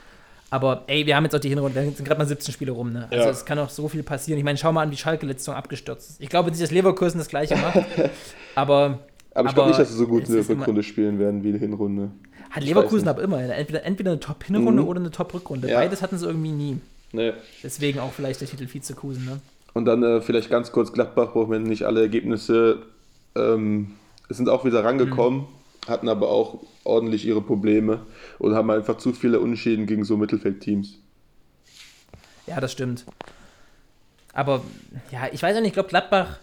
Aber 0.48 0.84
ey, 0.86 1.04
wir 1.04 1.14
haben 1.14 1.24
jetzt 1.24 1.34
auch 1.34 1.40
die 1.40 1.50
Hinrunde, 1.50 1.74
da 1.74 1.82
sind 1.82 2.04
gerade 2.04 2.18
mal 2.18 2.26
17 2.26 2.54
Spiele 2.54 2.72
rum, 2.72 2.92
ne? 2.92 3.06
Also 3.10 3.24
ja. 3.24 3.30
es 3.30 3.44
kann 3.44 3.58
auch 3.58 3.68
so 3.68 3.88
viel 3.88 4.02
passieren. 4.02 4.38
Ich 4.38 4.44
meine, 4.44 4.56
schau 4.56 4.72
mal 4.72 4.82
an, 4.82 4.90
wie 4.90 4.96
Schalke 4.96 5.26
letzte 5.26 5.44
Saison 5.44 5.56
abgestürzt 5.56 6.10
ist. 6.10 6.20
Ich 6.22 6.30
glaube 6.30 6.50
nicht, 6.50 6.62
dass 6.62 6.70
Leverkusen 6.70 7.18
das 7.18 7.28
gleiche 7.28 7.56
macht. 7.56 7.84
aber. 8.54 9.00
Aber 9.34 9.48
ich 9.48 9.54
glaube 9.54 9.68
nicht, 9.68 9.80
dass 9.80 9.90
sie 9.90 9.98
so 9.98 10.06
gut 10.06 10.26
in 10.28 10.34
der 10.34 10.48
Rückrunde 10.48 10.82
spielen 10.82 11.18
werden 11.18 11.44
wie 11.44 11.52
die 11.52 11.58
Hinrunde. 11.58 12.10
Hat 12.50 12.62
ich 12.62 12.68
Leverkusen 12.70 13.08
aber 13.08 13.22
immer. 13.22 13.40
Entweder, 13.40 13.84
entweder 13.84 14.12
eine 14.12 14.20
Top-Hinrunde 14.20 14.82
mhm. 14.82 14.88
oder 14.88 15.00
eine 15.00 15.10
Top-Rückrunde. 15.10 15.68
Ja. 15.68 15.80
Beides 15.80 16.00
hatten 16.00 16.16
sie 16.16 16.24
irgendwie 16.24 16.52
nie. 16.52 16.80
Nee. 17.12 17.32
Deswegen 17.62 17.98
auch 17.98 18.12
vielleicht 18.12 18.40
der 18.40 18.48
Titel 18.48 18.66
Vizekusen, 18.72 19.26
ne? 19.26 19.40
Und 19.76 19.84
dann 19.84 20.02
äh, 20.02 20.22
vielleicht 20.22 20.48
ganz 20.48 20.72
kurz 20.72 20.90
Gladbach, 20.90 21.34
brauchen 21.34 21.52
wir 21.52 21.58
nicht 21.58 21.82
alle 21.82 22.00
Ergebnisse. 22.00 22.78
Ähm, 23.34 23.90
sind 24.30 24.48
auch 24.48 24.64
wieder 24.64 24.82
rangekommen, 24.82 25.40
mhm. 25.40 25.86
hatten 25.90 26.08
aber 26.08 26.30
auch 26.30 26.62
ordentlich 26.84 27.26
ihre 27.26 27.42
Probleme 27.42 28.00
und 28.38 28.54
haben 28.54 28.70
einfach 28.70 28.96
zu 28.96 29.12
viele 29.12 29.38
Unentschieden 29.38 29.84
gegen 29.84 30.02
so 30.04 30.16
Mittelfeldteams. 30.16 30.94
Ja, 32.46 32.58
das 32.58 32.72
stimmt. 32.72 33.04
Aber 34.32 34.62
ja, 35.12 35.28
ich 35.30 35.42
weiß 35.42 35.54
auch 35.54 35.60
nicht, 35.60 35.68
ich 35.68 35.74
glaube, 35.74 35.90
Gladbach 35.90 36.38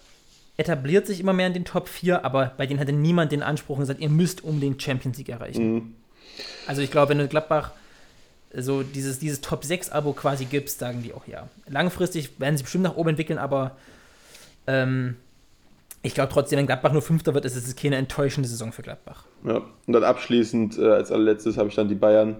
etabliert 0.57 1.07
sich 1.07 1.19
immer 1.19 1.33
mehr 1.33 1.47
in 1.47 1.53
den 1.53 1.65
Top 1.65 1.89
4, 1.89 2.23
aber 2.23 2.53
bei 2.55 2.67
denen 2.67 2.79
hatte 2.79 2.93
niemand 2.93 3.31
den 3.31 3.41
Anspruch 3.41 3.77
und 3.77 3.81
gesagt, 3.81 3.99
ihr 3.99 4.09
müsst 4.09 4.43
um 4.43 4.59
den 4.59 4.79
Champions 4.79 5.17
League 5.17 5.29
erreichen. 5.29 5.73
Mhm. 5.73 5.93
Also 6.67 6.83
ich 6.83 6.91
glaube, 6.91 7.09
wenn 7.09 7.17
du 7.17 7.27
Gladbach 7.27 7.71
so 8.55 8.83
dieses, 8.83 9.19
dieses 9.19 9.41
Top 9.41 9.63
6-Abo 9.63 10.13
quasi 10.13 10.45
gibst, 10.45 10.79
sagen 10.79 11.01
die 11.03 11.13
auch 11.13 11.27
ja. 11.27 11.47
Langfristig 11.67 12.39
werden 12.39 12.57
sie 12.57 12.63
bestimmt 12.63 12.83
nach 12.83 12.95
oben 12.95 13.09
entwickeln, 13.09 13.39
aber 13.39 13.75
ähm, 14.67 15.15
ich 16.03 16.13
glaube 16.13 16.31
trotzdem, 16.31 16.59
wenn 16.59 16.65
Gladbach 16.65 16.91
nur 16.91 17.01
Fünfter 17.01 17.33
wird, 17.33 17.45
ist 17.45 17.55
es 17.55 17.75
keine 17.75 17.95
enttäuschende 17.95 18.47
Saison 18.47 18.71
für 18.71 18.81
Gladbach. 18.81 19.25
Ja, 19.45 19.61
und 19.87 19.93
dann 19.93 20.03
abschließend 20.03 20.77
äh, 20.77 20.91
als 20.91 21.11
allerletztes 21.11 21.57
habe 21.57 21.69
ich 21.69 21.75
dann 21.75 21.87
die 21.87 21.95
Bayern. 21.95 22.35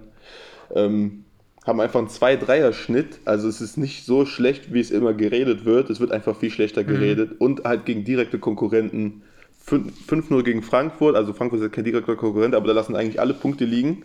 Ähm, 0.74 1.24
haben 1.66 1.80
einfach 1.80 1.98
einen 1.98 2.08
2-3er-Schnitt. 2.08 3.20
Also 3.24 3.48
es 3.48 3.60
ist 3.60 3.78
nicht 3.78 4.04
so 4.04 4.26
schlecht, 4.26 4.72
wie 4.74 4.80
es 4.80 4.90
immer 4.90 5.14
geredet 5.14 5.64
wird. 5.64 5.88
Es 5.88 5.98
wird 5.98 6.12
einfach 6.12 6.36
viel 6.36 6.50
schlechter 6.50 6.82
mhm. 6.82 6.88
geredet. 6.88 7.30
Mhm. 7.32 7.36
Und 7.38 7.64
halt 7.64 7.86
gegen 7.86 8.04
direkte 8.04 8.38
Konkurrenten. 8.38 9.22
5-0 9.66 10.42
gegen 10.42 10.62
Frankfurt, 10.62 11.16
also 11.16 11.32
Frankfurt 11.32 11.62
ist 11.62 11.72
kein 11.72 11.84
direkter 11.84 12.16
Konkurrent, 12.16 12.54
aber 12.54 12.66
da 12.66 12.74
lassen 12.74 12.94
eigentlich 12.94 13.18
alle 13.18 13.32
Punkte 13.32 13.64
liegen. 13.64 14.04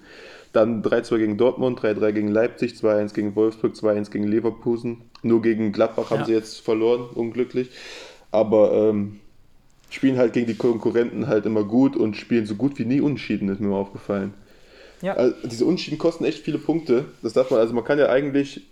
Dann 0.51 0.81
3-2 0.81 1.17
gegen 1.17 1.37
Dortmund, 1.37 1.79
3-3 1.79 2.11
gegen 2.11 2.27
Leipzig, 2.27 2.73
2-1 2.73 3.13
gegen 3.13 3.35
Wolfsburg, 3.35 3.75
2-1 3.75 4.09
gegen 4.09 4.27
Leverkusen. 4.27 5.01
Nur 5.21 5.41
gegen 5.41 5.71
Gladbach 5.71 6.09
haben 6.09 6.21
ja. 6.21 6.25
sie 6.25 6.33
jetzt 6.33 6.61
verloren, 6.61 7.07
unglücklich. 7.13 7.69
Aber 8.31 8.73
ähm, 8.73 9.19
spielen 9.89 10.17
halt 10.17 10.33
gegen 10.33 10.47
die 10.47 10.55
Konkurrenten 10.55 11.27
halt 11.27 11.45
immer 11.45 11.63
gut 11.63 11.95
und 11.95 12.15
spielen 12.15 12.45
so 12.45 12.55
gut 12.55 12.79
wie 12.79 12.85
nie 12.85 13.01
unentschieden, 13.01 13.49
ist 13.49 13.59
mir 13.59 13.73
aufgefallen. 13.75 14.33
Ja. 15.01 15.13
Also 15.13 15.35
diese 15.45 15.65
Unschieden 15.65 15.97
kosten 15.97 16.25
echt 16.25 16.39
viele 16.39 16.57
Punkte. 16.57 17.05
Das 17.21 17.33
darf 17.33 17.51
man, 17.51 17.59
also 17.59 17.73
man 17.73 17.83
kann 17.83 17.99
ja 17.99 18.09
eigentlich, 18.09 18.67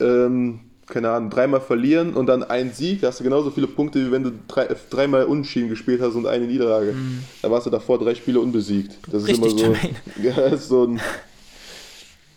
ähm, 0.00 0.60
keine 0.88 1.10
Ahnung, 1.10 1.30
dreimal 1.30 1.60
verlieren 1.60 2.14
und 2.14 2.26
dann 2.26 2.42
einen 2.42 2.72
Sieg, 2.72 3.02
da 3.02 3.08
hast 3.08 3.20
du 3.20 3.24
genauso 3.24 3.50
viele 3.50 3.66
Punkte, 3.66 4.06
wie 4.06 4.10
wenn 4.10 4.22
du 4.22 4.32
drei, 4.48 4.68
dreimal 4.90 5.24
Unschieden 5.24 5.68
gespielt 5.68 6.00
hast 6.00 6.14
und 6.14 6.26
eine 6.26 6.46
Niederlage. 6.46 6.92
Mhm. 6.92 7.24
Da 7.42 7.50
warst 7.50 7.66
du 7.66 7.70
davor 7.70 7.98
drei 7.98 8.14
Spiele 8.14 8.40
unbesiegt. 8.40 8.98
Das 9.10 9.22
ist 9.22 9.28
Richtig, 9.28 9.62
immer 9.62 9.74
so. 9.74 9.76
Ja, 10.22 10.46
ist 10.46 10.68
so 10.68 10.84
ein. 10.84 11.00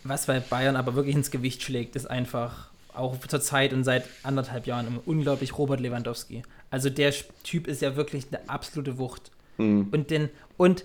Was 0.04 0.26
bei 0.26 0.40
Bayern 0.40 0.76
aber 0.76 0.94
wirklich 0.94 1.16
ins 1.16 1.30
Gewicht 1.30 1.62
schlägt, 1.62 1.96
ist 1.96 2.10
einfach 2.10 2.68
auch 2.94 3.16
zur 3.26 3.40
Zeit 3.40 3.72
und 3.72 3.84
seit 3.84 4.04
anderthalb 4.22 4.66
Jahren 4.66 5.00
unglaublich 5.06 5.56
Robert 5.56 5.80
Lewandowski. 5.80 6.42
Also 6.70 6.90
der 6.90 7.12
Typ 7.42 7.66
ist 7.66 7.80
ja 7.80 7.96
wirklich 7.96 8.26
eine 8.30 8.48
absolute 8.48 8.98
Wucht. 8.98 9.30
Mhm. 9.58 9.88
Und 9.92 10.10
den 10.10 10.28
und 10.56 10.84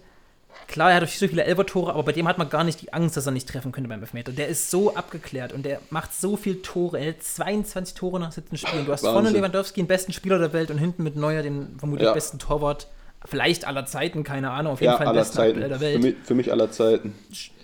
Klar, 0.68 0.92
er 0.92 1.02
hat 1.02 1.10
so 1.10 1.28
viele 1.28 1.44
Elfer-Tore, 1.46 1.94
aber 1.94 2.04
bei 2.04 2.12
dem 2.12 2.28
hat 2.28 2.38
man 2.38 2.50
gar 2.50 2.64
nicht 2.64 2.82
die 2.82 2.92
Angst, 2.92 3.16
dass 3.16 3.26
er 3.26 3.32
nicht 3.32 3.48
treffen 3.48 3.72
könnte 3.72 3.90
beim 3.90 4.02
Elfmeter. 4.02 4.32
Der 4.34 4.48
ist 4.48 4.70
so 4.70 4.96
abgeklärt 4.96 5.54
und 5.54 5.64
der 5.64 5.80
macht 5.92 6.14
so 6.14 6.36
viele 6.36 6.62
Tore. 6.62 7.00
Er 7.00 7.10
hat 7.10 7.24
22 7.24 7.96
Tore 7.96 8.20
nach 8.20 8.32
17 8.32 8.58
Spielen. 8.58 8.86
Du 8.86 8.92
hast 8.92 9.04
Wahnsinn. 9.04 9.24
vorne 9.24 9.30
Lewandowski, 9.38 9.82
den 9.82 9.88
besten 9.88 10.12
Spieler 10.12 10.40
der 10.40 10.52
Welt, 10.54 10.70
und 10.70 10.78
hinten 10.78 11.04
mit 11.04 11.16
Neuer 11.16 11.42
den 11.42 11.78
vermutlich 11.80 12.08
ja. 12.08 12.14
besten 12.14 12.38
Torwart. 12.38 12.88
Vielleicht 13.26 13.66
aller 13.66 13.86
Zeiten, 13.86 14.24
keine 14.24 14.52
Ahnung. 14.52 14.74
Auf 14.74 14.82
jeden 14.82 14.92
ja, 14.92 14.98
Fall 14.98 15.08
den 15.08 15.16
besten 15.16 15.36
Zeiten. 15.36 15.60
der 15.60 15.80
Welt. 15.80 15.96
Für 15.96 16.08
mich, 16.08 16.16
für 16.24 16.36
mich, 16.36 16.52
aller 16.52 16.70
Zeiten. 16.72 17.16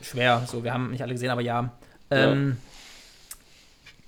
Schwer, 0.01 0.43
so, 0.49 0.63
wir 0.63 0.73
haben 0.73 0.91
nicht 0.91 1.01
alle 1.01 1.13
gesehen, 1.13 1.29
aber 1.29 1.41
ja. 1.41 1.71
Ähm, 2.09 2.57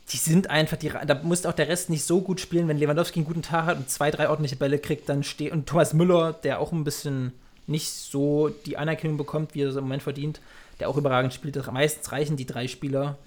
die 0.09 0.17
sind 0.17 0.49
einfach, 0.49 0.78
die, 0.78 0.89
da 0.89 1.19
muss 1.23 1.45
auch 1.45 1.53
der 1.53 1.67
Rest 1.67 1.89
nicht 1.89 2.05
so 2.05 2.21
gut 2.21 2.39
spielen, 2.39 2.67
wenn 2.67 2.78
Lewandowski 2.78 3.19
einen 3.19 3.28
guten 3.28 3.41
Tag 3.41 3.65
hat 3.65 3.78
und 3.78 3.89
zwei, 3.89 4.11
drei 4.11 4.30
ordentliche 4.30 4.55
Bälle 4.55 4.80
kriegt, 4.80 5.09
dann 5.09 5.23
steht. 5.23 5.51
Und 5.51 5.67
Thomas 5.67 5.93
Müller, 5.93 6.34
der 6.34 6.59
auch 6.59 6.71
ein 6.71 6.84
bisschen 6.84 7.34
nicht 7.68 7.89
so 7.91 8.49
die 8.66 8.78
Anerkennung 8.78 9.18
bekommt, 9.18 9.55
wie 9.55 9.63
er 9.63 9.70
es 9.70 9.76
im 9.76 9.84
Moment 9.84 10.03
verdient, 10.03 10.41
der 10.80 10.89
auch 10.89 10.97
überragend 10.97 11.34
spielt. 11.34 11.55
Meistens 11.72 12.11
reichen 12.11 12.38
die 12.38 12.45
drei 12.45 12.68
Spieler, 12.68 13.18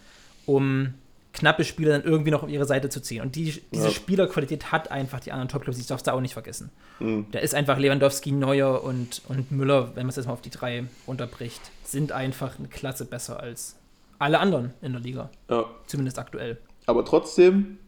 um 0.47 0.95
knappe 1.33 1.65
Spieler 1.65 1.93
dann 1.93 2.05
irgendwie 2.05 2.31
noch 2.31 2.43
auf 2.43 2.49
ihre 2.49 2.65
Seite 2.65 2.89
zu 2.89 3.01
ziehen. 3.01 3.23
Und 3.23 3.37
die, 3.37 3.63
diese 3.73 3.85
ja. 3.85 3.91
Spielerqualität 3.91 4.73
hat 4.73 4.91
einfach 4.91 5.21
die 5.21 5.33
anderen 5.33 5.49
Topclubs, 5.49 5.79
ich 5.79 5.87
darf 5.87 5.99
es 5.99 6.05
da 6.05 6.13
auch 6.13 6.21
nicht 6.21 6.33
vergessen. 6.33 6.71
Mhm. 7.01 7.27
Da 7.33 7.39
ist 7.39 7.55
einfach 7.55 7.79
Lewandowski, 7.79 8.33
Neuer 8.33 8.83
und, 8.83 9.23
und 9.29 9.53
Müller, 9.53 9.95
wenn 9.95 10.05
man 10.05 10.11
es 10.11 10.17
jetzt 10.17 10.27
mal 10.27 10.33
auf 10.33 10.41
die 10.41 10.51
drei 10.51 10.85
unterbricht, 11.07 11.61
sind 11.85 12.13
einfach 12.13 12.59
eine 12.59 12.69
Klasse 12.69 13.05
besser 13.05 13.41
als 13.41 13.77
alle 14.19 14.41
anderen 14.41 14.73
in 14.83 14.93
der 14.93 15.01
Liga. 15.01 15.31
Ja. 15.49 15.67
Zumindest 15.87 16.19
aktuell. 16.19 16.59
Aber 16.87 17.05
trotzdem 17.05 17.79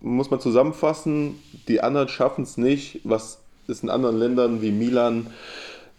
muss 0.00 0.30
man 0.30 0.40
zusammenfassen, 0.40 1.38
die 1.68 1.80
anderen 1.80 2.08
schaffen 2.08 2.44
es 2.44 2.56
nicht, 2.56 3.00
was 3.04 3.40
ist 3.66 3.82
in 3.82 3.90
anderen 3.90 4.18
Ländern 4.18 4.62
wie 4.62 4.70
Milan, 4.70 5.28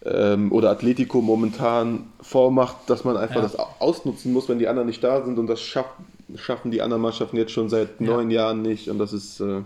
ähm, 0.05 0.51
oder 0.51 0.69
Atletico 0.69 1.21
momentan 1.21 2.07
vormacht, 2.21 2.77
dass 2.87 3.03
man 3.03 3.17
einfach 3.17 3.37
ja. 3.37 3.41
das 3.41 3.55
ausnutzen 3.55 4.33
muss, 4.33 4.47
wenn 4.49 4.59
die 4.59 4.67
anderen 4.67 4.87
nicht 4.87 5.03
da 5.03 5.23
sind 5.23 5.37
und 5.39 5.47
das 5.47 5.61
schaff, 5.61 5.87
schaffen 6.35 6.71
die 6.71 6.81
anderen 6.81 7.01
Mannschaften 7.01 7.37
jetzt 7.37 7.51
schon 7.51 7.69
seit 7.69 7.99
ja. 7.99 8.07
neun 8.07 8.31
Jahren 8.31 8.61
nicht 8.61 8.89
und 8.89 8.99
das 8.99 9.13
ist 9.13 9.39
äh, 9.39 9.61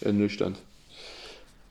ernüchternd. 0.00 0.58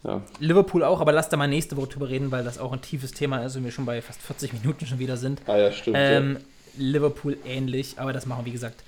Ja. 0.03 0.22
Liverpool 0.39 0.84
auch, 0.84 1.01
aber 1.01 1.12
lass 1.12 1.30
da 1.30 1.38
mal 1.38 1.47
nächste 1.47 1.76
Woche 1.76 1.88
drüber 1.88 2.10
reden, 2.10 2.32
weil 2.32 2.43
das 2.43 2.60
auch 2.60 2.72
ein 2.72 2.82
tiefes 2.82 3.12
Thema 3.12 3.43
ist 3.43 3.55
und 3.55 3.64
wir 3.64 3.72
schon 3.72 3.86
bei 3.86 4.01
fast 4.01 4.22
40 4.22 4.53
Minuten 4.53 4.86
schon 4.86 4.99
wieder 4.99 5.18
sind. 5.18 5.41
Ah 5.47 5.58
ja, 5.58 5.72
stimmt. 5.72 5.97
Ähm. 5.99 6.38
Liverpool 6.78 7.38
ähnlich, 7.45 7.95
aber 7.97 8.14
das 8.14 8.26
machen 8.26 8.41
wir, 8.41 8.45
wie 8.45 8.53
gesagt, 8.53 8.84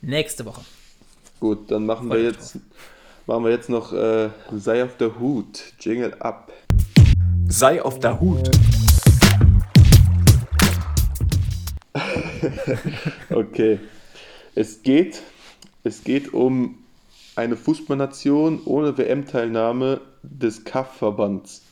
nächste 0.00 0.46
Woche. 0.46 0.62
Gut, 1.38 1.70
dann 1.70 1.86
machen 1.86 2.10
wir 2.10 2.22
jetzt, 2.22 2.56
machen 3.26 3.44
wir 3.44 3.50
jetzt 3.50 3.68
noch 3.68 3.92
äh, 3.92 4.30
Sei 4.56 4.82
auf 4.84 4.96
der 4.96 5.18
Hut, 5.18 5.72
Jingle 5.80 6.14
ab. 6.20 6.50
Sei 7.52 7.82
auf 7.82 7.98
der 7.98 8.20
Hut. 8.20 8.48
okay. 13.30 13.80
Es 14.54 14.84
geht, 14.84 15.20
es 15.82 16.04
geht 16.04 16.32
um 16.32 16.76
eine 17.34 17.56
Fußballnation 17.56 18.60
ohne 18.66 18.96
WM-Teilnahme 18.96 20.00
des 20.22 20.62
CAF-Verbands. 20.62 21.62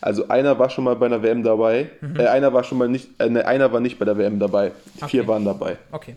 Also 0.00 0.26
einer 0.28 0.58
war 0.58 0.68
schon 0.68 0.82
mal 0.82 0.96
bei 0.96 1.06
einer 1.06 1.22
WM 1.22 1.44
dabei, 1.44 1.90
mhm. 2.00 2.18
äh, 2.18 2.26
einer 2.26 2.52
war 2.52 2.64
schon 2.64 2.78
mal 2.78 2.88
nicht, 2.88 3.08
äh, 3.20 3.30
ne, 3.30 3.46
einer 3.46 3.72
war 3.72 3.78
nicht 3.78 4.00
bei 4.00 4.04
der 4.04 4.18
WM 4.18 4.40
dabei. 4.40 4.72
Okay. 4.96 5.08
Vier 5.08 5.28
waren 5.28 5.44
dabei. 5.44 5.78
Okay. 5.92 6.16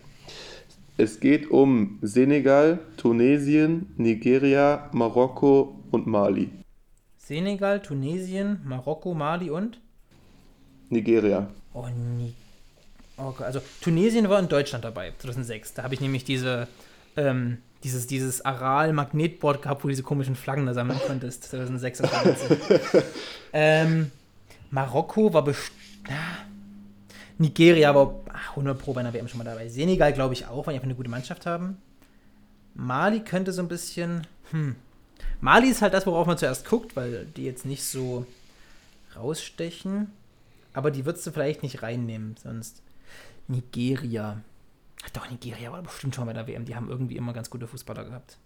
Es 0.96 1.20
geht 1.20 1.48
um 1.52 2.00
Senegal, 2.02 2.80
Tunesien, 2.96 3.94
Nigeria, 3.96 4.90
Marokko 4.92 5.76
und 5.92 6.08
Mali. 6.08 6.50
Senegal, 7.30 7.80
Tunesien, 7.80 8.60
Marokko, 8.64 9.14
Mali 9.14 9.50
und? 9.50 9.78
Nigeria. 10.88 11.48
Oh, 11.72 11.86
nie. 11.86 12.34
Okay, 13.16 13.44
also 13.44 13.60
Tunesien 13.80 14.28
war 14.28 14.40
in 14.40 14.48
Deutschland 14.48 14.84
dabei, 14.84 15.12
2006. 15.16 15.74
Da 15.74 15.84
habe 15.84 15.94
ich 15.94 16.00
nämlich 16.00 16.24
diese 16.24 16.66
ähm, 17.16 17.58
dieses, 17.84 18.08
dieses 18.08 18.44
Aral-Magnetboard 18.44 19.62
gehabt, 19.62 19.84
wo 19.84 19.86
du 19.86 19.90
diese 19.92 20.02
komischen 20.02 20.34
Flaggen 20.34 20.66
da 20.66 20.74
sammeln 20.74 20.98
konntest, 21.06 21.44
2026. 21.44 22.58
ähm, 23.52 24.10
Marokko 24.72 25.32
war 25.32 25.44
bestimmt. 25.44 25.78
Nigeria 27.38 27.94
war 27.94 28.24
100 28.50 28.76
Pro 28.76 28.92
bei 28.92 29.02
einer 29.02 29.14
WM 29.14 29.28
schon 29.28 29.38
mal 29.38 29.44
dabei. 29.44 29.68
Senegal 29.68 30.12
glaube 30.12 30.34
ich 30.34 30.46
auch, 30.46 30.66
weil 30.66 30.72
die 30.72 30.78
einfach 30.78 30.86
eine 30.86 30.96
gute 30.96 31.08
Mannschaft 31.08 31.46
haben. 31.46 31.78
Mali 32.74 33.20
könnte 33.20 33.52
so 33.52 33.62
ein 33.62 33.68
bisschen. 33.68 34.26
Hm. 34.50 34.74
Mali 35.40 35.68
ist 35.68 35.82
halt 35.82 35.94
das, 35.94 36.06
worauf 36.06 36.26
man 36.26 36.38
zuerst 36.38 36.68
guckt, 36.68 36.96
weil 36.96 37.26
die 37.36 37.44
jetzt 37.44 37.64
nicht 37.64 37.84
so 37.84 38.26
rausstechen. 39.16 40.12
Aber 40.72 40.90
die 40.90 41.04
würdest 41.04 41.26
du 41.26 41.32
vielleicht 41.32 41.62
nicht 41.62 41.82
reinnehmen, 41.82 42.36
sonst. 42.42 42.82
Nigeria. 43.48 44.40
Ach 45.04 45.10
doch, 45.10 45.30
Nigeria 45.30 45.72
war 45.72 45.82
bestimmt 45.82 46.14
schon 46.14 46.26
bei 46.26 46.32
der 46.32 46.46
WM. 46.46 46.64
Die 46.64 46.76
haben 46.76 46.88
irgendwie 46.88 47.16
immer 47.16 47.32
ganz 47.32 47.50
gute 47.50 47.66
Fußballer 47.66 48.04
gehabt. 48.04 48.36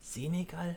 Senegal? 0.00 0.76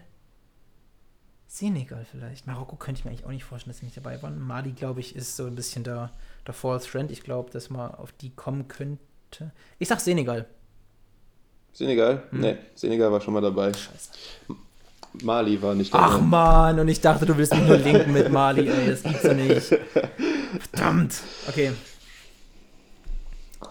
Senegal 1.47 2.05
vielleicht. 2.09 2.45
Marokko 2.45 2.75
könnte 2.75 2.99
ich 2.99 3.05
mir 3.05 3.11
eigentlich 3.11 3.25
auch 3.25 3.31
nicht 3.31 3.43
vorstellen, 3.43 3.71
dass 3.71 3.79
sie 3.79 3.85
nicht 3.85 3.97
dabei 3.97 4.21
waren. 4.21 4.41
Mali, 4.41 4.71
glaube 4.71 4.99
ich, 4.99 5.15
ist 5.15 5.35
so 5.35 5.45
ein 5.45 5.55
bisschen 5.55 5.83
der, 5.83 6.11
der 6.45 6.53
Fourth 6.53 6.85
Trend. 6.85 7.11
Ich 7.11 7.23
glaube, 7.23 7.51
dass 7.51 7.69
man 7.69 7.93
auf 7.95 8.11
die 8.11 8.31
kommen 8.31 8.67
könnte. 8.67 9.51
Ich 9.79 9.87
sag 9.87 9.99
Senegal. 9.99 10.45
Senegal? 11.73 12.23
Hm. 12.29 12.39
Nee, 12.39 12.57
Senegal 12.75 13.11
war 13.11 13.21
schon 13.21 13.33
mal 13.33 13.41
dabei. 13.41 13.73
Scheiße. 13.73 14.11
Mali 15.21 15.61
war 15.61 15.75
nicht 15.75 15.93
dabei. 15.93 16.05
Ach 16.05 16.21
man, 16.21 16.79
und 16.79 16.87
ich 16.87 16.99
dachte, 17.01 17.25
du 17.25 17.37
willst 17.37 17.53
mich 17.53 17.63
nur 17.67 17.77
linken 17.77 18.13
mit 18.13 18.31
Mali, 18.31 18.67
ey, 18.67 18.89
das 18.89 19.03
gibt's 19.03 19.23
ja 19.23 19.33
nicht. 19.33 19.61
Verdammt. 20.71 21.15
Okay. 21.47 21.71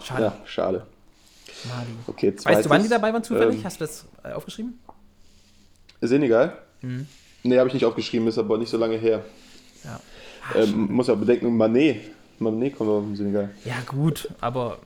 Schade. 0.01 0.23
Ja, 0.23 0.37
schade. 0.45 0.87
Mali. 1.65 1.87
Okay, 2.07 2.33
weißt 2.43 2.65
du, 2.65 2.69
wann 2.69 2.83
die 2.83 2.89
dabei 2.89 3.13
waren 3.13 3.23
zufällig? 3.23 3.57
Ähm, 3.57 3.63
Hast 3.63 3.79
du 3.79 3.85
das 3.85 4.05
äh, 4.23 4.31
aufgeschrieben? 4.31 4.79
Senegal? 6.01 6.57
Mhm. 6.81 7.07
Nee, 7.43 7.59
habe 7.59 7.67
ich 7.67 7.73
nicht 7.73 7.85
aufgeschrieben, 7.85 8.27
ist 8.27 8.37
aber 8.37 8.57
nicht 8.57 8.69
so 8.69 8.77
lange 8.77 8.97
her. 8.97 9.23
Ja. 9.83 9.99
ähm, 10.55 10.87
muss 10.91 11.07
ja 11.07 11.15
bedenken, 11.15 11.55
Manet. 11.55 12.01
Manet 12.39 12.77
kommt 12.77 12.89
aus 12.89 13.03
dem 13.03 13.15
Senegal. 13.15 13.51
Ja, 13.65 13.75
gut, 13.85 14.29
aber 14.41 14.79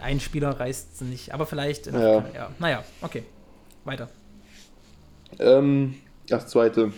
ein 0.00 0.20
Spieler 0.20 0.58
reißt 0.58 0.94
es 0.94 1.00
nicht. 1.02 1.34
Aber 1.34 1.46
vielleicht. 1.46 1.86
Ja. 1.86 2.24
ja. 2.34 2.50
Naja, 2.58 2.84
okay. 3.00 3.24
Weiter. 3.84 4.08
Ähm, 5.38 5.94
das 6.28 6.48
zweite. 6.48 6.92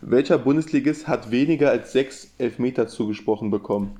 Welcher 0.00 0.38
Bundesligist 0.38 1.08
hat 1.08 1.30
weniger 1.30 1.70
als 1.70 1.92
sechs 1.92 2.28
Elfmeter 2.38 2.88
zugesprochen 2.88 3.50
bekommen? 3.50 3.96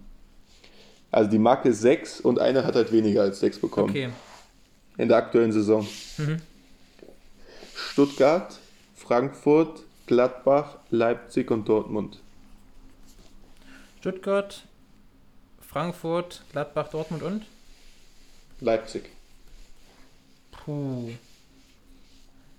Also 1.10 1.30
die 1.30 1.38
Marke 1.38 1.70
ist 1.70 1.80
sechs 1.80 2.20
und 2.20 2.38
einer 2.38 2.64
hat 2.64 2.74
halt 2.74 2.92
weniger 2.92 3.22
als 3.22 3.40
sechs 3.40 3.58
bekommen. 3.58 3.90
Okay 3.90 4.10
in 4.96 5.08
der 5.08 5.18
aktuellen 5.18 5.52
Saison. 5.52 5.86
Mhm. 6.18 6.40
Stuttgart, 7.74 8.58
Frankfurt, 8.94 9.82
Gladbach, 10.06 10.78
Leipzig 10.90 11.50
und 11.50 11.68
Dortmund. 11.68 12.20
Stuttgart, 14.00 14.62
Frankfurt, 15.60 16.42
Gladbach, 16.52 16.88
Dortmund 16.88 17.22
und? 17.22 17.46
Leipzig. 18.60 19.10
Puh. 20.50 21.10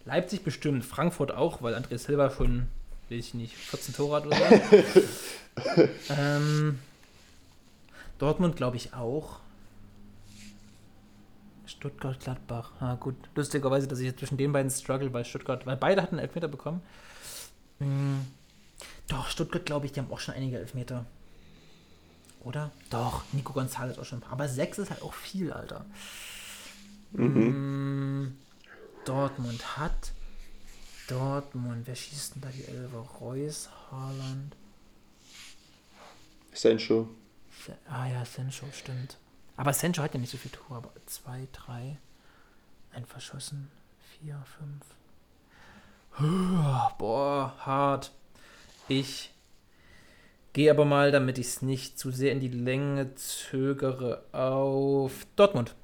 Leipzig 0.07 0.43
bestimmt, 0.43 0.85
Frankfurt 0.85 1.33
auch, 1.33 1.61
weil 1.61 1.75
André 1.75 1.97
Silva 1.97 2.31
schon, 2.31 2.67
weiß 3.09 3.19
ich 3.19 3.33
nicht, 3.33 3.55
14 3.55 3.93
Tore 3.93 4.15
hat 4.15 4.25
oder 4.25 4.37
so. 4.37 5.83
ähm, 6.13 6.79
Dortmund 8.17 8.55
glaube 8.55 8.77
ich 8.77 8.93
auch. 8.93 9.41
Stuttgart-Gladbach. 11.65 12.71
Ah, 12.79 12.95
gut. 12.95 13.15
Lustigerweise, 13.35 13.87
dass 13.87 13.99
ich 13.99 14.05
jetzt 14.05 14.19
zwischen 14.19 14.37
den 14.37 14.53
beiden 14.53 14.71
struggle, 14.71 15.11
weil 15.11 15.25
Stuttgart, 15.25 15.65
weil 15.65 15.75
beide 15.75 16.01
hatten 16.01 16.19
Elfmeter 16.19 16.47
bekommen. 16.47 16.81
Hm. 17.79 18.25
Doch, 19.09 19.27
Stuttgart, 19.27 19.65
glaube 19.65 19.85
ich, 19.85 19.91
die 19.91 19.99
haben 19.99 20.11
auch 20.11 20.19
schon 20.19 20.35
einige 20.35 20.57
Elfmeter. 20.57 21.05
Oder? 22.45 22.71
Doch, 22.89 23.23
Nico 23.33 23.51
González 23.51 23.99
auch 23.99 24.05
schon 24.05 24.19
ein 24.19 24.21
paar. 24.21 24.31
Aber 24.31 24.47
sechs 24.47 24.77
ist 24.77 24.89
halt 24.89 25.01
auch 25.01 25.13
viel, 25.13 25.51
Alter. 25.51 25.85
Mhm. 27.11 27.35
Hm. 27.35 28.37
Dortmund 29.07 29.77
hat. 29.77 30.11
Dortmund, 31.07 31.87
wer 31.87 31.95
schießt 31.95 32.35
denn 32.35 32.41
da 32.41 32.49
die 32.49 32.65
Elfer? 32.65 32.97
Reus, 33.21 33.69
Haaland. 33.89 34.55
Sancho. 36.53 37.07
Ah 37.89 38.07
ja, 38.07 38.25
Sancho, 38.25 38.65
stimmt. 38.73 39.17
Aber 39.55 39.71
Sancho 39.73 40.01
hat 40.01 40.13
ja 40.13 40.19
nicht 40.19 40.31
so 40.31 40.37
viel 40.37 40.51
Tore, 40.51 40.77
aber 40.77 40.91
zwei, 41.05 41.47
drei, 41.53 41.97
ein 42.91 43.05
verschossen, 43.05 43.71
vier, 44.19 44.43
fünf. 44.57 44.83
Boah, 46.97 47.55
hart. 47.59 48.11
Ich 48.87 49.31
gehe 50.53 50.71
aber 50.71 50.85
mal, 50.85 51.11
damit 51.11 51.37
ich 51.37 51.47
es 51.47 51.61
nicht 51.61 51.97
zu 51.97 52.11
sehr 52.11 52.31
in 52.31 52.39
die 52.39 52.47
Länge 52.49 53.15
zögere, 53.15 54.23
auf 54.31 55.25
Dortmund. 55.35 55.75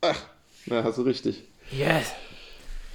Ach, 0.00 0.20
na, 0.66 0.84
hast 0.84 0.98
du 0.98 1.02
richtig. 1.02 1.44
Yes. 1.72 2.12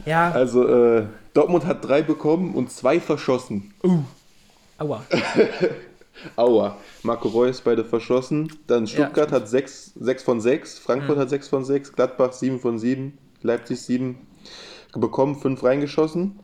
Ja. 0.06 0.32
Also, 0.32 0.68
äh, 0.68 1.06
Dortmund 1.34 1.66
hat 1.66 1.86
drei 1.86 2.02
bekommen 2.02 2.54
und 2.56 2.72
zwei 2.72 3.00
verschossen. 3.00 3.74
Uh. 3.84 4.04
Aua. 4.78 5.04
Aua. 6.36 6.78
Marco 7.04 7.28
Reus 7.28 7.62
beide 7.62 7.84
verschossen. 7.84 8.52
Dann 8.68 8.88
Stuttgart 8.88 9.32
ja, 9.32 9.38
hat 9.38 9.50
6, 9.50 9.94
6 10.00 10.24
von 10.24 10.42
6, 10.42 10.80
Frankfurt 10.80 11.18
mhm. 11.18 11.22
hat 11.22 11.30
6 11.30 11.48
von 11.48 11.66
6, 11.66 11.94
Gladbach 11.94 12.34
7 12.34 12.60
von 12.60 12.80
7, 12.80 13.18
Leipzig 13.42 13.82
7 13.82 14.18
bekommen, 14.94 15.36
5 15.36 15.64
reingeschossen. 15.64 16.40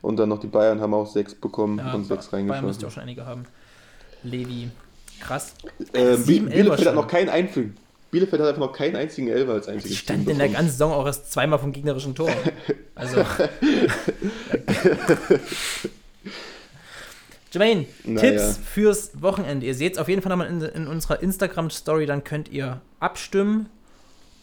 Und 0.00 0.16
dann 0.18 0.28
noch 0.28 0.38
die 0.38 0.46
Bayern 0.46 0.80
haben 0.80 0.94
auch 0.94 1.06
6 1.06 1.36
bekommen 1.36 1.78
ja, 1.78 1.92
und 1.92 2.04
6 2.04 2.32
reingeschossen. 2.32 2.48
Bayern 2.48 2.64
müsste 2.66 2.86
auch 2.86 2.90
schon 2.90 3.02
einige 3.02 3.26
haben. 3.26 3.44
Levi. 4.22 4.70
Krass. 5.20 5.54
Äh, 5.92 6.16
Bielefeld 6.16 6.86
hat 6.86 6.94
noch 6.94 7.08
keinen 7.08 7.30
einzigen. 7.30 7.76
Bielefeld 8.16 8.40
hat 8.40 8.48
einfach 8.48 8.60
noch 8.60 8.72
keinen 8.72 8.96
einzigen 8.96 9.28
Elfer 9.28 9.52
als 9.52 9.68
einziges 9.68 9.98
Stand 9.98 10.24
Team 10.24 10.32
in 10.32 10.38
der 10.38 10.48
ganzen 10.48 10.70
Saison 10.70 10.90
auch 10.92 11.04
erst 11.04 11.30
zweimal 11.30 11.58
vom 11.58 11.72
gegnerischen 11.72 12.14
Tor. 12.14 12.30
Also. 12.94 13.18
Jermaine, 17.52 17.84
naja. 18.04 18.30
Tipps 18.30 18.56
fürs 18.56 19.20
Wochenende. 19.20 19.66
Ihr 19.66 19.74
seht 19.74 19.92
es 19.92 19.98
auf 19.98 20.08
jeden 20.08 20.22
Fall 20.22 20.30
nochmal 20.30 20.46
in, 20.48 20.62
in 20.62 20.86
unserer 20.86 21.22
Instagram-Story, 21.22 22.06
dann 22.06 22.24
könnt 22.24 22.48
ihr 22.48 22.80
abstimmen 22.98 23.68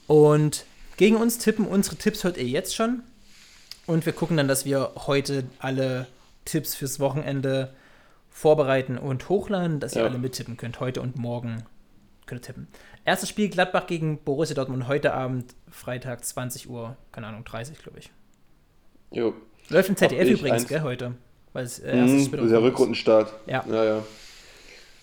und 0.06 0.66
gegen 0.98 1.16
uns 1.16 1.40
tippen. 1.40 1.66
Unsere 1.66 1.96
Tipps 1.96 2.24
hört 2.24 2.38
ihr 2.38 2.46
jetzt 2.46 2.76
schon. 2.76 3.02
Und 3.88 4.06
wir 4.06 4.14
gucken 4.14 4.38
dann, 4.38 4.48
dass 4.48 4.66
wir 4.66 4.92
heute 5.08 5.46
alle 5.58 6.06
Tipps 6.46 6.76
fürs 6.76 7.00
Wochenende 7.00 7.74
vorbereiten 8.30 9.00
und 9.00 9.30
hochladen, 9.30 9.80
dass 9.80 9.96
ihr 9.96 10.04
ja. 10.04 10.08
alle 10.08 10.20
mittippen 10.20 10.58
könnt. 10.58 10.80
Heute 10.80 11.02
und 11.02 11.16
morgen 11.16 11.66
könnt 12.34 12.44
ihr 12.44 12.48
tippen. 12.48 12.68
Erstes 13.06 13.30
Spiel 13.30 13.50
Gladbach 13.50 13.88
gegen 13.88 14.24
Borussia 14.24 14.56
Dortmund 14.56 14.88
heute 14.88 15.14
Abend, 15.14 15.56
Freitag, 15.70 16.26
20 16.26 16.70
Uhr, 16.70 16.98
keine 17.12 17.28
Ahnung, 17.28 17.44
30, 17.44 17.78
glaube 17.78 18.00
ich. 18.00 18.12
Jo. 19.12 19.34
Läuft 19.70 19.90
im 19.90 19.96
ZDF 19.96 20.40
übrigens, 20.40 20.68
gell, 20.68 20.82
heute. 20.82 21.14
Weil 21.54 21.66
es 21.66 21.80
äh, 21.80 21.96
erstes 21.96 22.22
mhm, 22.22 22.26
Spiel 22.26 22.50
Der 22.50 22.64
Rückrundenstart. 22.64 23.34
Ja. 23.46 23.64
ja, 23.70 23.86
ja. 23.86 24.04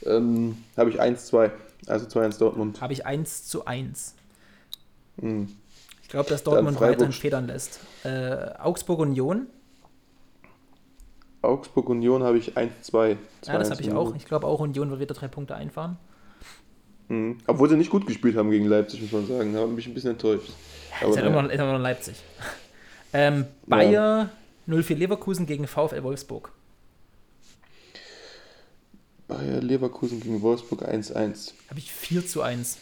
Ähm, 0.07 0.57
habe 0.76 0.91
ich 0.91 1.01
1-2. 1.01 1.51
Also 1.87 2.07
2-1 2.07 2.39
Dortmund. 2.39 2.81
Habe 2.81 2.93
ich 2.93 3.07
1 3.07 3.47
zu 3.47 3.64
1. 3.64 4.14
Hm. 5.20 5.49
Ich 6.03 6.09
glaube, 6.09 6.28
dass 6.28 6.43
Dortmund 6.43 6.81
weiterhin 6.81 7.12
federn 7.12 7.47
lässt. 7.47 7.81
Äh, 8.05 8.55
Augsburg 8.59 8.99
Union. 8.99 9.47
Augsburg 11.43 11.89
Union 11.89 12.22
habe 12.22 12.39
ich 12.39 12.57
1-2. 12.57 13.16
Ja, 13.47 13.59
das 13.59 13.70
habe 13.70 13.81
ich 13.81 13.93
auch. 13.93 14.14
Ich 14.14 14.26
glaube 14.26 14.47
auch, 14.47 14.61
Union 14.61 14.91
wird 14.91 15.01
wieder 15.01 15.14
drei 15.14 15.28
Punkte 15.28 15.55
einfahren. 15.55 15.97
Mhm. 17.11 17.39
Obwohl 17.49 17.69
sie 17.69 17.77
nicht 17.77 17.91
gut 17.91 18.07
gespielt 18.07 18.37
haben 18.37 18.51
gegen 18.51 18.67
Leipzig, 18.67 19.03
muss 19.03 19.11
man 19.11 19.27
sagen. 19.27 19.57
Haben 19.57 19.75
mich 19.75 19.87
ein 19.87 19.95
bisschen 19.95 20.13
enttäuscht. 20.13 20.53
Ja, 21.01 21.09
ist, 21.09 21.17
ja 21.17 21.23
immer 21.23 21.43
noch, 21.43 21.51
ist 21.51 21.59
immer 21.59 21.73
noch 21.73 21.81
Leipzig. 21.81 22.15
ähm, 23.13 23.47
Bayer 23.67 24.31
ja. 24.69 24.83
04 24.83 24.97
Leverkusen 24.97 25.45
gegen 25.45 25.67
VfL 25.67 26.05
Wolfsburg. 26.05 26.53
Bayer 29.27 29.61
Leverkusen 29.61 30.21
gegen 30.21 30.41
Wolfsburg 30.41 30.83
1-1. 30.83 31.53
Habe 31.69 31.79
ich 31.79 31.93
4 31.93 32.27
zu 32.27 32.43
1. 32.43 32.79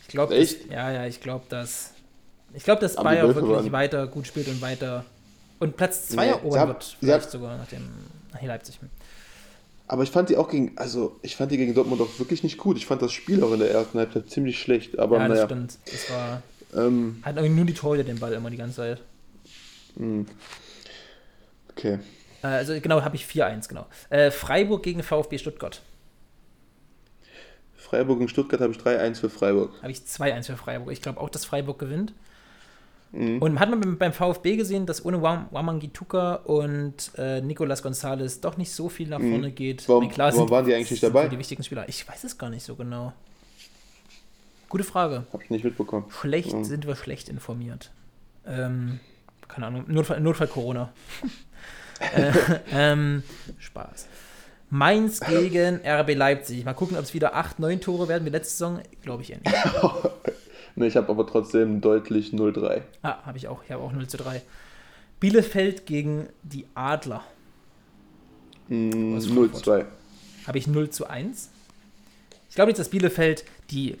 Ich 0.00 0.08
glaube, 0.08 0.34
ja, 0.70 0.90
ja, 0.90 1.06
ich 1.06 1.20
glaube, 1.20 1.44
dass 1.50 1.92
ich 2.54 2.64
glaube, 2.64 2.80
dass 2.80 2.96
Bayer 2.96 3.34
wirklich 3.34 3.46
waren. 3.46 3.72
weiter 3.72 4.06
gut 4.06 4.26
spielt 4.26 4.48
und 4.48 4.60
weiter 4.62 5.04
und 5.58 5.76
Platz 5.76 6.08
2 6.08 6.24
nee, 6.24 6.30
erobern 6.30 6.68
wird, 6.68 6.96
vielleicht 7.00 7.30
sogar 7.30 7.56
nach 7.58 7.68
dem 7.68 7.88
nach 8.32 8.42
Leipzig. 8.42 8.78
Aber 9.92 10.04
ich 10.04 10.10
fand 10.10 10.30
die 10.30 10.38
auch 10.38 10.48
gegen, 10.48 10.72
also 10.76 11.18
ich 11.20 11.36
fand 11.36 11.52
die 11.52 11.58
gegen 11.58 11.74
Dortmund 11.74 12.00
auch 12.00 12.18
wirklich 12.18 12.42
nicht 12.42 12.56
gut. 12.56 12.78
Ich 12.78 12.86
fand 12.86 13.02
das 13.02 13.12
Spiel 13.12 13.44
auch 13.44 13.52
in 13.52 13.58
der 13.58 13.70
ersten 13.70 13.98
Halbzeit 13.98 14.30
ziemlich 14.30 14.58
schlecht. 14.58 14.98
Aber 14.98 15.18
ja, 15.18 15.28
das 15.28 15.36
naja. 15.36 15.44
stimmt. 15.44 15.78
Das 15.84 16.10
war. 16.10 16.42
Ähm, 16.74 17.20
hat 17.22 17.34
nur 17.36 17.66
die 17.66 17.74
Torhüter 17.74 18.02
den 18.02 18.18
Ball 18.18 18.32
immer 18.32 18.48
die 18.48 18.56
ganze 18.56 18.76
Zeit. 18.76 19.02
Hm. 19.98 20.24
Okay. 21.72 21.98
Äh, 22.42 22.46
also 22.46 22.72
genau, 22.80 23.02
habe 23.02 23.16
ich 23.16 23.26
4-1, 23.26 23.68
genau. 23.68 23.84
Äh, 24.08 24.30
Freiburg 24.30 24.82
gegen 24.82 25.02
VfB 25.02 25.36
Stuttgart. 25.36 25.82
Freiburg 27.76 28.20
gegen 28.20 28.30
Stuttgart 28.30 28.62
habe 28.62 28.72
ich 28.72 28.78
3-1 28.78 29.16
für 29.16 29.28
Freiburg. 29.28 29.74
Habe 29.82 29.92
ich 29.92 29.98
2-1 29.98 30.44
für 30.44 30.56
Freiburg. 30.56 30.90
Ich 30.90 31.02
glaube 31.02 31.20
auch, 31.20 31.28
dass 31.28 31.44
Freiburg 31.44 31.78
gewinnt. 31.78 32.14
Mhm. 33.12 33.42
Und 33.42 33.60
hat 33.60 33.68
man 33.68 33.98
beim 33.98 34.12
VfB 34.12 34.56
gesehen, 34.56 34.86
dass 34.86 35.04
ohne 35.04 35.20
Wamangituka 35.20 36.36
und 36.36 37.12
äh, 37.18 37.42
Nicolas 37.42 37.82
Gonzalez 37.82 38.40
doch 38.40 38.56
nicht 38.56 38.72
so 38.72 38.88
viel 38.88 39.08
nach 39.08 39.18
mhm. 39.18 39.30
vorne 39.32 39.50
geht. 39.52 39.86
Warum, 39.88 40.08
klar, 40.08 40.32
warum 40.34 40.50
waren 40.50 40.64
die 40.64 40.74
eigentlich 40.74 40.90
nicht 40.90 41.02
dabei? 41.02 41.28
Die 41.28 41.38
wichtigen 41.38 41.62
Spieler. 41.62 41.88
Ich 41.88 42.08
weiß 42.08 42.24
es 42.24 42.38
gar 42.38 42.48
nicht 42.48 42.64
so 42.64 42.74
genau. 42.74 43.12
Gute 44.70 44.84
Frage. 44.84 45.26
Hab 45.30 45.42
ich 45.42 45.50
nicht 45.50 45.64
mitbekommen. 45.64 46.06
Schlecht 46.08 46.54
mhm. 46.54 46.64
sind 46.64 46.86
wir 46.86 46.96
schlecht 46.96 47.28
informiert. 47.28 47.90
Ähm, 48.46 48.98
keine 49.46 49.66
Ahnung. 49.66 49.84
Notfall, 49.88 50.20
Notfall 50.20 50.46
Corona. 50.46 50.90
äh, 52.16 52.32
ähm, 52.72 53.22
Spaß. 53.58 54.08
Mainz 54.70 55.20
gegen 55.20 55.80
RB 55.86 56.14
Leipzig. 56.14 56.64
Mal 56.64 56.72
gucken, 56.72 56.96
ob 56.96 57.04
es 57.04 57.12
wieder 57.12 57.34
8, 57.34 57.58
9 57.58 57.82
Tore 57.82 58.08
werden 58.08 58.24
wie 58.24 58.30
letzte 58.30 58.52
Saison. 58.52 58.80
Glaube 59.02 59.22
ich 59.22 59.28
nicht. 59.28 59.42
Ne, 60.74 60.86
ich 60.86 60.96
habe 60.96 61.08
aber 61.08 61.26
trotzdem 61.26 61.80
deutlich 61.80 62.30
0-3. 62.32 62.82
Ah, 63.02 63.24
habe 63.26 63.38
ich 63.38 63.48
auch. 63.48 63.62
Ich 63.64 63.70
habe 63.70 63.82
auch 63.82 63.92
0 63.92 64.06
zu 64.06 64.16
3. 64.16 64.42
Bielefeld 65.20 65.86
gegen 65.86 66.28
die 66.42 66.66
Adler. 66.74 67.22
Mm, 68.68 69.18
0-2. 69.18 69.84
Habe 70.46 70.58
ich 70.58 70.66
0 70.66 70.90
zu 70.90 71.06
1. 71.06 71.50
Ich 72.48 72.54
glaube 72.54 72.70
nicht, 72.70 72.78
dass 72.78 72.88
Bielefeld 72.88 73.44
die, 73.70 73.96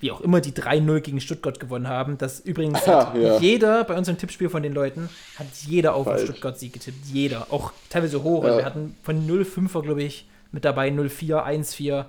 wie 0.00 0.10
auch 0.10 0.20
immer, 0.20 0.40
die 0.40 0.52
3-0 0.52 1.00
gegen 1.00 1.20
Stuttgart 1.20 1.58
gewonnen 1.60 1.88
haben. 1.88 2.18
Das 2.18 2.40
übrigens 2.40 2.86
ah, 2.88 3.14
ja. 3.16 3.38
jeder 3.38 3.84
bei 3.84 3.96
unserem 3.96 4.16
Tippspiel 4.16 4.48
von 4.48 4.62
den 4.62 4.72
Leuten 4.72 5.08
hat 5.38 5.46
jeder 5.66 5.94
auf 5.94 6.06
den 6.06 6.18
Stuttgart-Sieg 6.18 6.72
getippt. 6.72 7.06
Jeder. 7.12 7.48
Auch 7.50 7.72
teilweise 7.90 8.22
hoch. 8.22 8.44
Also 8.44 8.56
ja. 8.56 8.62
wir 8.62 8.64
hatten 8.64 8.96
von 9.02 9.28
0-5er, 9.28 9.82
glaube 9.82 10.02
ich, 10.02 10.26
mit 10.52 10.64
dabei 10.64 10.88
0-4, 10.88 11.44
1-4. 11.44 12.04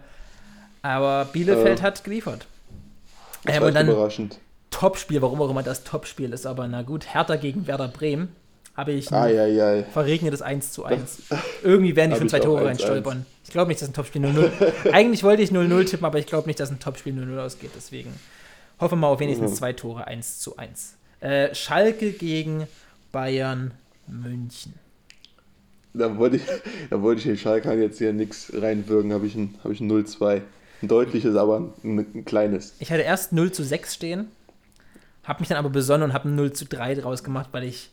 Aber 0.83 1.25
Bielefeld 1.31 1.79
ja. 1.79 1.85
hat 1.85 2.03
geliefert. 2.03 2.47
Das 3.43 3.57
ähm, 3.57 3.63
und 3.63 3.73
dann 3.73 3.89
überraschend. 3.89 4.39
Topspiel, 4.69 5.21
warum 5.21 5.41
auch 5.41 5.49
immer 5.49 5.63
das 5.63 5.83
Topspiel 5.83 6.33
ist, 6.33 6.45
aber 6.45 6.67
na 6.67 6.81
gut, 6.81 7.13
Hertha 7.13 7.35
gegen 7.35 7.67
Werder 7.67 7.87
Bremen 7.87 8.29
habe 8.75 8.91
ich 8.91 9.11
ein 9.11 9.15
ai, 9.15 9.39
ai, 9.39 9.63
ai. 9.63 9.83
verregnetes 9.83 10.41
1 10.41 10.71
zu 10.71 10.83
1. 10.83 11.23
Irgendwie 11.63 11.95
werden 11.95 12.11
die 12.11 12.17
schon 12.17 12.29
zwei 12.29 12.39
Tore 12.39 12.65
reinstolpern. 12.65 13.25
Ich 13.43 13.51
glaube 13.51 13.67
nicht, 13.67 13.81
dass 13.81 13.89
ein 13.89 13.93
Topspiel 13.93 14.23
0-0. 14.23 14.49
Eigentlich 14.91 15.23
wollte 15.23 15.43
ich 15.43 15.51
0-0 15.51 15.85
tippen, 15.85 16.05
aber 16.05 16.17
ich 16.17 16.25
glaube 16.25 16.47
nicht, 16.47 16.59
dass 16.59 16.71
ein 16.71 16.79
Topspiel 16.79 17.13
0-0 17.13 17.37
ausgeht. 17.39 17.71
Deswegen 17.75 18.13
hoffen 18.79 18.93
wir 18.93 19.01
mal 19.01 19.07
auf 19.09 19.19
wenigstens 19.19 19.51
mhm. 19.51 19.55
zwei 19.55 19.73
Tore 19.73 20.07
1 20.07 20.39
zu 20.39 20.57
1. 20.57 20.95
Äh, 21.19 21.53
Schalke 21.53 22.11
gegen 22.11 22.67
Bayern 23.11 23.71
München. 24.07 24.73
Da 25.93 26.17
wollte 26.17 26.37
ich, 26.37 26.43
da 26.89 27.01
wollte 27.01 27.19
ich 27.19 27.25
den 27.25 27.37
Schalke 27.37 27.71
jetzt 27.73 27.99
hier 27.99 28.13
nichts 28.13 28.51
reinwirken, 28.53 29.13
habe 29.13 29.27
ich 29.27 29.35
ein, 29.35 29.53
hab 29.63 29.71
ich 29.71 29.79
ein 29.79 29.91
0-2. 29.91 30.41
Ein 30.83 30.89
deutliches, 30.89 31.37
aber 31.37 31.71
ein, 31.83 31.99
ein, 31.99 32.25
kleines. 32.25 32.75
Ich 32.79 32.91
hatte 32.91 33.03
erst 33.03 33.31
0 33.31 33.53
zu 33.53 33.63
6 33.63 33.93
stehen, 33.93 34.27
habe 35.23 35.39
mich 35.39 35.47
dann 35.47 35.57
aber 35.57 35.69
besonnen 35.69 36.09
und 36.09 36.13
habe 36.13 36.27
ein 36.27 36.35
0 36.35 36.51
zu 36.51 36.65
3 36.65 36.95
draus 36.95 37.23
gemacht, 37.23 37.49
weil 37.53 37.63
ich 37.63 37.89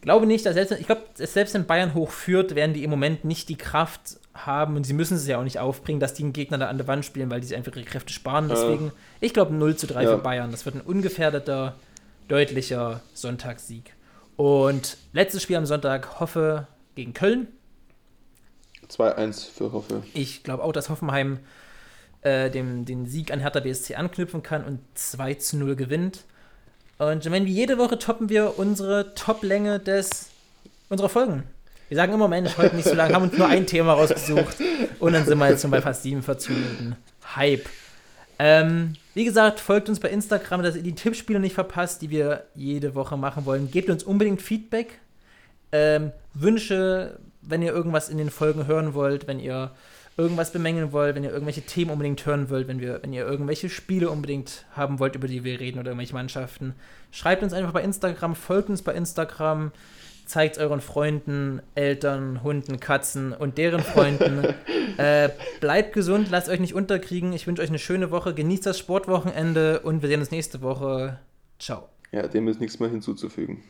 glaube 0.00 0.26
nicht, 0.26 0.44
dass 0.44 0.54
selbst, 0.54 0.72
ich 0.72 0.86
glaube, 0.86 1.02
selbst 1.14 1.54
wenn 1.54 1.66
Bayern 1.66 1.94
hochführt, 1.94 2.56
werden 2.56 2.74
die 2.74 2.82
im 2.82 2.90
Moment 2.90 3.24
nicht 3.24 3.48
die 3.48 3.54
Kraft 3.54 4.18
haben 4.34 4.74
und 4.74 4.82
sie 4.82 4.92
müssen 4.92 5.16
es 5.18 5.26
ja 5.28 5.38
auch 5.38 5.44
nicht 5.44 5.60
aufbringen, 5.60 6.00
dass 6.00 6.12
die 6.12 6.24
einen 6.24 6.32
Gegner 6.32 6.58
da 6.58 6.66
an 6.66 6.78
der 6.78 6.88
Wand 6.88 7.04
spielen, 7.04 7.30
weil 7.30 7.40
die 7.40 7.46
sich 7.46 7.56
einfach 7.56 7.76
ihre 7.76 7.84
Kräfte 7.84 8.12
sparen. 8.12 8.48
Deswegen, 8.48 8.88
äh, 8.88 9.26
ich 9.26 9.32
glaube 9.32 9.54
0 9.54 9.76
zu 9.76 9.86
3 9.86 10.02
ja. 10.02 10.10
für 10.10 10.18
Bayern. 10.18 10.50
Das 10.50 10.66
wird 10.66 10.74
ein 10.74 10.80
ungefährdeter, 10.80 11.76
deutlicher 12.26 13.02
Sonntagssieg. 13.14 13.94
Und 14.34 14.96
letztes 15.12 15.44
Spiel 15.44 15.56
am 15.56 15.66
Sonntag, 15.66 16.18
Hoffe 16.18 16.66
gegen 16.96 17.14
Köln. 17.14 17.46
2-1 18.88 19.48
für 19.48 19.70
Hoffe. 19.70 20.02
Ich 20.14 20.42
glaube 20.42 20.64
auch, 20.64 20.72
dass 20.72 20.88
Hoffenheim 20.88 21.38
äh, 22.22 22.50
dem, 22.50 22.84
den 22.84 23.06
Sieg 23.06 23.32
an 23.32 23.40
Hertha 23.40 23.60
BSC 23.60 23.94
anknüpfen 23.94 24.42
kann 24.42 24.64
und 24.64 24.80
2 24.94 25.34
zu 25.34 25.56
0 25.56 25.76
gewinnt. 25.76 26.24
Und 26.98 27.24
ich 27.24 27.30
meine, 27.30 27.46
wie 27.46 27.52
jede 27.52 27.78
Woche 27.78 27.98
toppen 27.98 28.28
wir 28.28 28.58
unsere 28.58 29.14
Top-Länge 29.14 29.78
des 29.80 30.30
unserer 30.90 31.08
Folgen. 31.08 31.44
Wir 31.88 31.96
sagen 31.96 32.12
immer, 32.12 32.28
Mensch, 32.28 32.56
heute 32.56 32.76
nicht 32.76 32.86
so 32.86 32.94
lange, 32.94 33.14
haben 33.14 33.24
uns 33.24 33.36
nur 33.36 33.48
ein 33.48 33.66
Thema 33.66 33.94
rausgesucht 33.94 34.58
und 35.00 35.12
dann 35.12 35.24
sind 35.24 35.38
wir 35.38 35.48
jetzt 35.48 35.62
schon 35.62 35.70
bei 35.70 35.80
fast 35.80 36.02
47 36.02 36.50
Minuten. 36.50 36.96
Hype. 37.34 37.66
Ähm, 38.38 38.94
wie 39.14 39.24
gesagt, 39.24 39.60
folgt 39.60 39.88
uns 39.88 39.98
bei 39.98 40.08
Instagram, 40.08 40.62
dass 40.62 40.76
ihr 40.76 40.82
die 40.82 40.94
Tippspiele 40.94 41.40
nicht 41.40 41.54
verpasst, 41.54 42.00
die 42.02 42.10
wir 42.10 42.44
jede 42.54 42.94
Woche 42.94 43.16
machen 43.16 43.44
wollen. 43.44 43.70
Gebt 43.70 43.90
uns 43.90 44.04
unbedingt 44.04 44.40
Feedback, 44.40 44.98
ähm, 45.72 46.12
Wünsche, 46.34 47.18
wenn 47.42 47.62
ihr 47.62 47.72
irgendwas 47.72 48.08
in 48.08 48.18
den 48.18 48.30
Folgen 48.30 48.66
hören 48.66 48.94
wollt, 48.94 49.26
wenn 49.26 49.40
ihr 49.40 49.72
irgendwas 50.20 50.52
bemängeln 50.52 50.92
wollt, 50.92 51.14
wenn 51.14 51.24
ihr 51.24 51.30
irgendwelche 51.30 51.62
Themen 51.62 51.90
unbedingt 51.90 52.24
hören 52.26 52.50
wollt, 52.50 52.68
wenn, 52.68 52.80
wir, 52.80 53.02
wenn 53.02 53.12
ihr 53.12 53.26
irgendwelche 53.26 53.68
Spiele 53.68 54.10
unbedingt 54.10 54.66
haben 54.72 54.98
wollt, 54.98 55.14
über 55.14 55.26
die 55.26 55.44
wir 55.44 55.58
reden 55.58 55.78
oder 55.78 55.90
irgendwelche 55.90 56.14
Mannschaften, 56.14 56.74
schreibt 57.10 57.42
uns 57.42 57.52
einfach 57.52 57.72
bei 57.72 57.82
Instagram, 57.82 58.34
folgt 58.34 58.68
uns 58.68 58.82
bei 58.82 58.94
Instagram, 58.94 59.72
zeigt 60.26 60.58
euren 60.58 60.80
Freunden, 60.80 61.60
Eltern, 61.74 62.42
Hunden, 62.42 62.78
Katzen 62.78 63.32
und 63.32 63.58
deren 63.58 63.80
Freunden. 63.80 64.54
äh, 64.96 65.30
bleibt 65.60 65.92
gesund, 65.92 66.28
lasst 66.30 66.48
euch 66.48 66.60
nicht 66.60 66.74
unterkriegen. 66.74 67.32
Ich 67.32 67.46
wünsche 67.46 67.62
euch 67.62 67.68
eine 67.68 67.78
schöne 67.80 68.10
Woche, 68.10 68.34
genießt 68.34 68.66
das 68.66 68.78
Sportwochenende 68.78 69.80
und 69.80 70.02
wir 70.02 70.08
sehen 70.08 70.20
uns 70.20 70.30
nächste 70.30 70.62
Woche. 70.62 71.18
Ciao. 71.58 71.88
Ja, 72.12 72.28
dem 72.28 72.46
ist 72.48 72.60
nichts 72.60 72.78
mehr 72.78 72.90
hinzuzufügen. 72.90 73.62